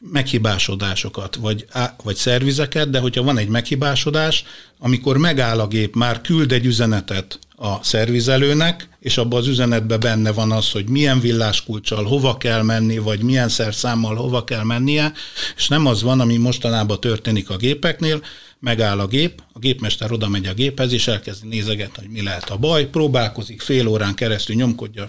meghibásodásokat, 0.00 1.36
vagy, 1.36 1.66
vagy 2.02 2.16
szervizeket, 2.16 2.90
de 2.90 2.98
hogyha 2.98 3.22
van 3.22 3.38
egy 3.38 3.48
meghibásodás, 3.48 4.44
amikor 4.78 5.16
megáll 5.16 5.60
a 5.60 5.66
gép, 5.66 5.94
már 5.94 6.20
küld 6.20 6.52
egy 6.52 6.66
üzenetet 6.66 7.38
a 7.56 7.82
szervizelőnek, 7.82 8.88
és 9.00 9.18
abban 9.18 9.38
az 9.38 9.46
üzenetben 9.46 10.00
benne 10.00 10.32
van 10.32 10.52
az, 10.52 10.70
hogy 10.70 10.88
milyen 10.88 11.20
villáskulcsal 11.20 12.04
hova 12.04 12.36
kell 12.36 12.62
menni, 12.62 12.98
vagy 12.98 13.22
milyen 13.22 13.48
szerszámmal 13.48 14.14
hova 14.14 14.44
kell 14.44 14.64
mennie, 14.64 15.12
és 15.56 15.68
nem 15.68 15.86
az 15.86 16.02
van, 16.02 16.20
ami 16.20 16.36
mostanában 16.36 17.00
történik 17.00 17.50
a 17.50 17.56
gépeknél, 17.56 18.22
megáll 18.58 18.98
a 18.98 19.06
gép, 19.06 19.42
a 19.52 19.58
gépmester 19.58 20.12
oda 20.12 20.28
megy 20.28 20.46
a 20.46 20.54
géphez, 20.54 20.92
és 20.92 21.08
elkezd 21.08 21.46
nézegetni, 21.46 22.02
hogy 22.02 22.12
mi 22.12 22.22
lehet 22.22 22.50
a 22.50 22.56
baj, 22.56 22.86
próbálkozik 22.86 23.60
fél 23.60 23.86
órán 23.86 24.14
keresztül, 24.14 24.56
nyomkodja 24.56 25.08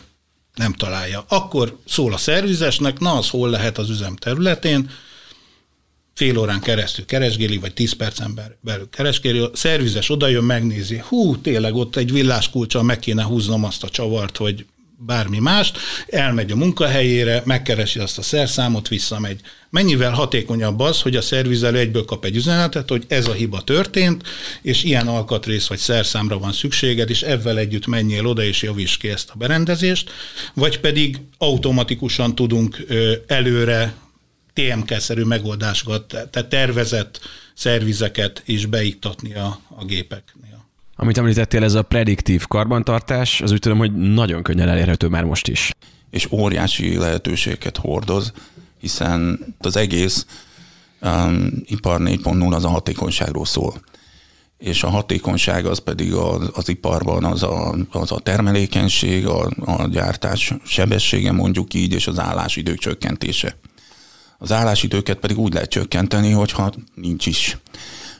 nem 0.55 0.73
találja. 0.73 1.25
Akkor 1.27 1.77
szól 1.85 2.13
a 2.13 2.17
szervizesnek, 2.17 2.99
na 2.99 3.17
az 3.17 3.29
hol 3.29 3.49
lehet 3.49 3.77
az 3.77 3.89
üzem 3.89 4.15
területén, 4.15 4.89
fél 6.13 6.37
órán 6.37 6.59
keresztül 6.59 7.05
keresgéli, 7.05 7.57
vagy 7.57 7.73
10 7.73 7.93
percen 7.93 8.39
belül 8.61 8.89
keresgéli, 8.89 9.39
a 9.39 9.49
szervizes 9.53 10.09
odajön, 10.09 10.43
megnézi, 10.43 11.01
hú, 11.07 11.37
tényleg 11.37 11.75
ott 11.75 11.95
egy 11.95 12.11
villáskulcsal 12.11 12.83
meg 12.83 12.99
kéne 12.99 13.23
húznom 13.23 13.63
azt 13.63 13.83
a 13.83 13.89
csavart, 13.89 14.37
vagy 14.37 14.65
bármi 15.05 15.39
mást, 15.39 15.77
elmegy 16.07 16.51
a 16.51 16.55
munkahelyére, 16.55 17.41
megkeresi 17.45 17.99
azt 17.99 18.17
a 18.17 18.21
szerszámot, 18.21 18.87
visszamegy. 18.87 19.39
Mennyivel 19.69 20.11
hatékonyabb 20.11 20.79
az, 20.79 21.01
hogy 21.01 21.15
a 21.15 21.21
szervizelő 21.21 21.77
egyből 21.77 22.05
kap 22.05 22.25
egy 22.25 22.35
üzenetet, 22.35 22.89
hogy 22.89 23.05
ez 23.07 23.27
a 23.27 23.33
hiba 23.33 23.61
történt, 23.61 24.23
és 24.61 24.83
ilyen 24.83 25.07
alkatrész 25.07 25.67
vagy 25.67 25.77
szerszámra 25.77 26.39
van 26.39 26.51
szükséged, 26.51 27.09
és 27.09 27.21
ebben 27.21 27.57
együtt 27.57 27.87
menjél 27.87 28.27
oda, 28.27 28.43
és 28.43 28.61
javíts 28.61 28.97
ki 28.97 29.09
ezt 29.09 29.29
a 29.29 29.37
berendezést, 29.37 30.11
vagy 30.53 30.79
pedig 30.79 31.17
automatikusan 31.37 32.35
tudunk 32.35 32.85
előre 33.27 33.93
TMK-szerű 34.53 35.23
megoldásokat, 35.23 36.07
tehát 36.07 36.49
tervezett 36.49 37.19
szervizeket 37.53 38.43
is 38.45 38.65
beiktatni 38.65 39.33
a, 39.33 39.59
a 39.69 39.85
gépeknél. 39.85 40.69
Amit 41.01 41.17
említettél, 41.17 41.63
ez 41.63 41.73
a 41.73 41.81
prediktív 41.81 42.47
karbantartás, 42.47 43.41
az 43.41 43.51
úgy 43.51 43.59
tudom, 43.59 43.77
hogy 43.77 43.93
nagyon 43.93 44.43
könnyen 44.43 44.69
elérhető 44.69 45.07
már 45.07 45.23
most 45.23 45.47
is. 45.47 45.71
És 46.09 46.31
óriási 46.31 46.97
lehetőséget 46.97 47.77
hordoz, 47.77 48.33
hiszen 48.79 49.39
az 49.59 49.75
egész 49.75 50.25
um, 51.01 51.51
ipar 51.65 52.01
4.0 52.01 52.53
az 52.53 52.65
a 52.65 52.69
hatékonyságról 52.69 53.45
szól. 53.45 53.73
És 54.57 54.83
a 54.83 54.89
hatékonyság 54.89 55.65
az 55.65 55.79
pedig 55.79 56.13
az, 56.13 56.49
az 56.53 56.69
iparban 56.69 57.23
az 57.23 57.43
a, 57.43 57.75
az 57.91 58.11
a 58.11 58.19
termelékenység, 58.19 59.27
a, 59.27 59.49
a 59.65 59.87
gyártás 59.87 60.53
sebessége 60.65 61.31
mondjuk 61.31 61.73
így, 61.73 61.93
és 61.93 62.07
az 62.07 62.19
állásidők 62.19 62.77
csökkentése. 62.77 63.57
Az 64.37 64.51
állásidőket 64.51 65.17
pedig 65.17 65.37
úgy 65.37 65.53
lehet 65.53 65.69
csökkenteni, 65.69 66.31
hogyha 66.31 66.71
nincs 66.93 67.25
is 67.25 67.57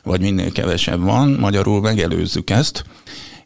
vagy 0.02 0.20
minél 0.20 0.52
kevesebb 0.52 1.00
van, 1.00 1.30
magyarul 1.30 1.80
megelőzzük 1.80 2.50
ezt, 2.50 2.84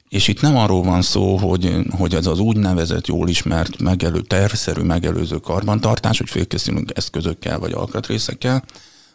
És 0.09 0.29
itt 0.29 0.41
nem 0.41 0.57
arról 0.57 0.83
van 0.83 1.03
szó, 1.03 1.37
hogy, 1.37 1.77
hogy 1.91 2.15
ez 2.15 2.27
az 2.27 2.39
úgynevezett, 2.39 3.07
jól 3.07 3.29
ismert, 3.29 3.79
megelő, 3.79 4.21
tervszerű 4.21 4.83
megelőző 4.83 5.37
karbantartás, 5.37 6.19
hogy 6.19 6.31
félkészülünk 6.31 6.91
eszközökkel 6.95 7.59
vagy 7.59 7.73
alkatrészekkel, 7.73 8.65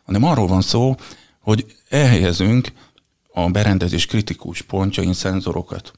hanem 0.04 0.24
arról 0.24 0.48
van 0.48 0.62
szó, 0.62 0.96
hogy 1.40 1.66
elhelyezünk 1.90 2.72
a 3.34 3.50
berendezés 3.50 4.06
kritikus 4.06 4.62
pontjain 4.62 5.14
szenzorokat, 5.14 5.94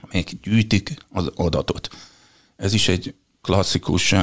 amelyek 0.00 0.30
gyűjtik 0.42 0.96
az 1.12 1.30
adatot. 1.34 1.88
Ez 2.56 2.74
is 2.74 2.88
egy 2.88 3.14
klasszikus 3.42 4.14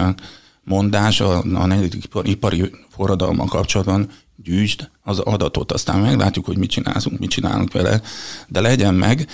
mondás 0.64 1.22
a, 1.22 1.38
a 1.38 1.66
negyedik 1.66 2.08
ipari 2.24 2.72
forradalma 2.90 3.46
kapcsolatban, 3.46 4.10
gyűjtsd 4.44 4.90
az 5.04 5.20
adatot, 5.20 5.72
aztán 5.72 6.00
meglátjuk, 6.00 6.46
hogy 6.46 6.58
mit 6.58 6.70
csinálunk, 6.70 7.20
mit 7.20 7.30
csinálunk 7.30 7.72
vele, 7.72 8.02
de 8.48 8.62
legyen 8.62 8.94
meg, 8.94 9.28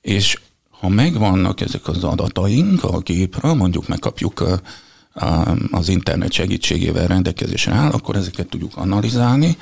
és 0.00 0.38
ha 0.70 0.88
megvannak 0.88 1.60
ezek 1.60 1.88
az 1.88 2.04
adataink 2.04 2.84
a 2.84 2.98
gépről, 2.98 3.54
mondjuk 3.54 3.88
megkapjuk 3.88 4.40
a, 4.40 4.60
a, 5.12 5.56
az 5.70 5.88
internet 5.88 6.32
segítségével 6.32 7.06
rendelkezésre 7.06 7.72
áll, 7.72 7.90
akkor 7.90 8.16
ezeket 8.16 8.48
tudjuk 8.48 8.76
analizálni, 8.76 9.56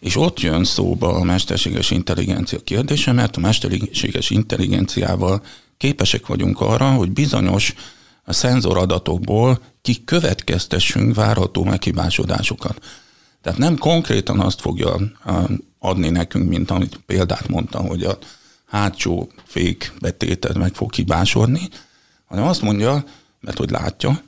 és 0.00 0.16
ott 0.16 0.40
jön 0.40 0.64
szóba 0.64 1.14
a 1.14 1.24
mesterséges 1.24 1.90
intelligencia 1.90 2.58
kérdése, 2.58 3.12
mert 3.12 3.36
a 3.36 3.40
mesterséges 3.40 4.30
intelligenciával 4.30 5.42
képesek 5.76 6.26
vagyunk 6.26 6.60
arra, 6.60 6.90
hogy 6.90 7.10
bizonyos 7.10 7.74
a 8.24 8.32
szenzoradatokból 8.32 9.60
kikövetkeztessünk 9.82 11.14
várható 11.14 11.64
meghibásodásokat. 11.64 12.78
Tehát 13.46 13.60
nem 13.60 13.78
konkrétan 13.78 14.40
azt 14.40 14.60
fogja 14.60 14.96
adni 15.78 16.08
nekünk, 16.08 16.48
mint 16.48 16.70
amit 16.70 17.00
példát 17.06 17.48
mondtam, 17.48 17.86
hogy 17.86 18.02
a 18.02 18.18
hátsó 18.66 19.28
fék 19.44 19.92
betétet 20.00 20.54
meg 20.58 20.74
fog 20.74 20.94
hibásodni, 20.94 21.68
hanem 22.24 22.44
azt 22.44 22.62
mondja, 22.62 23.04
mert 23.40 23.58
hogy 23.58 23.70
látja, 23.70 24.20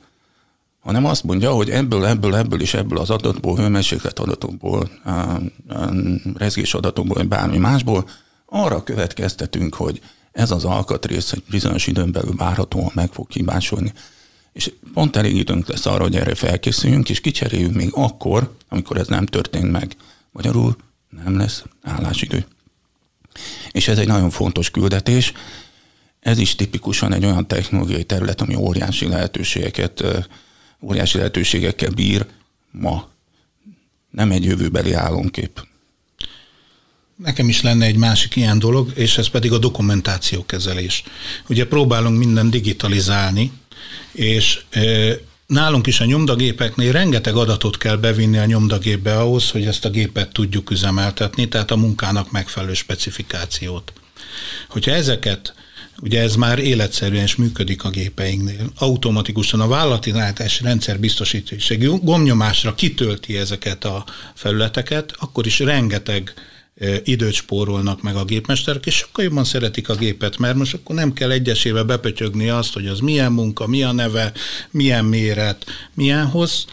hanem 0.79 1.05
azt 1.05 1.23
mondja, 1.23 1.51
hogy 1.51 1.69
ebből, 1.69 2.05
ebből, 2.05 2.35
ebből 2.35 2.61
és 2.61 2.73
ebből 2.73 2.97
az 2.97 3.09
adatból, 3.09 3.55
hőmérséklet 3.57 4.19
adatokból, 4.19 4.89
rezgés 6.35 6.73
adatokból, 6.73 7.15
vagy 7.15 7.27
bármi 7.27 7.57
másból, 7.57 8.09
arra 8.45 8.83
következtetünk, 8.83 9.75
hogy 9.75 10.01
ez 10.31 10.51
az 10.51 10.65
alkatrész 10.65 11.31
egy 11.31 11.43
bizonyos 11.49 11.87
időn 11.87 12.11
belül 12.11 12.35
várhatóan 12.35 12.91
meg 12.93 13.11
fog 13.11 13.31
hibásolni. 13.31 13.93
És 14.53 14.71
pont 14.93 15.15
elég 15.15 15.35
időnk 15.35 15.67
lesz 15.67 15.85
arra, 15.85 16.03
hogy 16.03 16.15
erre 16.15 16.35
felkészüljünk, 16.35 17.09
és 17.09 17.21
kicseréljünk 17.21 17.75
még 17.75 17.89
akkor, 17.93 18.55
amikor 18.69 18.97
ez 18.97 19.07
nem 19.07 19.25
történt 19.25 19.71
meg. 19.71 19.95
Magyarul 20.31 20.75
nem 21.23 21.37
lesz 21.37 21.63
állásidő. 21.81 22.45
És 23.71 23.87
ez 23.87 23.97
egy 23.97 24.07
nagyon 24.07 24.29
fontos 24.29 24.71
küldetés. 24.71 25.33
Ez 26.19 26.37
is 26.37 26.55
tipikusan 26.55 27.13
egy 27.13 27.25
olyan 27.25 27.47
technológiai 27.47 28.03
terület, 28.03 28.41
ami 28.41 28.55
óriási 28.55 29.07
lehetőségeket, 29.07 30.03
óriási 30.81 31.17
lehetőségekkel 31.17 31.89
bír 31.89 32.25
ma. 32.71 33.09
Nem 34.09 34.31
egy 34.31 34.43
jövőbeli 34.43 34.93
álomkép. 34.93 35.67
Nekem 37.15 37.49
is 37.49 37.61
lenne 37.61 37.85
egy 37.85 37.97
másik 37.97 38.35
ilyen 38.35 38.59
dolog, 38.59 38.91
és 38.95 39.17
ez 39.17 39.27
pedig 39.27 39.51
a 39.51 39.57
dokumentációkezelés. 39.57 41.03
Ugye 41.49 41.67
próbálunk 41.67 42.17
minden 42.17 42.49
digitalizálni, 42.49 43.51
és 44.11 44.59
nálunk 45.45 45.87
is 45.87 45.99
a 45.99 46.05
nyomdagépeknél 46.05 46.91
rengeteg 46.91 47.35
adatot 47.35 47.77
kell 47.77 47.95
bevinni 47.95 48.37
a 48.37 48.45
nyomdagépbe 48.45 49.19
ahhoz, 49.19 49.49
hogy 49.49 49.65
ezt 49.65 49.85
a 49.85 49.89
gépet 49.89 50.33
tudjuk 50.33 50.71
üzemeltetni, 50.71 51.47
tehát 51.47 51.71
a 51.71 51.75
munkának 51.75 52.31
megfelelő 52.31 52.73
specifikációt. 52.73 53.93
Hogyha 54.67 54.91
ezeket 54.91 55.53
Ugye 56.01 56.21
ez 56.21 56.35
már 56.35 56.59
életszerűen 56.59 57.23
is 57.23 57.35
működik 57.35 57.83
a 57.83 57.89
gépeinknél. 57.89 58.71
Automatikusan 58.77 59.59
a 59.59 59.67
vállalati 59.67 60.13
rendszer 60.61 60.99
biztosító, 60.99 61.55
és 61.55 61.77
gomnyomásra 62.01 62.75
kitölti 62.75 63.37
ezeket 63.37 63.85
a 63.85 64.05
felületeket, 64.33 65.13
akkor 65.17 65.45
is 65.45 65.59
rengeteg 65.59 66.33
időt 67.03 67.33
spórolnak 67.33 68.01
meg 68.01 68.15
a 68.15 68.25
gépmesterek, 68.25 68.85
és 68.85 68.95
sokkal 68.95 69.23
jobban 69.23 69.43
szeretik 69.43 69.89
a 69.89 69.95
gépet, 69.95 70.37
mert 70.37 70.55
most 70.55 70.73
akkor 70.73 70.95
nem 70.95 71.13
kell 71.13 71.31
egyesével 71.31 71.83
bepötyögni 71.83 72.49
azt, 72.49 72.73
hogy 72.73 72.87
az 72.87 72.99
milyen 72.99 73.31
munka, 73.31 73.67
milyen 73.67 73.95
neve, 73.95 74.31
milyen 74.71 75.05
méret, 75.05 75.65
milyen 75.93 76.25
hossz, 76.25 76.65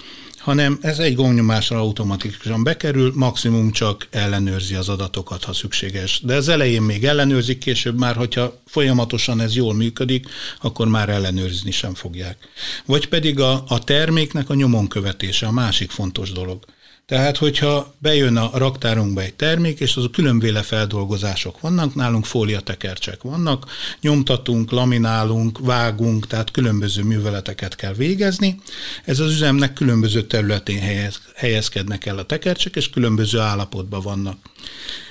hanem 0.47 0.79
ez 0.81 0.99
egy 0.99 1.14
gomnyomásra 1.14 1.79
automatikusan 1.79 2.62
bekerül, 2.62 3.12
maximum 3.14 3.71
csak 3.71 4.07
ellenőrzi 4.11 4.75
az 4.75 4.88
adatokat, 4.88 5.45
ha 5.45 5.53
szükséges. 5.53 6.21
De 6.23 6.35
az 6.35 6.49
elején 6.49 6.83
még 6.83 7.05
ellenőrzik, 7.05 7.59
később 7.59 7.99
már, 7.99 8.16
hogyha 8.16 8.61
folyamatosan 8.66 9.40
ez 9.40 9.55
jól 9.55 9.75
működik, 9.75 10.27
akkor 10.61 10.88
már 10.88 11.09
ellenőrizni 11.09 11.71
sem 11.71 11.95
fogják. 11.95 12.37
Vagy 12.85 13.09
pedig 13.09 13.40
a, 13.40 13.64
a 13.69 13.85
terméknek 13.85 14.51
a 14.51 14.55
nyomon 14.55 14.88
követése, 14.88 15.47
a 15.47 15.53
másik 15.53 15.90
fontos 15.90 16.33
dolog. 16.33 16.64
Tehát, 17.07 17.37
hogyha 17.37 17.95
bejön 17.99 18.37
a 18.37 18.51
raktárunkba 18.59 19.21
egy 19.21 19.35
termék, 19.35 19.81
és 19.81 19.97
azok 19.97 20.12
különböző 20.12 20.61
feldolgozások 20.61 21.61
vannak, 21.61 21.95
nálunk 21.95 22.25
fóliatekercsek 22.25 23.23
vannak, 23.23 23.66
nyomtatunk, 24.01 24.71
laminálunk, 24.71 25.59
vágunk, 25.59 26.27
tehát 26.27 26.51
különböző 26.51 27.03
műveleteket 27.03 27.77
kell 27.77 27.92
végezni. 27.92 28.61
Ez 29.05 29.19
az 29.19 29.33
üzemnek 29.33 29.73
különböző 29.73 30.23
területén 30.23 30.81
helyez, 30.81 31.21
helyezkednek 31.35 32.07
el 32.07 32.19
a 32.19 32.25
tekercsek, 32.25 32.77
és 32.77 32.90
különböző 32.90 33.38
állapotban 33.38 34.01
vannak. 34.03 34.38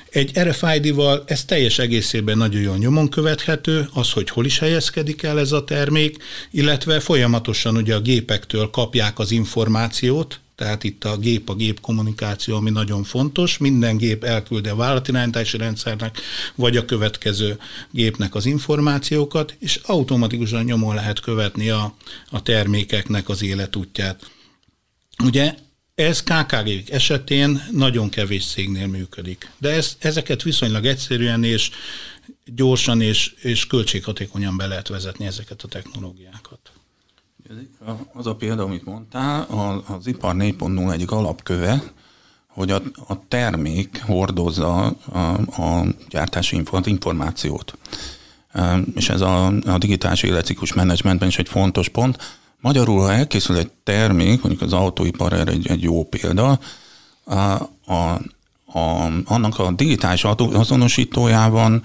Egy 0.10 0.40
RFID-val 0.40 1.24
ez 1.28 1.46
teljes 1.46 1.80
egészében 1.80 2.38
nagyon 2.38 2.62
jól 2.62 2.78
nyomon 2.78 3.10
követhető, 3.10 3.90
az, 3.94 4.12
hogy 4.12 4.30
hol 4.30 4.46
is 4.46 4.60
helyezkedik 4.60 5.24
el 5.24 5.40
ez 5.40 5.52
a 5.52 5.64
termék, 5.64 6.24
illetve 6.52 7.00
folyamatosan 7.00 7.76
ugye 7.76 7.96
a 7.96 8.00
gépektől 8.00 8.70
kapják 8.70 9.20
az 9.20 9.32
információt, 9.32 10.40
tehát 10.56 10.84
itt 10.84 11.04
a 11.04 11.18
gép 11.18 11.50
a 11.50 11.56
gép 11.56 11.80
kommunikáció, 11.80 12.56
ami 12.56 12.70
nagyon 12.70 13.04
fontos. 13.04 13.58
Minden 13.58 13.98
gép 13.98 14.24
elküldi 14.24 14.70
a 14.70 14.76
vállalatirányítási 14.76 15.58
rendszernek, 15.58 16.20
vagy 16.56 16.78
a 16.78 16.86
következő 16.86 17.58
gépnek 17.92 18.36
az 18.36 18.46
információkat, 18.46 19.56
és 19.60 19.80
automatikusan 19.84 20.64
nyomon 20.64 20.96
lehet 20.96 21.20
követni 21.20 21.70
a, 21.70 21.96
a 22.30 22.42
termékeknek 22.42 23.30
az 23.30 23.44
életútját. 23.44 24.32
Ugye 25.24 25.56
ez 25.96 26.24
kkg 26.24 26.90
esetén 26.90 27.68
nagyon 27.72 28.10
kevés 28.10 28.46
cégnél 28.46 28.88
működik. 28.88 29.52
De 29.58 29.70
ez, 29.70 29.96
ezeket 30.00 30.44
viszonylag 30.44 30.86
egyszerűen 30.86 31.44
és 31.44 31.70
gyorsan 32.46 33.02
és, 33.02 33.34
és 33.42 33.68
költséghatékonyan 33.68 34.58
be 34.58 34.68
lehet 34.68 34.88
vezetni 34.88 35.26
ezeket 35.26 35.62
a 35.62 35.68
technológiákat. 35.68 36.75
Az 38.14 38.28
a 38.28 38.36
példa, 38.36 38.64
amit 38.64 38.86
mondtál, 38.86 39.48
az 39.98 40.08
ipar 40.08 40.36
4.0 40.36 40.92
egyik 40.92 41.12
alapköve, 41.12 41.84
hogy 42.48 42.72
a, 42.72 42.82
a 43.08 43.28
termék 43.28 44.02
hordozza 44.06 44.86
a, 45.12 45.20
a 45.62 45.86
gyártási 46.10 46.64
információt. 46.84 47.78
És 48.96 49.10
ez 49.10 49.22
a, 49.22 49.46
a 49.46 49.78
digitális 49.78 50.24
életciklus 50.24 50.74
menedzsmentben 50.74 51.28
is 51.28 51.38
egy 51.38 51.50
fontos 51.50 51.90
pont. 51.90 52.18
Magyarul, 52.62 53.00
ha 53.00 53.14
elkészül 53.14 53.58
egy 53.58 53.72
termék, 53.84 54.42
mondjuk 54.42 54.62
az 54.62 54.74
autóipar 54.74 55.34
erre 55.34 55.52
egy, 55.52 55.68
egy 55.68 55.84
jó 55.84 56.04
példa, 56.04 56.60
a, 57.24 57.34
a, 57.86 58.22
a, 58.66 59.12
annak 59.26 59.60
a 59.60 59.72
digitális 59.72 60.24
azonosítójában 60.24 61.84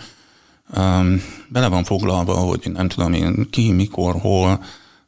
um, 0.77 1.23
bele 1.49 1.68
van 1.68 1.85
foglalva, 1.85 2.35
hogy 2.35 2.70
nem 2.73 2.88
tudom 2.88 3.12
én 3.12 3.51
ki, 3.51 3.73
mikor, 3.73 4.14
hol, 4.20 4.61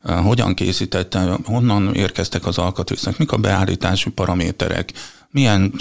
hogyan 0.02 0.54
készítette, 0.54 1.38
honnan 1.44 1.94
érkeztek 1.94 2.46
az 2.46 2.58
alkatrészek, 2.58 3.18
mik 3.18 3.32
a 3.32 3.36
beállítási 3.36 4.10
paraméterek, 4.10 4.92
milyen 5.30 5.72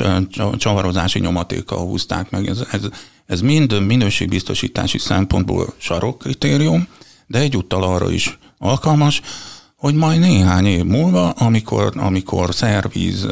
csavarozási 0.57 1.19
nyomatékkal 1.19 1.79
húzták 1.79 2.29
meg. 2.29 2.47
Ez, 2.47 2.63
ez, 2.71 2.81
ez 3.25 3.41
mind 3.41 3.86
minőségbiztosítási 3.86 4.97
szempontból 4.97 5.73
sarokkritérium, 5.77 6.88
de 7.27 7.39
egyúttal 7.39 7.84
arra 7.84 8.12
is 8.12 8.38
alkalmas, 8.57 9.21
hogy 9.75 9.95
majd 9.95 10.19
néhány 10.19 10.65
év 10.65 10.84
múlva, 10.84 11.29
amikor, 11.29 11.93
amikor 11.95 12.55
szervíz 12.55 13.27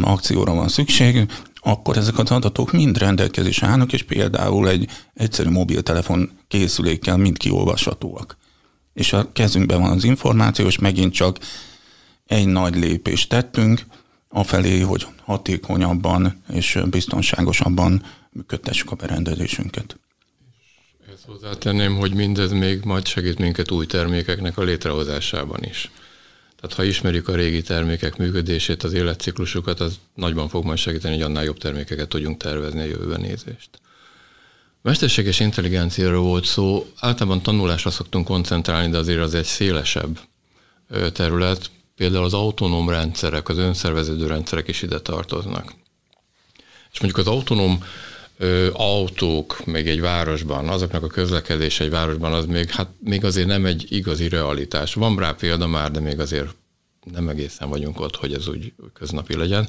akcióra 0.00 0.54
van 0.54 0.68
szükség, 0.68 1.26
akkor 1.54 1.96
ezek 1.96 2.18
az 2.18 2.30
adatok 2.30 2.72
mind 2.72 2.98
rendelkezés 2.98 3.62
állnak, 3.62 3.92
és 3.92 4.02
például 4.02 4.68
egy 4.68 4.88
egyszerű 5.14 5.50
mobiltelefon 5.50 6.30
készülékkel 6.48 7.16
mind 7.16 7.36
kiolvashatóak 7.36 8.36
és 8.94 9.12
a 9.12 9.32
kezünkben 9.32 9.80
van 9.80 9.90
az 9.90 10.04
információ, 10.04 10.66
és 10.66 10.78
megint 10.78 11.12
csak 11.12 11.38
egy 12.26 12.46
nagy 12.46 12.76
lépést 12.76 13.28
tettünk, 13.28 13.80
afelé, 14.28 14.80
hogy 14.80 15.06
hatékonyabban 15.24 16.42
és 16.52 16.78
biztonságosabban 16.90 18.02
működtessük 18.30 18.90
a 18.90 18.94
berendezésünket. 18.94 19.96
Ezt 21.12 21.24
hozzátenném, 21.24 21.96
hogy 21.96 22.14
mindez 22.14 22.52
még 22.52 22.84
majd 22.84 23.06
segít 23.06 23.38
minket 23.38 23.70
új 23.70 23.86
termékeknek 23.86 24.58
a 24.58 24.62
létrehozásában 24.62 25.62
is. 25.64 25.90
Tehát 26.60 26.76
ha 26.76 26.84
ismerjük 26.84 27.28
a 27.28 27.34
régi 27.34 27.62
termékek 27.62 28.16
működését, 28.16 28.82
az 28.82 28.92
életciklusukat, 28.92 29.80
az 29.80 29.98
nagyban 30.14 30.48
fog 30.48 30.64
majd 30.64 30.78
segíteni, 30.78 31.14
hogy 31.14 31.22
annál 31.22 31.44
jobb 31.44 31.58
termékeket 31.58 32.08
tudjunk 32.08 32.36
tervezni 32.36 32.80
a 32.80 32.84
jövőben 32.84 33.20
nézést. 33.20 33.70
Mesterséges 34.82 35.40
intelligenciáról 35.40 36.22
volt 36.22 36.44
szó, 36.44 36.86
általában 36.98 37.42
tanulásra 37.42 37.90
szoktunk 37.90 38.26
koncentrálni, 38.26 38.90
de 38.90 38.98
azért 38.98 39.20
az 39.20 39.34
egy 39.34 39.44
szélesebb 39.44 40.18
terület. 41.12 41.70
Például 41.96 42.24
az 42.24 42.34
autonóm 42.34 42.88
rendszerek, 42.88 43.48
az 43.48 43.58
önszerveződő 43.58 44.26
rendszerek 44.26 44.68
is 44.68 44.82
ide 44.82 45.00
tartoznak. 45.00 45.74
És 46.92 47.00
mondjuk 47.00 47.26
az 47.26 47.32
autonóm 47.32 47.84
ö, 48.36 48.68
autók 48.72 49.64
még 49.64 49.88
egy 49.88 50.00
városban, 50.00 50.68
azoknak 50.68 51.02
a 51.02 51.06
közlekedés 51.06 51.80
egy 51.80 51.90
városban, 51.90 52.32
az 52.32 52.46
még, 52.46 52.70
hát 52.70 52.88
még 52.98 53.24
azért 53.24 53.46
nem 53.46 53.66
egy 53.66 53.86
igazi 53.88 54.28
realitás. 54.28 54.94
Van 54.94 55.16
rá 55.16 55.32
példa 55.32 55.66
már, 55.66 55.90
de 55.90 56.00
még 56.00 56.20
azért 56.20 56.54
nem 57.12 57.28
egészen 57.28 57.68
vagyunk 57.68 58.00
ott, 58.00 58.16
hogy 58.16 58.32
ez 58.32 58.48
úgy 58.48 58.72
köznapi 58.92 59.36
legyen. 59.36 59.68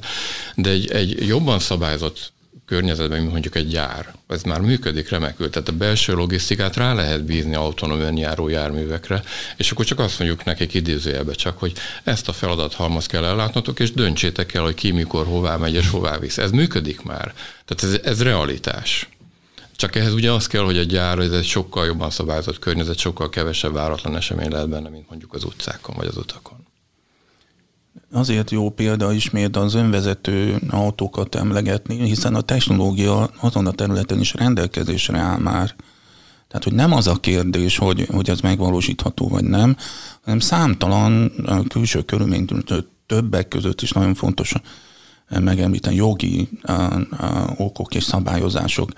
De 0.54 0.70
egy, 0.70 0.90
egy 0.90 1.26
jobban 1.26 1.58
szabályzott 1.58 2.32
környezetben, 2.66 3.18
mint 3.18 3.32
mondjuk 3.32 3.54
egy 3.54 3.68
gyár. 3.68 4.14
Ez 4.28 4.42
már 4.42 4.60
működik 4.60 5.08
remekül, 5.08 5.50
tehát 5.50 5.68
a 5.68 5.72
belső 5.72 6.14
logisztikát 6.14 6.76
rá 6.76 6.94
lehet 6.94 7.24
bízni 7.24 7.54
autonóm 7.54 8.00
önjáró 8.00 8.48
járművekre, 8.48 9.22
és 9.56 9.70
akkor 9.70 9.84
csak 9.84 9.98
azt 9.98 10.18
mondjuk 10.18 10.44
nekik 10.44 10.74
idézőjelbe 10.74 11.32
csak, 11.32 11.58
hogy 11.58 11.72
ezt 12.04 12.28
a 12.28 12.32
feladathalmaz 12.32 13.06
kell 13.06 13.24
ellátnotok, 13.24 13.80
és 13.80 13.92
döntsétek 13.92 14.54
el, 14.54 14.62
hogy 14.62 14.74
ki 14.74 14.90
mikor 14.90 15.26
hová 15.26 15.56
megy 15.56 15.74
és 15.74 15.88
hová 15.88 16.18
visz. 16.18 16.38
Ez 16.38 16.50
működik 16.50 17.02
már. 17.02 17.34
Tehát 17.64 17.94
ez, 17.94 18.10
ez 18.10 18.22
realitás. 18.22 19.08
Csak 19.76 19.96
ehhez 19.96 20.12
ugye 20.12 20.32
az 20.32 20.46
kell, 20.46 20.62
hogy 20.62 20.78
a 20.78 20.82
gyár, 20.82 21.18
ez 21.18 21.32
egy 21.32 21.44
sokkal 21.44 21.86
jobban 21.86 22.10
szabályozott 22.10 22.58
környezet, 22.58 22.98
sokkal 22.98 23.28
kevesebb 23.28 23.72
váratlan 23.72 24.16
esemény 24.16 24.50
lehet 24.50 24.68
benne, 24.68 24.88
mint 24.88 25.08
mondjuk 25.08 25.34
az 25.34 25.44
utcákon 25.44 25.96
vagy 25.96 26.06
az 26.06 26.16
utakon. 26.16 26.66
Azért 28.12 28.50
jó 28.50 28.70
példa 28.70 29.12
ismét 29.12 29.56
az 29.56 29.74
önvezető 29.74 30.60
autókat 30.70 31.34
emlegetni, 31.34 32.04
hiszen 32.04 32.34
a 32.34 32.40
technológia 32.40 33.30
azon 33.40 33.66
a 33.66 33.72
területen 33.72 34.20
is 34.20 34.34
rendelkezésre 34.34 35.18
áll 35.18 35.38
már. 35.38 35.74
Tehát, 36.48 36.64
hogy 36.64 36.74
nem 36.74 36.92
az 36.92 37.06
a 37.06 37.16
kérdés, 37.16 37.78
hogy, 37.78 38.06
hogy 38.10 38.30
ez 38.30 38.40
megvalósítható 38.40 39.28
vagy 39.28 39.44
nem, 39.44 39.76
hanem 40.22 40.38
számtalan 40.38 41.32
külső 41.68 42.02
körülmény 42.02 42.46
többek 43.06 43.48
között 43.48 43.80
is 43.80 43.92
nagyon 43.92 44.14
fontos 44.14 44.54
megemlíteni 45.28 45.96
jogi 45.96 46.48
okok 47.56 47.94
és 47.94 48.04
szabályozások 48.04 48.90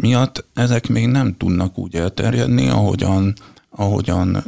miatt 0.00 0.44
ezek 0.54 0.88
még 0.88 1.06
nem 1.06 1.36
tudnak 1.36 1.78
úgy 1.78 1.94
elterjedni, 1.94 2.68
ahogyan, 2.68 3.34
ahogyan 3.70 4.44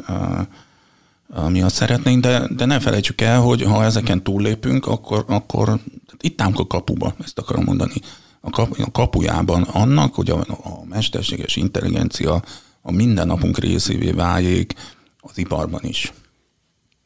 miatt 1.40 1.72
szeretnénk, 1.72 2.22
de, 2.22 2.48
de 2.56 2.64
ne 2.64 2.80
felejtsük 2.80 3.20
el, 3.20 3.40
hogy 3.40 3.62
ha 3.62 3.84
ezeken 3.84 4.22
túllépünk, 4.22 4.86
akkor, 4.86 5.24
akkor 5.28 5.80
itt 6.20 6.40
állunk 6.40 6.58
a 6.58 6.66
kapuba, 6.66 7.14
ezt 7.24 7.38
akarom 7.38 7.64
mondani. 7.64 7.94
A, 8.40 8.50
kap, 8.50 8.78
a 8.78 8.90
kapujában 8.90 9.62
annak, 9.62 10.14
hogy 10.14 10.30
a, 10.30 10.38
a 10.48 10.84
mesterséges 10.88 11.56
intelligencia 11.56 12.42
a 12.82 12.92
mindennapunk 12.92 13.58
részévé 13.58 14.10
váljék 14.10 14.72
az 15.20 15.38
iparban 15.38 15.80
is. 15.82 16.12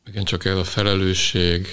Igen, 0.06 0.24
csak 0.24 0.44
ez 0.44 0.56
a 0.56 0.64
felelősség, 0.64 1.66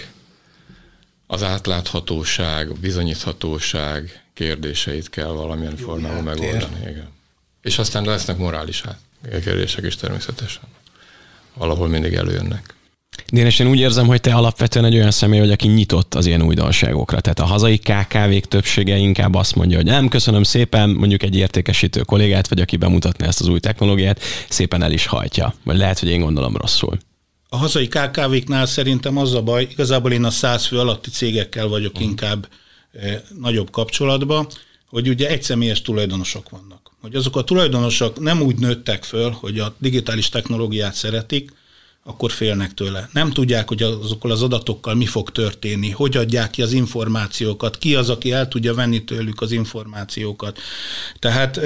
az 1.28 1.44
átláthatóság, 1.44 2.70
a 2.70 2.74
bizonyíthatóság 2.74 4.24
kérdéseit 4.34 5.10
kell 5.10 5.32
valamilyen 5.32 5.76
formában 5.76 6.24
megoldani. 6.24 6.80
Igen. 6.82 7.08
És 7.62 7.78
aztán 7.78 8.04
lesznek 8.04 8.38
morális 8.38 8.84
kérdések 9.44 9.86
is 9.86 9.96
természetesen 9.96 10.64
valahol 11.58 11.88
mindig 11.88 12.14
előjönnek. 12.14 12.76
Dénes, 13.30 13.60
én 13.60 13.68
úgy 13.68 13.80
érzem, 13.80 14.08
hogy 14.08 14.22
te 14.22 14.34
alapvetően 14.34 14.86
egy 14.86 14.96
olyan 14.96 15.12
személy 15.12 15.40
vagy, 15.40 15.52
aki 15.52 15.68
nyitott 15.68 16.14
az 16.14 16.26
ilyen 16.26 16.42
újdonságokra. 16.42 17.20
Tehát 17.20 17.40
a 17.40 17.46
hazai 17.46 17.78
KKV-k 17.78 18.46
többsége 18.46 18.98
inkább 18.98 19.36
azt 19.36 19.56
mondja, 19.56 19.78
hogy 19.78 19.86
nem, 19.86 20.08
köszönöm 20.08 20.44
szépen, 20.44 20.90
mondjuk 20.90 21.24
egy 21.24 21.36
értékesítő 21.36 22.02
kollégát, 22.02 22.48
vagy 22.48 22.62
aki 22.62 22.78
bemutatna 22.78 23.26
ezt 23.26 23.42
az 23.42 23.48
új 23.48 23.60
technológiát, 23.60 24.20
szépen 24.50 24.84
el 24.84 24.92
is 24.92 25.06
hajtja. 25.06 25.54
Vagy 25.64 25.78
lehet, 25.78 26.00
hogy 26.00 26.10
én 26.10 26.22
gondolom 26.22 26.58
rosszul. 26.58 26.98
A 27.50 27.58
hazai 27.58 27.88
KKV-knál 27.88 28.66
szerintem 28.66 29.18
az 29.18 29.34
a 29.34 29.42
baj, 29.42 29.68
igazából 29.72 30.12
én 30.12 30.24
a 30.24 30.30
száz 30.30 30.66
fő 30.66 30.80
alatti 30.80 31.10
cégekkel 31.10 31.68
vagyok 31.68 32.00
inkább 32.00 32.48
eh, 32.92 33.22
nagyobb 33.40 33.70
kapcsolatban, 33.72 34.48
hogy 34.90 35.10
ugye 35.10 35.30
egyszemélyes 35.30 35.82
tulajdonosok 35.82 36.50
vannak 36.50 36.85
hogy 37.06 37.16
azok 37.16 37.36
a 37.36 37.44
tulajdonosok 37.44 38.20
nem 38.20 38.42
úgy 38.42 38.60
nőttek 38.60 39.04
föl, 39.04 39.30
hogy 39.30 39.60
a 39.60 39.76
digitális 39.78 40.30
technológiát 40.30 40.94
szeretik, 40.94 41.54
akkor 42.04 42.32
félnek 42.32 42.74
tőle. 42.74 43.10
Nem 43.14 43.30
tudják, 43.30 43.68
hogy 43.68 43.84
azokkal 43.84 44.32
az 44.32 44.42
adatokkal 44.42 44.96
mi 44.96 45.06
fog 45.06 45.32
történni, 45.32 45.90
hogy 45.90 46.18
adják 46.18 46.50
ki 46.50 46.62
az 46.62 46.74
információkat, 46.74 47.78
ki 47.78 47.96
az, 47.96 48.10
aki 48.10 48.32
el 48.32 48.48
tudja 48.48 48.74
venni 48.74 49.04
tőlük 49.04 49.42
az 49.42 49.52
információkat. 49.52 50.60
Tehát 51.20 51.60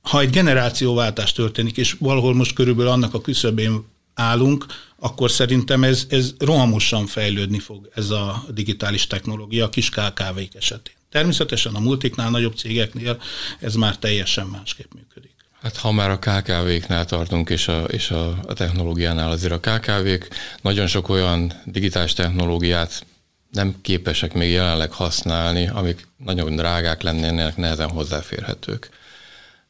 ha 0.00 0.20
egy 0.20 0.30
generációváltás 0.30 1.32
történik, 1.32 1.76
és 1.76 1.96
valahol 1.98 2.34
most 2.34 2.54
körülbelül 2.54 2.90
annak 2.90 3.14
a 3.14 3.20
küszöbén 3.20 3.84
állunk, 4.14 4.66
akkor 4.98 5.30
szerintem 5.30 5.84
ez, 5.84 6.06
ez 6.08 6.34
rohamosan 6.38 7.06
fejlődni 7.06 7.58
fog 7.58 7.90
ez 7.94 8.10
a 8.10 8.44
digitális 8.54 9.06
technológia 9.06 9.64
a 9.64 9.68
kis 9.68 9.88
KKV-k 9.88 10.54
esetén. 10.54 10.97
Természetesen 11.10 11.74
a 11.74 11.80
multiknál, 11.80 12.30
nagyobb 12.30 12.56
cégeknél 12.56 13.20
ez 13.60 13.74
már 13.74 13.96
teljesen 13.96 14.46
másképp 14.46 14.92
működik. 14.94 15.36
Hát 15.62 15.76
ha 15.76 15.92
már 15.92 16.10
a 16.10 16.18
KKV-knál 16.18 17.04
tartunk, 17.04 17.50
és 17.50 17.68
a, 17.68 17.82
és 17.82 18.10
a, 18.10 18.40
technológiánál 18.46 19.30
azért 19.30 19.52
a 19.52 19.60
KKV-k 19.60 20.28
nagyon 20.62 20.86
sok 20.86 21.08
olyan 21.08 21.52
digitális 21.64 22.12
technológiát 22.12 23.06
nem 23.50 23.74
képesek 23.82 24.32
még 24.32 24.50
jelenleg 24.50 24.92
használni, 24.92 25.68
amik 25.68 26.08
nagyon 26.16 26.56
drágák 26.56 27.02
lennének, 27.02 27.56
nehezen 27.56 27.88
hozzáférhetők. 27.88 28.88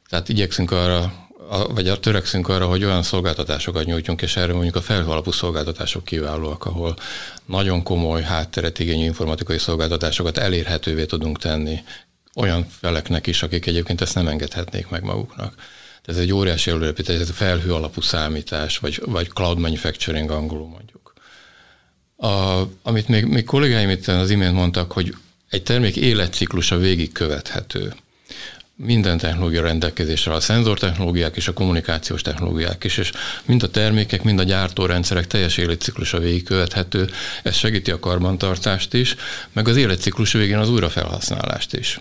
Tehát 0.09 0.29
igyekszünk 0.29 0.71
arra 0.71 1.28
vagy 1.49 1.89
a 1.89 1.99
törekszünk 1.99 2.49
arra, 2.49 2.67
hogy 2.67 2.85
olyan 2.85 3.03
szolgáltatásokat 3.03 3.85
nyújtjunk, 3.85 4.23
és 4.23 4.37
erre 4.37 4.53
mondjuk 4.53 4.77
a 4.77 4.81
felhő 4.81 5.11
alapú 5.11 5.31
szolgáltatások 5.31 6.05
kiválóak, 6.05 6.65
ahol 6.65 6.97
nagyon 7.45 7.83
komoly 7.83 8.23
hátteret 8.23 8.79
igényű 8.79 9.05
informatikai 9.05 9.59
szolgáltatásokat 9.59 10.39
elérhetővé 10.39 11.05
tudunk 11.05 11.39
tenni 11.39 11.83
olyan 12.35 12.67
feleknek 12.81 13.27
is, 13.27 13.43
akik 13.43 13.67
egyébként 13.67 14.01
ezt 14.01 14.15
nem 14.15 14.29
engedhetnék 14.29 14.89
meg 14.89 15.03
maguknak. 15.03 15.55
Ez 16.05 16.17
egy 16.17 16.33
óriási 16.33 16.71
előrepítés, 16.71 17.21
ez 17.21 17.29
a 17.29 17.33
felhő 17.33 17.75
alapú 17.75 18.01
számítás, 18.01 18.79
vagy, 18.79 19.03
vagy 19.05 19.29
cloud 19.29 19.59
manufacturing 19.59 20.31
angolul 20.31 20.69
mondjuk. 20.69 21.13
A, 22.17 22.63
amit 22.83 23.09
még, 23.09 23.25
még 23.25 23.45
kollégáim 23.45 23.91
itt 23.91 24.07
az 24.07 24.31
imént 24.31 24.55
mondtak, 24.55 24.93
hogy 24.93 25.15
egy 25.51 25.63
termék 25.63 25.97
életciklusa 25.97 26.77
végig 26.77 27.13
követhető 27.13 27.95
minden 28.85 29.19
technológia 29.19 29.63
rendelkezésre, 29.63 30.33
a 30.33 30.41
szenzortechnológiák 30.41 31.37
és 31.37 31.49
a 31.49 31.53
kommunikációs 31.53 32.23
technológiák 32.23 32.85
is, 32.85 32.97
és 32.97 33.13
mind 33.45 33.63
a 33.63 33.71
termékek, 33.71 34.23
mind 34.23 34.39
a 34.39 34.43
gyártórendszerek 34.43 35.27
teljes 35.27 35.57
életciklusa 35.57 36.19
végigkövethető. 36.19 37.11
Ez 37.43 37.55
segíti 37.55 37.91
a 37.91 37.99
karbantartást 37.99 38.95
is, 38.95 39.17
meg 39.53 39.69
az 39.69 39.77
életciklus 39.77 40.33
végén 40.33 40.59
az 40.59 40.71
újrafelhasználást 40.71 41.75
is. 41.75 42.01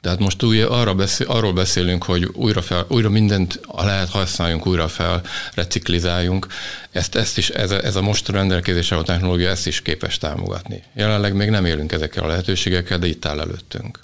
Tehát 0.00 0.18
most 0.18 0.42
új, 0.42 0.62
arra 0.62 0.94
beszél, 0.94 1.26
arról 1.26 1.52
beszélünk, 1.52 2.04
hogy 2.04 2.24
újra, 2.32 2.62
fel, 2.62 2.86
újra 2.88 3.08
mindent 3.08 3.60
lehet 3.76 4.08
használjunk, 4.08 4.66
újra 4.66 4.88
fel, 4.88 5.22
reciklizáljunk. 5.54 6.46
Ezt, 6.90 7.14
ezt 7.14 7.38
is, 7.38 7.48
ez 7.48 7.70
a, 7.70 7.84
ez 7.84 7.96
a 7.96 8.02
most 8.02 8.28
rendelkezésre 8.28 8.96
a 8.96 9.02
technológia 9.02 9.50
ezt 9.50 9.66
is 9.66 9.82
képes 9.82 10.18
támogatni. 10.18 10.82
Jelenleg 10.94 11.34
még 11.34 11.50
nem 11.50 11.64
élünk 11.64 11.92
ezekkel 11.92 12.24
a 12.24 12.26
lehetőségekkel, 12.26 12.98
de 12.98 13.06
itt 13.06 13.24
áll 13.24 13.40
előttünk. 13.40 13.98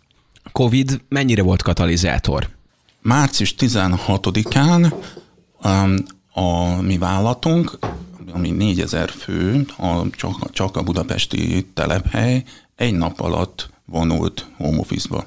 Covid 0.58 1.00
mennyire 1.08 1.42
volt 1.42 1.62
katalizátor? 1.62 2.48
Március 3.02 3.54
16-án 3.58 4.92
um, 5.64 5.96
a 6.32 6.80
mi 6.80 6.98
vállalatunk, 6.98 7.78
ami 8.32 8.50
4000 8.50 9.10
fő, 9.10 9.66
a, 9.76 10.10
csak, 10.10 10.50
csak 10.50 10.76
a 10.76 10.82
budapesti 10.82 11.66
telephely, 11.74 12.44
egy 12.76 12.94
nap 12.94 13.20
alatt 13.20 13.70
vonult 13.84 14.46
home 14.56 14.78
office-ba. 14.78 15.26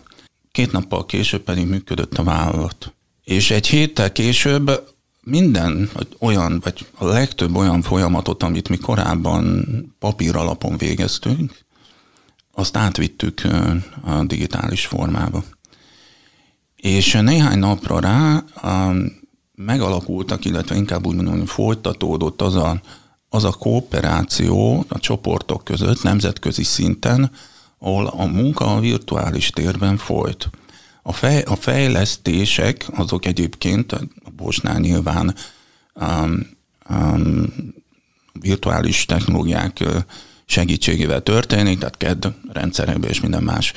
Két 0.51 0.71
nappal 0.71 1.05
később 1.05 1.41
pedig 1.41 1.67
működött 1.67 2.17
a 2.17 2.23
vállalat. 2.23 2.93
És 3.23 3.51
egy 3.51 3.67
héttel 3.67 4.11
később 4.11 4.87
minden 5.23 5.89
olyan, 6.19 6.59
vagy 6.63 6.85
a 6.97 7.05
legtöbb 7.05 7.55
olyan 7.55 7.81
folyamatot, 7.81 8.43
amit 8.43 8.69
mi 8.69 8.77
korábban 8.77 9.65
papír 9.99 10.35
alapon 10.35 10.77
végeztünk, 10.77 11.65
azt 12.51 12.77
átvittük 12.77 13.41
a 14.03 14.23
digitális 14.23 14.85
formába. 14.85 15.43
És 16.75 17.13
néhány 17.13 17.59
napra 17.59 17.99
rá 17.99 18.43
megalakultak, 19.55 20.45
illetve 20.45 20.75
inkább 20.75 21.05
úgy 21.05 21.15
mondom, 21.15 21.45
folytatódott 21.45 22.41
az 22.41 22.55
a, 22.55 22.81
az 23.29 23.43
a 23.43 23.51
kooperáció 23.51 24.85
a 24.89 24.99
csoportok 24.99 25.63
között 25.63 26.03
nemzetközi 26.03 26.63
szinten, 26.63 27.31
ahol 27.79 28.07
a 28.07 28.25
munka 28.25 28.75
a 28.75 28.79
virtuális 28.79 29.49
térben 29.49 29.97
folyt. 29.97 30.49
A, 31.03 31.11
fej, 31.11 31.41
a 31.41 31.55
fejlesztések 31.55 32.85
azok 32.95 33.25
egyébként, 33.25 33.91
a 33.91 34.29
Bosnál 34.35 34.79
nyilván 34.79 35.35
um, 35.93 36.39
um, 36.89 37.53
virtuális 38.33 39.05
technológiák 39.05 39.83
segítségével 40.51 41.21
történik, 41.21 41.79
tehát 41.79 41.97
KED 41.97 42.33
rendszerekben 42.51 43.09
és 43.09 43.21
minden 43.21 43.43
más 43.43 43.73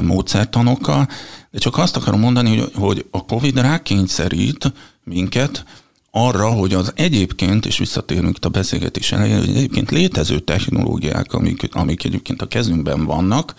módszertanokkal, 0.00 1.08
de 1.50 1.58
csak 1.58 1.78
azt 1.78 1.96
akarom 1.96 2.20
mondani, 2.20 2.58
hogy, 2.58 2.70
hogy 2.74 3.06
a 3.10 3.24
COVID 3.24 3.58
rákényszerít 3.58 4.72
minket 5.04 5.64
arra, 6.10 6.50
hogy 6.50 6.74
az 6.74 6.92
egyébként, 6.96 7.66
és 7.66 7.78
visszatérünk 7.78 8.36
itt 8.36 8.44
a 8.44 8.48
beszélgetés 8.48 9.12
elején, 9.12 9.38
hogy 9.38 9.48
egyébként 9.48 9.90
létező 9.90 10.38
technológiák, 10.38 11.32
amik, 11.32 11.68
amik 11.74 12.04
egyébként 12.04 12.42
a 12.42 12.48
kezünkben 12.48 13.04
vannak, 13.04 13.54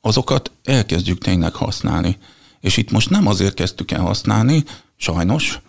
azokat 0.00 0.50
elkezdjük 0.64 1.18
tényleg 1.18 1.54
használni. 1.54 2.16
És 2.60 2.76
itt 2.76 2.90
most 2.90 3.10
nem 3.10 3.26
azért 3.26 3.54
kezdtük 3.54 3.90
el 3.90 4.00
használni, 4.00 4.64
sajnos, 4.96 5.60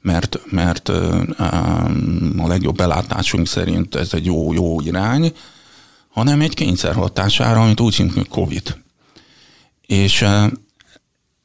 mert, 0.00 0.40
mert 0.50 0.88
a 2.38 2.46
legjobb 2.46 2.76
belátásunk 2.76 3.46
szerint 3.46 3.94
ez 3.94 4.12
egy 4.12 4.24
jó, 4.24 4.52
jó 4.52 4.80
irány, 4.80 5.32
hanem 6.14 6.40
egy 6.40 6.54
kényszer 6.54 6.94
hatására, 6.94 7.62
amit 7.62 7.80
úgy 7.80 7.96
hogy 8.14 8.28
COVID. 8.28 8.76
És 9.86 10.24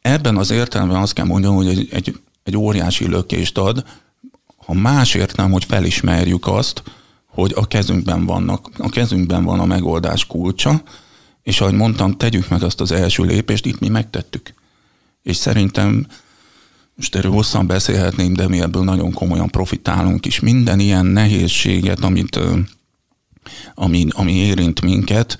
ebben 0.02 0.38
az 0.38 0.52
értelemben 0.52 1.02
azt 1.02 1.14
kell 1.14 1.26
mondjam, 1.26 1.56
hogy 1.56 1.68
egy, 1.68 1.88
egy, 1.92 2.20
egy 2.44 2.58
óriási 2.58 3.08
lökést 3.08 3.58
ad, 3.58 3.84
ha 4.66 4.74
másért 4.74 5.36
nem, 5.36 5.52
hogy 5.52 5.66
felismerjük 5.66 6.48
azt, 6.48 6.84
hogy 7.26 7.52
a 7.56 7.68
kezünkben 7.68 8.26
vannak, 8.26 8.70
a 8.78 8.90
kezünkben 8.90 9.44
van 9.44 9.60
a 9.60 9.66
megoldás 9.66 10.26
kulcsa, 10.26 10.82
és 11.44 11.62
ahogy 11.62 11.74
mondtam, 11.74 12.18
tegyük 12.18 12.50
meg 12.50 12.64
azt 12.64 12.82
az 12.82 12.92
első 12.92 13.24
lépést, 13.24 13.66
itt 13.66 13.80
mi 13.80 13.88
megtettük. 13.88 14.54
És 15.24 15.36
szerintem 15.36 16.08
most 16.96 17.16
erről 17.16 17.32
hosszan 17.32 17.68
beszélhetném, 17.68 18.34
de 18.34 18.48
mi 18.48 18.62
ebből 18.62 18.84
nagyon 18.84 19.12
komolyan 19.12 19.50
profitálunk 19.50 20.26
is. 20.26 20.40
Minden 20.40 20.80
ilyen 20.80 21.06
nehézséget, 21.06 22.00
amit, 22.00 22.40
ami, 23.74 24.08
ami 24.10 24.32
érint 24.34 24.82
minket, 24.82 25.38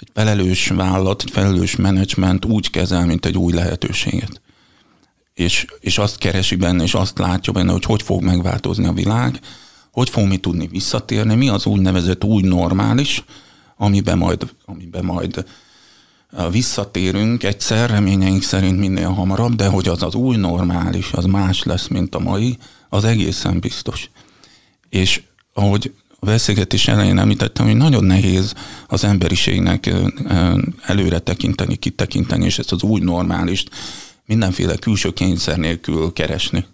egy 0.00 0.08
felelős 0.14 0.68
vállalat, 0.68 1.22
egy 1.22 1.30
felelős 1.30 1.76
menedzsment 1.76 2.44
úgy 2.44 2.70
kezel, 2.70 3.06
mint 3.06 3.26
egy 3.26 3.38
új 3.38 3.52
lehetőséget. 3.52 4.40
És, 5.34 5.66
és 5.80 5.98
azt 5.98 6.18
keresi 6.18 6.56
benne, 6.56 6.82
és 6.82 6.94
azt 6.94 7.18
látja 7.18 7.52
benne, 7.52 7.72
hogy 7.72 7.84
hogy 7.84 8.02
fog 8.02 8.22
megváltozni 8.22 8.86
a 8.86 8.92
világ, 8.92 9.40
hogy 9.90 10.10
fog 10.10 10.26
mi 10.26 10.36
tudni 10.36 10.66
visszatérni, 10.66 11.34
mi 11.34 11.48
az 11.48 11.66
úgynevezett 11.66 12.24
új 12.24 12.42
normális, 12.42 13.24
amiben 13.76 14.18
majd, 14.18 14.54
amiben 14.64 15.04
majd 15.04 15.44
visszatérünk 16.50 17.42
egyszer, 17.42 17.90
reményeink 17.90 18.42
szerint 18.42 18.78
minél 18.78 19.08
hamarabb, 19.08 19.54
de 19.54 19.66
hogy 19.66 19.88
az 19.88 20.02
az 20.02 20.14
új 20.14 20.36
normális, 20.36 21.12
az 21.12 21.24
más 21.24 21.62
lesz, 21.62 21.88
mint 21.88 22.14
a 22.14 22.18
mai, 22.18 22.58
az 22.88 23.04
egészen 23.04 23.58
biztos. 23.58 24.10
És 24.88 25.22
ahogy 25.52 25.92
a 26.24 26.30
beszélgetés 26.30 26.88
elején 26.88 27.18
említettem, 27.18 27.66
hogy 27.66 27.76
nagyon 27.76 28.04
nehéz 28.04 28.54
az 28.86 29.04
emberiségnek 29.04 29.90
előre 30.82 31.18
tekinteni, 31.18 31.76
kitekinteni, 31.76 32.44
és 32.44 32.58
ezt 32.58 32.72
az 32.72 32.82
új 32.82 33.00
normálist 33.00 33.70
mindenféle 34.26 34.76
külső 34.76 35.12
kényszer 35.12 35.56
nélkül 35.56 36.12
keresni. 36.12 36.66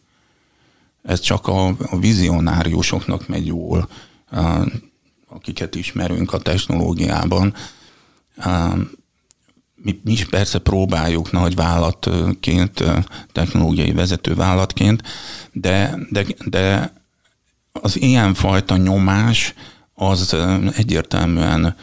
Ez 1.03 1.21
csak 1.21 1.47
a, 1.47 1.67
a 1.67 1.99
vizionáriusoknak 1.99 3.29
megy 3.29 3.47
jól, 3.47 3.89
akiket 5.29 5.75
ismerünk 5.75 6.33
a 6.33 6.39
technológiában 6.39 7.55
mi, 9.75 10.01
mi 10.05 10.13
is 10.13 10.25
persze 10.25 10.59
próbáljuk 10.59 11.33
nagy 11.33 11.55
vállalatként, 11.55 12.85
technológiai 13.33 13.93
vezető 13.93 14.35
vállalatként, 14.35 15.03
de, 15.53 15.99
de, 16.11 16.25
de 16.45 16.93
az 17.73 18.01
ilyenfajta 18.01 18.77
nyomás 18.77 19.55
az 19.95 20.37
egyértelműen 20.77 21.77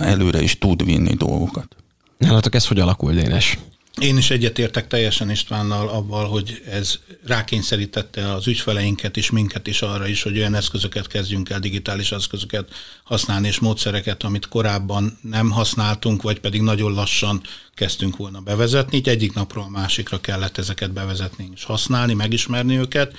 előre 0.00 0.42
is 0.42 0.58
tud 0.58 0.84
vinni 0.84 1.14
dolgokat. 1.14 1.76
Nálatok 2.18 2.54
ez 2.54 2.66
hogy 2.66 2.80
alakul, 2.80 3.12
Dénes? 3.12 3.58
Én 4.00 4.16
is 4.16 4.30
egyetértek 4.30 4.86
teljesen 4.86 5.30
Istvánnal 5.30 5.88
abban, 5.88 6.26
hogy 6.26 6.62
ez 6.70 6.98
rákényszerítette 7.26 8.32
az 8.32 8.46
ügyfeleinket 8.46 9.16
és 9.16 9.30
minket 9.30 9.66
is 9.66 9.82
arra 9.82 10.06
is, 10.06 10.22
hogy 10.22 10.38
olyan 10.38 10.54
eszközöket 10.54 11.06
kezdjünk 11.06 11.50
el, 11.50 11.58
digitális 11.58 12.12
eszközöket 12.12 12.68
használni, 13.04 13.46
és 13.46 13.58
módszereket, 13.58 14.22
amit 14.22 14.48
korábban 14.48 15.18
nem 15.22 15.50
használtunk, 15.50 16.22
vagy 16.22 16.40
pedig 16.40 16.60
nagyon 16.60 16.92
lassan 16.92 17.40
kezdtünk 17.74 18.16
volna 18.16 18.40
bevezetni. 18.40 18.96
Így 18.96 19.08
egyik 19.08 19.34
napról 19.34 19.64
a 19.64 19.68
másikra 19.68 20.20
kellett 20.20 20.58
ezeket 20.58 20.92
bevezetni 20.92 21.50
és 21.54 21.64
használni, 21.64 22.14
megismerni 22.14 22.76
őket. 22.76 23.12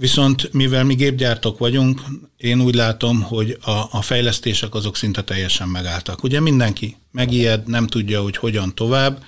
Viszont 0.00 0.52
mivel 0.52 0.84
mi 0.84 0.94
gépgyártók 0.94 1.58
vagyunk, 1.58 2.02
én 2.36 2.60
úgy 2.60 2.74
látom, 2.74 3.22
hogy 3.22 3.58
a, 3.60 3.70
a 3.90 4.02
fejlesztések 4.02 4.74
azok 4.74 4.96
szinte 4.96 5.22
teljesen 5.22 5.68
megálltak. 5.68 6.22
Ugye 6.22 6.40
mindenki 6.40 6.96
megijed, 7.10 7.66
nem 7.66 7.86
tudja, 7.86 8.22
hogy 8.22 8.36
hogyan 8.36 8.74
tovább, 8.74 9.24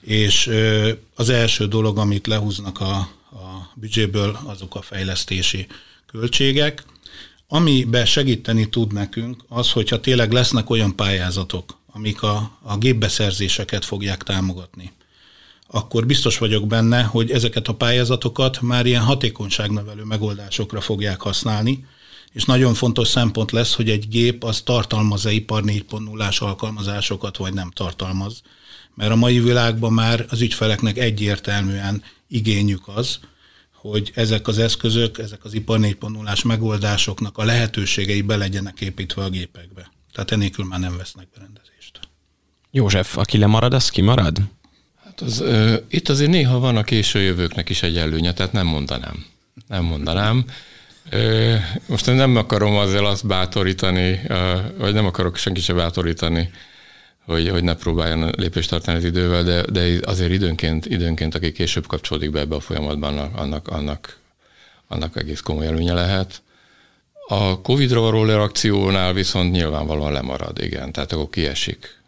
és 0.00 0.50
az 1.14 1.28
első 1.28 1.66
dolog, 1.66 1.98
amit 1.98 2.26
lehúznak 2.26 2.80
a, 2.80 2.94
a 3.30 3.72
büdzséből, 3.74 4.38
azok 4.44 4.74
a 4.74 4.82
fejlesztési 4.82 5.66
költségek. 6.06 6.84
Amiben 7.48 8.06
segíteni 8.06 8.68
tud 8.68 8.92
nekünk 8.92 9.44
az, 9.48 9.70
hogyha 9.70 10.00
tényleg 10.00 10.32
lesznek 10.32 10.70
olyan 10.70 10.96
pályázatok, 10.96 11.78
amik 11.92 12.22
a, 12.22 12.58
a 12.62 12.76
gépbeszerzéseket 12.76 13.84
fogják 13.84 14.22
támogatni, 14.22 14.92
akkor 15.66 16.06
biztos 16.06 16.38
vagyok 16.38 16.66
benne, 16.66 17.02
hogy 17.02 17.30
ezeket 17.30 17.68
a 17.68 17.74
pályázatokat 17.74 18.60
már 18.60 18.86
ilyen 18.86 19.02
hatékonyságnövelő 19.02 20.02
megoldásokra 20.02 20.80
fogják 20.80 21.20
használni, 21.20 21.84
és 22.32 22.44
nagyon 22.44 22.74
fontos 22.74 23.08
szempont 23.08 23.50
lesz, 23.50 23.74
hogy 23.74 23.90
egy 23.90 24.08
gép 24.08 24.44
az 24.44 24.60
tartalmaz-e 24.60 25.30
ipar 25.30 25.62
4.0-ás 25.66 26.38
alkalmazásokat, 26.38 27.36
vagy 27.36 27.54
nem 27.54 27.70
tartalmaz 27.70 28.42
mert 28.94 29.10
a 29.10 29.16
mai 29.16 29.40
világban 29.40 29.92
már 29.92 30.26
az 30.28 30.40
ügyfeleknek 30.40 30.98
egyértelműen 30.98 32.02
igényük 32.28 32.88
az, 32.88 33.18
hogy 33.72 34.12
ezek 34.14 34.48
az 34.48 34.58
eszközök, 34.58 35.18
ezek 35.18 35.44
az 35.44 35.54
ipar 35.54 35.78
4.0-ás 35.80 36.44
megoldásoknak 36.44 37.38
a 37.38 37.44
lehetőségei 37.44 38.22
be 38.22 38.36
legyenek 38.36 38.80
építve 38.80 39.22
a 39.24 39.28
gépekbe. 39.28 39.90
Tehát 40.12 40.30
enélkül 40.30 40.64
már 40.64 40.80
nem 40.80 40.96
vesznek 40.96 41.28
berendezést. 41.34 42.00
József, 42.70 43.16
aki 43.16 43.38
lemarad, 43.38 43.74
az 43.74 43.90
kimarad? 43.90 44.38
Hát 45.16 45.28
az, 45.28 45.40
ö, 45.40 45.74
itt 45.88 46.08
azért 46.08 46.30
néha 46.30 46.58
van 46.58 46.76
a 46.76 46.82
késő 46.82 47.20
jövőknek 47.20 47.68
is 47.68 47.82
egy 47.82 47.96
előnye, 47.96 48.32
tehát 48.32 48.52
nem 48.52 48.66
mondanám. 48.66 49.26
Nem 49.68 49.84
mondanám. 49.84 50.44
Ö, 51.10 51.54
most 51.86 52.06
nem 52.06 52.36
akarom 52.36 52.76
azért 52.76 53.04
azt 53.04 53.26
bátorítani, 53.26 54.20
ö, 54.28 54.56
vagy 54.78 54.94
nem 54.94 55.06
akarok 55.06 55.36
senki 55.36 55.60
sem 55.60 55.76
bátorítani 55.76 56.50
hogy, 57.26 57.48
hogy 57.48 57.64
ne 57.64 57.74
próbáljon 57.74 58.30
lépést 58.36 58.70
tartani 58.70 58.96
az 58.96 59.04
idővel, 59.04 59.42
de, 59.42 59.62
de 59.62 59.98
azért 60.02 60.30
időnként, 60.30 60.86
időnként, 60.86 61.34
aki 61.34 61.52
később 61.52 61.86
kapcsolódik 61.86 62.30
be 62.30 62.40
ebbe 62.40 62.54
a 62.54 62.60
folyamatban, 62.60 63.18
annak, 63.18 63.68
annak, 63.68 64.18
annak 64.88 65.16
egész 65.16 65.40
komoly 65.40 65.66
előnye 65.66 65.92
lehet. 65.92 66.42
A 67.28 67.60
Covid-ra 67.60 68.00
való 68.00 68.24
reakciónál 68.24 69.12
viszont 69.12 69.52
nyilvánvalóan 69.52 70.12
lemarad, 70.12 70.62
igen, 70.62 70.92
tehát 70.92 71.12
akkor 71.12 71.30
kiesik. 71.30 72.02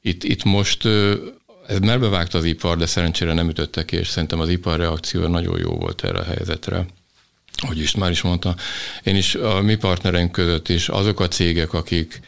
Itt, 0.00 0.24
itt 0.24 0.44
most 0.44 0.88
ez 1.66 1.78
merbevágta 1.78 2.38
az 2.38 2.44
ipar, 2.44 2.76
de 2.76 2.86
szerencsére 2.86 3.32
nem 3.32 3.48
ütötte 3.48 3.84
ki, 3.84 3.96
és 3.96 4.08
szerintem 4.08 4.40
az 4.40 4.48
ipar 4.48 4.78
reakció 4.78 5.26
nagyon 5.26 5.58
jó 5.58 5.70
volt 5.70 6.04
erre 6.04 6.18
a 6.18 6.24
helyzetre. 6.24 6.86
Hogy 7.66 7.78
is 7.78 7.94
már 7.94 8.10
is 8.10 8.22
mondta, 8.22 8.56
én 9.02 9.16
is 9.16 9.34
a 9.34 9.60
mi 9.60 9.74
partnereink 9.74 10.32
között 10.32 10.68
is 10.68 10.88
azok 10.88 11.20
a 11.20 11.28
cégek, 11.28 11.72
akik, 11.72 12.20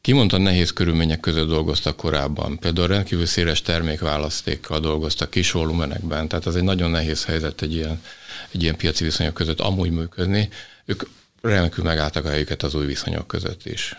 kimondtan 0.00 0.40
nehéz 0.40 0.72
körülmények 0.72 1.20
között 1.20 1.48
dolgoztak 1.48 1.96
korábban. 1.96 2.58
Például 2.58 2.86
rendkívül 2.86 3.26
széles 3.26 3.62
termékválasztékkal 3.62 4.80
dolgoztak 4.80 5.30
kis 5.30 5.50
volumenekben, 5.50 6.28
tehát 6.28 6.46
ez 6.46 6.54
egy 6.54 6.62
nagyon 6.62 6.90
nehéz 6.90 7.24
helyzet 7.24 7.62
egy 7.62 7.74
ilyen, 7.74 8.02
egy 8.50 8.62
ilyen 8.62 8.76
piaci 8.76 9.04
viszonyok 9.04 9.34
között 9.34 9.60
amúgy 9.60 9.90
működni. 9.90 10.48
Ők 10.84 11.02
remekül 11.40 11.84
megálltak 11.84 12.24
a 12.24 12.28
helyüket 12.28 12.62
az 12.62 12.74
új 12.74 12.86
viszonyok 12.86 13.26
között 13.26 13.66
is. 13.66 13.96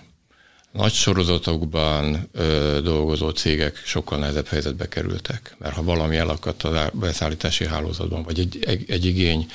Nagy 0.76 0.94
sorozatokban 0.94 2.30
ö, 2.32 2.80
dolgozó 2.84 3.30
cégek 3.30 3.82
sokkal 3.86 4.20
nehezebb 4.20 4.48
helyzetbe 4.48 4.88
kerültek, 4.88 5.56
mert 5.58 5.76
ha 5.76 5.84
valami 5.84 6.18
elakadt 6.18 6.64
a 6.64 6.92
beszállítási 6.94 7.66
hálózatban, 7.66 8.24
vagy 8.24 8.40
egy, 8.40 8.58
egy, 8.66 8.92
egy 8.92 9.06
igény, 9.06 9.46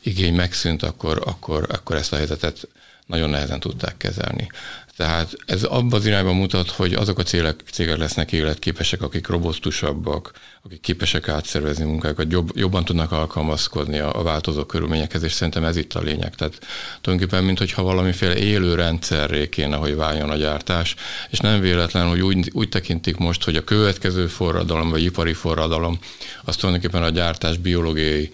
igény 0.00 0.34
megszűnt, 0.34 0.82
akkor, 0.82 1.22
akkor, 1.24 1.66
akkor 1.70 1.96
ezt 1.96 2.12
a 2.12 2.16
helyzetet 2.16 2.68
nagyon 3.06 3.30
nehezen 3.30 3.60
tudták 3.60 3.96
kezelni. 3.96 4.48
Tehát 4.96 5.36
ez 5.46 5.62
abban 5.62 5.98
az 5.98 6.06
irányban 6.06 6.34
mutat, 6.34 6.70
hogy 6.70 6.94
azok 6.94 7.18
a 7.18 7.22
cégek, 7.22 7.62
cégek 7.72 7.96
lesznek 7.96 8.32
életképesek, 8.32 9.02
akik 9.02 9.26
robosztusabbak, 9.26 10.32
akik 10.62 10.80
képesek 10.80 11.28
átszervezni 11.28 11.84
munkákat, 11.84 12.32
jobb, 12.32 12.50
jobban 12.54 12.84
tudnak 12.84 13.12
alkalmazkodni 13.12 13.98
a, 13.98 14.18
a 14.18 14.22
változó 14.22 14.64
körülményekhez, 14.64 15.22
és 15.22 15.32
szerintem 15.32 15.64
ez 15.64 15.76
itt 15.76 15.94
a 15.94 16.00
lényeg. 16.00 16.34
Tehát 16.34 16.58
tulajdonképpen, 17.00 17.44
mintha 17.44 17.82
valamiféle 17.82 18.36
élő 18.36 18.74
rendszerré 18.74 19.48
kéne, 19.48 19.76
hogy 19.76 19.94
váljon 19.94 20.30
a 20.30 20.36
gyártás, 20.36 20.94
és 21.30 21.38
nem 21.38 21.60
véletlen, 21.60 22.08
hogy 22.08 22.20
úgy, 22.20 22.50
úgy 22.52 22.68
tekintik 22.68 23.16
most, 23.16 23.44
hogy 23.44 23.56
a 23.56 23.64
következő 23.64 24.26
forradalom, 24.26 24.90
vagy 24.90 25.02
ipari 25.02 25.32
forradalom, 25.32 25.98
az 26.44 26.56
tulajdonképpen 26.56 27.02
a 27.02 27.10
gyártás 27.10 27.56
biológiai 27.56 28.32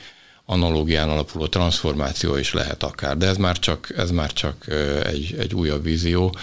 analógián 0.51 1.09
alapuló 1.09 1.47
transformáció 1.47 2.37
is 2.37 2.53
lehet 2.53 2.83
akár, 2.83 3.17
de 3.17 3.27
ez 3.27 3.37
már 3.37 3.59
csak, 3.59 3.93
ez 3.97 4.11
már 4.11 4.33
csak 4.33 4.67
egy, 5.05 5.35
egy 5.39 5.55
újabb 5.55 5.83
vízió. 5.83 6.37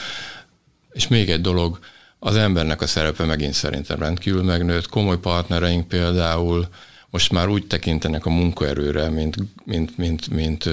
És 0.92 1.08
még 1.08 1.30
egy 1.30 1.42
dolog, 1.42 1.80
Az 2.20 2.36
embernek 2.36 2.82
a 2.82 2.88
szerepe 2.88 3.26
megint 3.26 3.54
szerintem 3.54 4.00
rendkívül 4.00 4.44
megnőtt. 4.44 4.90
Komoly 4.90 5.20
partnereink 5.20 5.88
például 5.88 6.68
most 7.10 7.32
már 7.32 7.50
úgy 7.50 7.68
tekintenek 7.68 8.26
a 8.26 8.30
munkaerőre, 8.30 9.10
mint, 9.10 9.36
mint, 9.64 9.98
mint, 9.98 10.28
mint, 10.28 10.70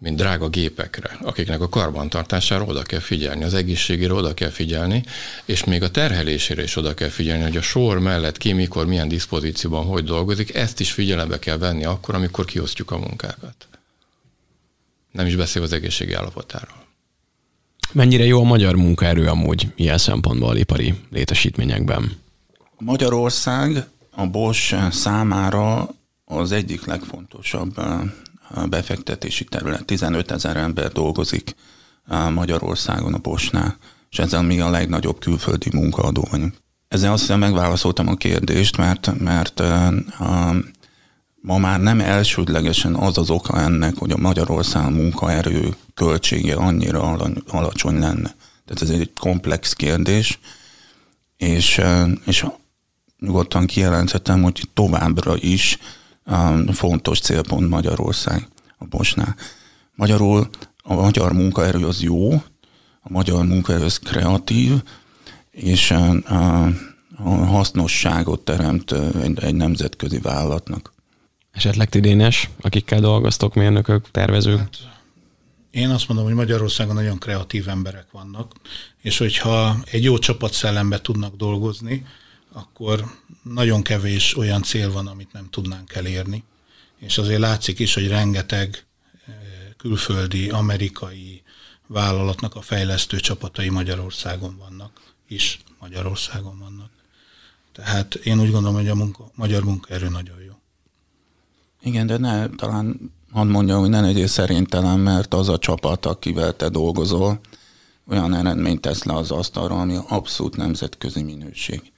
mint 0.00 0.16
drága 0.16 0.48
gépekre, 0.48 1.18
akiknek 1.22 1.60
a 1.60 1.68
karbantartására 1.68 2.64
oda 2.64 2.82
kell 2.82 3.00
figyelni, 3.00 3.44
az 3.44 3.54
egészségére 3.54 4.12
oda 4.12 4.34
kell 4.34 4.48
figyelni, 4.48 5.04
és 5.44 5.64
még 5.64 5.82
a 5.82 5.90
terhelésére 5.90 6.62
is 6.62 6.76
oda 6.76 6.94
kell 6.94 7.08
figyelni, 7.08 7.42
hogy 7.42 7.56
a 7.56 7.62
sor 7.62 7.98
mellett 7.98 8.36
ki, 8.36 8.52
mikor, 8.52 8.86
milyen 8.86 9.08
diszpozícióban, 9.08 9.84
hogy 9.84 10.04
dolgozik, 10.04 10.54
ezt 10.54 10.80
is 10.80 10.92
figyelembe 10.92 11.38
kell 11.38 11.56
venni 11.56 11.84
akkor, 11.84 12.14
amikor 12.14 12.44
kiosztjuk 12.44 12.90
a 12.90 12.98
munkákat. 12.98 13.68
Nem 15.12 15.26
is 15.26 15.36
beszél 15.36 15.62
az 15.62 15.72
egészségi 15.72 16.12
állapotáról. 16.12 16.86
Mennyire 17.92 18.24
jó 18.24 18.40
a 18.40 18.44
magyar 18.44 18.74
munkaerő 18.74 19.26
amúgy 19.26 19.68
ilyen 19.76 19.98
szempontból 19.98 20.56
ipari 20.56 20.94
létesítményekben? 21.10 22.12
Magyarország 22.78 23.84
a 24.10 24.26
Bosch 24.26 24.90
számára 24.90 25.88
az 26.24 26.52
egyik 26.52 26.84
legfontosabb 26.84 27.78
eh, 27.78 28.00
befektetési 28.68 29.44
terület. 29.44 29.84
15 29.84 30.30
ezer 30.30 30.56
ember 30.56 30.92
dolgozik 30.92 31.54
Magyarországon 32.34 33.14
a 33.14 33.18
Boschnál, 33.18 33.76
és 34.10 34.18
ezzel 34.18 34.42
mi 34.42 34.60
a 34.60 34.70
legnagyobb 34.70 35.18
külföldi 35.18 35.70
munkaadó 35.72 36.26
vagyunk. 36.30 36.54
Ezzel 36.88 37.12
azt 37.12 37.20
hiszem 37.20 37.38
megválaszoltam 37.38 38.08
a 38.08 38.14
kérdést, 38.14 38.76
mert, 38.76 39.18
mert 39.18 39.60
uh, 39.60 39.94
ma 41.40 41.58
már 41.58 41.80
nem 41.80 42.00
elsődlegesen 42.00 42.94
az 42.94 43.18
az 43.18 43.30
oka 43.30 43.60
ennek, 43.60 43.96
hogy 43.96 44.10
a 44.10 44.16
Magyarország 44.16 44.92
munkaerő 44.92 45.74
költsége 45.94 46.54
annyira 46.54 47.18
alacsony 47.48 47.98
lenne. 47.98 48.34
Tehát 48.64 48.82
ez 48.82 48.90
egy 48.90 49.12
komplex 49.20 49.72
kérdés, 49.72 50.38
és, 51.36 51.80
és 52.24 52.46
nyugodtan 53.18 53.66
kijelenthetem, 53.66 54.42
hogy 54.42 54.68
továbbra 54.74 55.36
is 55.36 55.78
fontos 56.72 57.20
célpont 57.20 57.68
Magyarország 57.68 58.48
a 58.78 58.84
Bosnál. 58.84 59.36
Magyarul 59.94 60.48
a 60.82 60.94
magyar 60.94 61.32
munkaerő 61.32 61.86
az 61.86 62.02
jó, 62.02 62.32
a 63.00 63.08
magyar 63.08 63.44
munkaerő 63.44 63.84
az 63.84 63.98
kreatív, 63.98 64.82
és 65.50 65.90
a, 65.90 66.10
a, 66.10 66.66
a 67.16 67.28
hasznosságot 67.28 68.40
teremt 68.40 68.92
egy, 69.22 69.44
egy 69.44 69.54
nemzetközi 69.54 70.18
vállalatnak. 70.18 70.92
Esetleg 71.52 71.88
tidénes, 71.88 72.50
akikkel 72.60 73.00
dolgoztok, 73.00 73.54
mérnökök, 73.54 74.10
tervezők? 74.10 74.58
Hát, 74.58 74.76
én 75.70 75.90
azt 75.90 76.08
mondom, 76.08 76.26
hogy 76.26 76.34
Magyarországon 76.34 76.94
nagyon 76.94 77.18
kreatív 77.18 77.68
emberek 77.68 78.06
vannak, 78.12 78.52
és 79.02 79.18
hogyha 79.18 79.76
egy 79.90 80.02
jó 80.02 80.18
csapatszellembe 80.18 81.00
tudnak 81.00 81.36
dolgozni, 81.36 82.06
akkor 82.52 83.04
nagyon 83.42 83.82
kevés 83.82 84.36
olyan 84.36 84.62
cél 84.62 84.92
van, 84.92 85.06
amit 85.06 85.32
nem 85.32 85.48
tudnánk 85.50 85.94
elérni. 85.94 86.44
És 86.98 87.18
azért 87.18 87.40
látszik 87.40 87.78
is, 87.78 87.94
hogy 87.94 88.08
rengeteg 88.08 88.84
eh, 89.26 89.34
külföldi, 89.76 90.48
amerikai 90.48 91.42
vállalatnak 91.86 92.54
a 92.54 92.60
fejlesztő 92.60 93.20
csapatai 93.20 93.68
Magyarországon 93.68 94.56
vannak, 94.56 95.00
is 95.28 95.60
Magyarországon 95.80 96.58
vannak. 96.58 96.90
Tehát 97.72 98.14
én 98.14 98.40
úgy 98.40 98.50
gondolom, 98.50 98.76
hogy 98.76 98.88
a 98.88 98.94
munka, 98.94 99.30
magyar 99.34 99.64
munkaerő 99.64 100.08
nagyon 100.08 100.42
jó. 100.46 100.52
Igen, 101.82 102.06
de 102.06 102.16
ne, 102.16 102.48
talán 102.48 103.12
hadd 103.32 103.46
mondjam, 103.46 103.80
hogy 103.80 103.88
ne 103.88 104.00
legyél 104.00 104.26
szerintelen, 104.26 104.98
mert 104.98 105.34
az 105.34 105.48
a 105.48 105.58
csapat, 105.58 106.06
akivel 106.06 106.56
te 106.56 106.68
dolgozol, 106.68 107.40
olyan 108.08 108.34
eredményt 108.34 108.80
tesz 108.80 109.04
le 109.04 109.14
az 109.14 109.30
asztalra, 109.30 109.80
ami 109.80 109.98
abszolút 110.08 110.56
nemzetközi 110.56 111.22
minőség. 111.22 111.92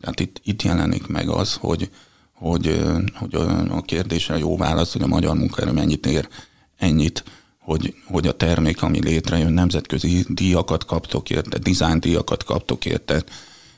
Tehát 0.00 0.20
itt, 0.20 0.40
itt 0.44 0.62
jelenik 0.62 1.06
meg 1.06 1.28
az, 1.28 1.54
hogy, 1.54 1.90
hogy, 2.32 2.80
hogy 3.14 3.34
a 3.68 3.82
kérdésre 3.82 4.38
jó 4.38 4.56
válasz, 4.56 4.92
hogy 4.92 5.02
a 5.02 5.06
magyar 5.06 5.36
munkaerő 5.36 5.72
mennyit 5.72 6.06
ér, 6.06 6.28
ennyit, 6.76 7.24
hogy, 7.58 7.94
hogy 8.06 8.26
a 8.26 8.36
termék, 8.36 8.82
ami 8.82 9.02
létrejön, 9.02 9.52
nemzetközi 9.52 10.24
díjakat 10.28 10.84
kaptok 10.84 11.30
érte, 11.30 11.58
design 11.58 12.00
díjakat 12.00 12.44
kaptok 12.44 12.84
érte, 12.84 13.24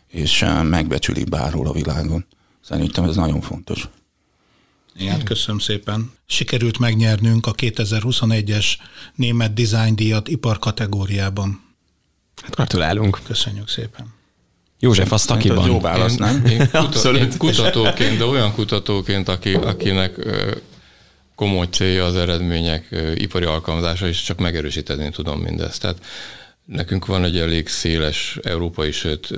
és 0.08 0.44
megbecsülik 0.62 1.28
bárhol 1.28 1.66
a 1.66 1.72
világon. 1.72 2.24
Szerintem 2.60 3.04
ez 3.04 3.16
nagyon 3.16 3.40
fontos. 3.40 3.88
Igen, 4.94 5.24
köszönöm 5.24 5.58
szépen. 5.58 6.12
Sikerült 6.26 6.78
megnyernünk 6.78 7.46
a 7.46 7.52
2021-es 7.52 8.66
német 9.14 9.52
design 9.52 9.94
díjat 9.94 10.28
ipar 10.28 10.58
kategóriában. 10.58 11.60
Hát 12.42 12.54
gratulálunk. 12.54 13.20
Köszönjük 13.24 13.68
szépen. 13.68 14.06
József, 14.82 15.12
azt 15.12 15.30
akiban. 15.30 15.66
Jó 15.66 15.80
válasz, 15.80 16.16
nem? 16.16 16.44
Én, 16.46 16.50
én, 16.60 16.70
kuta, 16.70 17.12
én 17.14 17.36
kutatóként, 17.38 18.18
de 18.18 18.24
olyan 18.24 18.52
kutatóként, 18.52 19.28
aki, 19.28 19.54
akinek 19.54 20.14
komoly 21.34 21.66
célja 21.70 22.04
az 22.04 22.16
eredmények 22.16 22.88
ipari 23.14 23.44
alkalmazása, 23.44 24.08
és 24.08 24.22
csak 24.22 24.38
megerősíteni 24.38 25.10
tudom 25.10 25.40
mindezt. 25.40 25.80
Tehát 25.80 26.04
nekünk 26.64 27.06
van 27.06 27.24
egy 27.24 27.38
elég 27.38 27.68
széles 27.68 28.38
európai, 28.42 28.92
sőt 28.92 29.30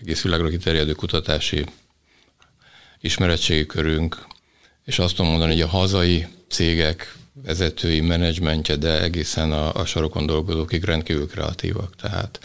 egész 0.00 0.22
világra 0.22 0.48
kiterjedő 0.48 0.92
kutatási 0.92 1.64
ismeretségi 3.00 3.66
körünk, 3.66 4.26
és 4.84 4.98
azt 4.98 5.16
tudom 5.16 5.30
mondani, 5.30 5.52
hogy 5.52 5.62
a 5.62 5.68
hazai 5.68 6.26
cégek 6.48 7.16
vezetői, 7.44 8.00
menedzsmentje, 8.00 8.76
de 8.76 9.02
egészen 9.02 9.52
a, 9.52 9.74
a 9.74 9.84
sarokon 9.84 10.26
dolgozókig 10.26 10.84
rendkívül 10.84 11.26
kreatívak. 11.26 11.96
Tehát 11.96 12.38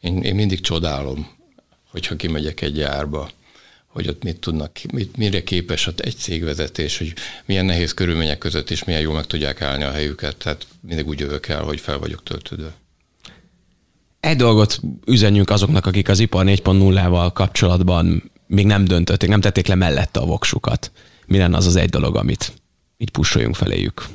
én, 0.00 0.22
én 0.22 0.34
mindig 0.34 0.60
csodálom, 0.60 1.28
hogyha 1.90 2.16
kimegyek 2.16 2.60
egy 2.60 2.76
járba, 2.76 3.30
hogy 3.86 4.08
ott 4.08 4.22
mit 4.22 4.40
tudnak, 4.40 4.78
mit, 4.92 5.16
mire 5.16 5.42
képes 5.42 5.86
ott 5.86 6.00
egy 6.00 6.16
cégvezetés, 6.16 6.98
hogy 6.98 7.14
milyen 7.44 7.64
nehéz 7.64 7.94
körülmények 7.94 8.38
között 8.38 8.70
is 8.70 8.84
milyen 8.84 9.00
jól 9.00 9.14
meg 9.14 9.26
tudják 9.26 9.62
állni 9.62 9.84
a 9.84 9.90
helyüket. 9.90 10.36
Tehát 10.36 10.66
mindig 10.80 11.06
úgy 11.06 11.20
jövök 11.20 11.48
el, 11.48 11.62
hogy 11.62 11.80
fel 11.80 11.98
vagyok 11.98 12.22
töltődő. 12.22 12.72
Egy 14.20 14.36
dolgot 14.36 14.80
üzenjünk 15.06 15.50
azoknak, 15.50 15.86
akik 15.86 16.08
az 16.08 16.18
ipar 16.18 16.44
4.0-val 16.46 17.30
kapcsolatban 17.32 18.30
még 18.46 18.66
nem 18.66 18.84
döntötték, 18.84 19.28
nem 19.28 19.40
tették 19.40 19.66
le 19.66 19.74
mellette 19.74 20.20
a 20.20 20.26
voksukat. 20.26 20.90
Mi 21.26 21.38
lenne 21.38 21.56
az 21.56 21.66
az 21.66 21.76
egy 21.76 21.90
dolog, 21.90 22.16
amit 22.16 22.52
így 22.96 23.10
pusoljunk 23.10 23.54
feléjük? 23.54 24.06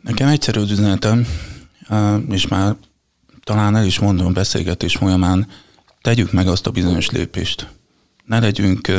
Nekem 0.00 0.28
egyszerű 0.28 0.60
az 0.60 0.70
üzenetem, 0.70 1.26
és 2.30 2.46
már 2.48 2.76
talán 3.46 3.76
el 3.76 3.84
is 3.84 3.98
mondom 3.98 4.32
beszélgetés 4.32 4.96
folyamán, 4.96 5.46
tegyük 6.02 6.32
meg 6.32 6.48
azt 6.48 6.66
a 6.66 6.70
bizonyos 6.70 7.10
lépést. 7.10 7.68
Ne 8.24 8.38
legyünk 8.38 8.92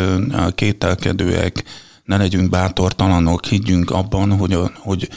kételkedőek, 0.55 1.63
ne 2.03 2.17
legyünk 2.17 2.49
bátortalanok, 2.49 3.45
higgyünk 3.45 3.91
abban, 3.91 4.37
hogy, 4.37 4.57
hogy 4.75 5.09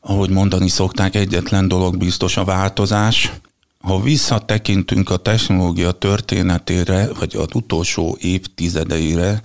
ahogy 0.00 0.30
mondani 0.30 0.68
szokták, 0.68 1.14
egyetlen 1.14 1.68
dolog 1.68 1.96
biztos 1.96 2.36
a 2.36 2.44
változás. 2.44 3.32
Ha 3.80 4.00
visszatekintünk 4.00 5.10
a 5.10 5.16
technológia 5.16 5.90
történetére, 5.90 7.08
vagy 7.18 7.36
az 7.36 7.48
utolsó 7.54 8.16
évtizedeire, 8.20 9.42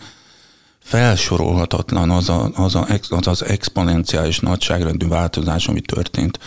felsorolhatatlan 0.79 2.09
az, 2.09 2.29
a, 2.29 2.51
az, 2.53 2.75
a, 2.75 2.87
az 3.09 3.27
az 3.27 3.45
exponenciális 3.45 4.39
nagyságrendű 4.39 5.07
változás, 5.07 5.67
ami 5.67 5.81
történt. 5.81 6.39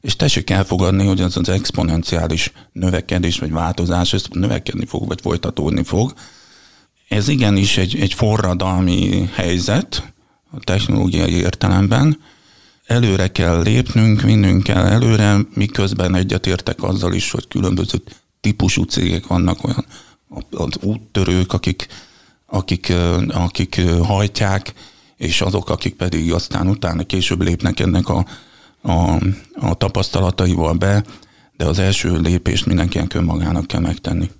És 0.00 0.16
tessék 0.16 0.50
elfogadni, 0.50 1.06
hogy 1.06 1.20
ez 1.20 1.36
az 1.36 1.48
exponenciális 1.48 2.52
növekedés 2.72 3.38
vagy 3.38 3.50
változás, 3.50 4.12
ez 4.12 4.24
növekedni 4.32 4.86
fog, 4.86 5.06
vagy 5.06 5.20
folytatódni 5.20 5.82
fog. 5.82 6.12
Ez 7.08 7.28
igenis 7.28 7.76
egy, 7.76 7.96
egy 8.00 8.14
forradalmi 8.14 9.30
helyzet 9.34 10.12
a 10.50 10.60
technológiai 10.60 11.32
értelemben. 11.32 12.20
Előre 12.86 13.28
kell 13.28 13.62
lépnünk, 13.62 14.20
vinnünk 14.20 14.62
kell 14.62 14.84
előre, 14.84 15.38
miközben 15.54 16.14
egyetértek 16.14 16.82
azzal 16.82 17.14
is, 17.14 17.30
hogy 17.30 17.48
különböző 17.48 18.02
típusú 18.40 18.82
cégek 18.82 19.26
vannak 19.26 19.64
olyan, 19.64 19.84
az 20.50 20.76
úttörők, 20.82 21.52
akik, 21.52 21.86
akik, 22.46 22.92
akik 23.28 23.80
hajtják, 24.02 24.74
és 25.16 25.40
azok, 25.40 25.70
akik 25.70 25.94
pedig 25.94 26.32
aztán 26.32 26.68
utána 26.68 27.06
később 27.06 27.42
lépnek 27.42 27.80
ennek 27.80 28.08
a 28.08 28.26
a, 28.82 29.14
a 29.54 29.74
tapasztalataival 29.74 30.74
be, 30.74 31.04
de 31.56 31.64
az 31.64 31.78
első 31.78 32.20
lépést 32.20 32.66
mindenkinek 32.66 33.14
önmagának 33.14 33.66
kell 33.66 33.80
megtenni. 33.80 34.30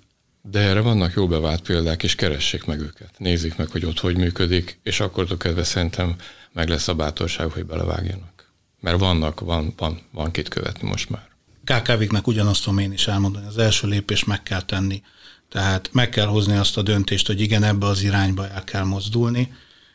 De 0.41 0.59
erre 0.59 0.79
vannak 0.79 1.13
jó 1.13 1.27
bevált 1.27 1.61
példák, 1.61 2.03
és 2.03 2.15
keressék 2.15 2.65
meg 2.65 2.79
őket. 2.79 3.11
Nézzék 3.17 3.57
meg, 3.57 3.69
hogy 3.69 3.85
ott 3.85 3.99
hogy 3.99 4.17
működik, 4.17 4.79
és 4.83 4.99
akkor 4.99 5.37
kezdve 5.37 5.63
szerintem 5.63 6.15
meg 6.53 6.69
lesz 6.69 6.87
a 6.87 6.95
bátorság, 6.95 7.51
hogy 7.51 7.65
belevágjanak. 7.65 8.51
Mert 8.79 8.99
vannak, 8.99 9.39
van, 9.39 9.73
van, 9.77 9.99
van 10.11 10.31
két 10.31 10.47
követni 10.47 10.87
most 10.87 11.09
már. 11.09 11.29
KKV-knek 11.63 12.27
ugyanazt 12.27 12.63
tudom 12.63 12.79
én 12.79 12.91
is 12.91 13.07
elmondani, 13.07 13.45
az 13.47 13.57
első 13.57 13.87
lépést 13.87 14.25
meg 14.25 14.43
kell 14.43 14.61
tenni. 14.61 15.01
Tehát 15.49 15.89
meg 15.91 16.09
kell 16.09 16.25
hozni 16.25 16.55
azt 16.55 16.77
a 16.77 16.81
döntést, 16.81 17.27
hogy 17.27 17.41
igen, 17.41 17.63
ebbe 17.63 17.85
az 17.85 18.01
irányba 18.01 18.47
el 18.49 18.63
kell 18.63 18.83
mozdulni, 18.83 19.53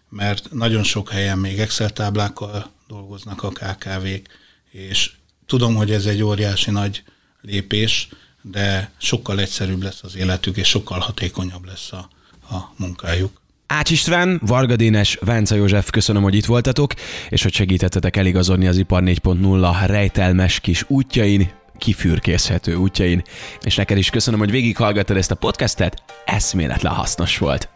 mert 0.08 0.52
nagyon 0.52 0.82
sok 0.82 1.10
helyen 1.10 1.38
még 1.38 1.58
Excel 1.58 1.90
táblákkal 1.90 2.70
dolgoznak 2.88 3.42
a 3.42 3.48
KKV-k, 3.48 4.28
és 4.70 5.12
tudom, 5.46 5.74
hogy 5.74 5.90
ez 5.90 6.06
egy 6.06 6.22
óriási 6.22 6.70
nagy 6.70 7.02
lépés, 7.40 8.08
de 8.42 8.90
sokkal 8.96 9.40
egyszerűbb 9.40 9.82
lesz 9.82 10.02
az 10.02 10.16
életük, 10.16 10.56
és 10.56 10.68
sokkal 10.68 10.98
hatékonyabb 10.98 11.64
lesz 11.64 11.92
a, 11.92 12.08
a 12.50 12.72
munkájuk. 12.76 13.40
Ács 13.66 13.90
István, 13.90 14.40
Varga 14.46 14.76
Dénes, 14.76 15.18
Vánca 15.20 15.54
József, 15.54 15.90
köszönöm, 15.90 16.22
hogy 16.22 16.34
itt 16.34 16.44
voltatok, 16.44 16.94
és 17.28 17.42
hogy 17.42 17.54
segítettetek 17.54 18.16
eligazodni 18.16 18.66
az 18.66 18.76
Ipar 18.78 19.02
4.0 19.02 19.82
rejtelmes 19.86 20.60
kis 20.60 20.84
útjain, 20.88 21.52
kifürkészhető 21.78 22.74
útjain, 22.74 23.22
és 23.60 23.74
neked 23.74 23.98
is 23.98 24.10
köszönöm, 24.10 24.38
hogy 24.38 24.50
végighallgattad 24.50 25.16
ezt 25.16 25.30
a 25.30 25.34
podcastet, 25.34 26.02
eszméletlen 26.24 26.92
hasznos 26.92 27.38
volt. 27.38 27.75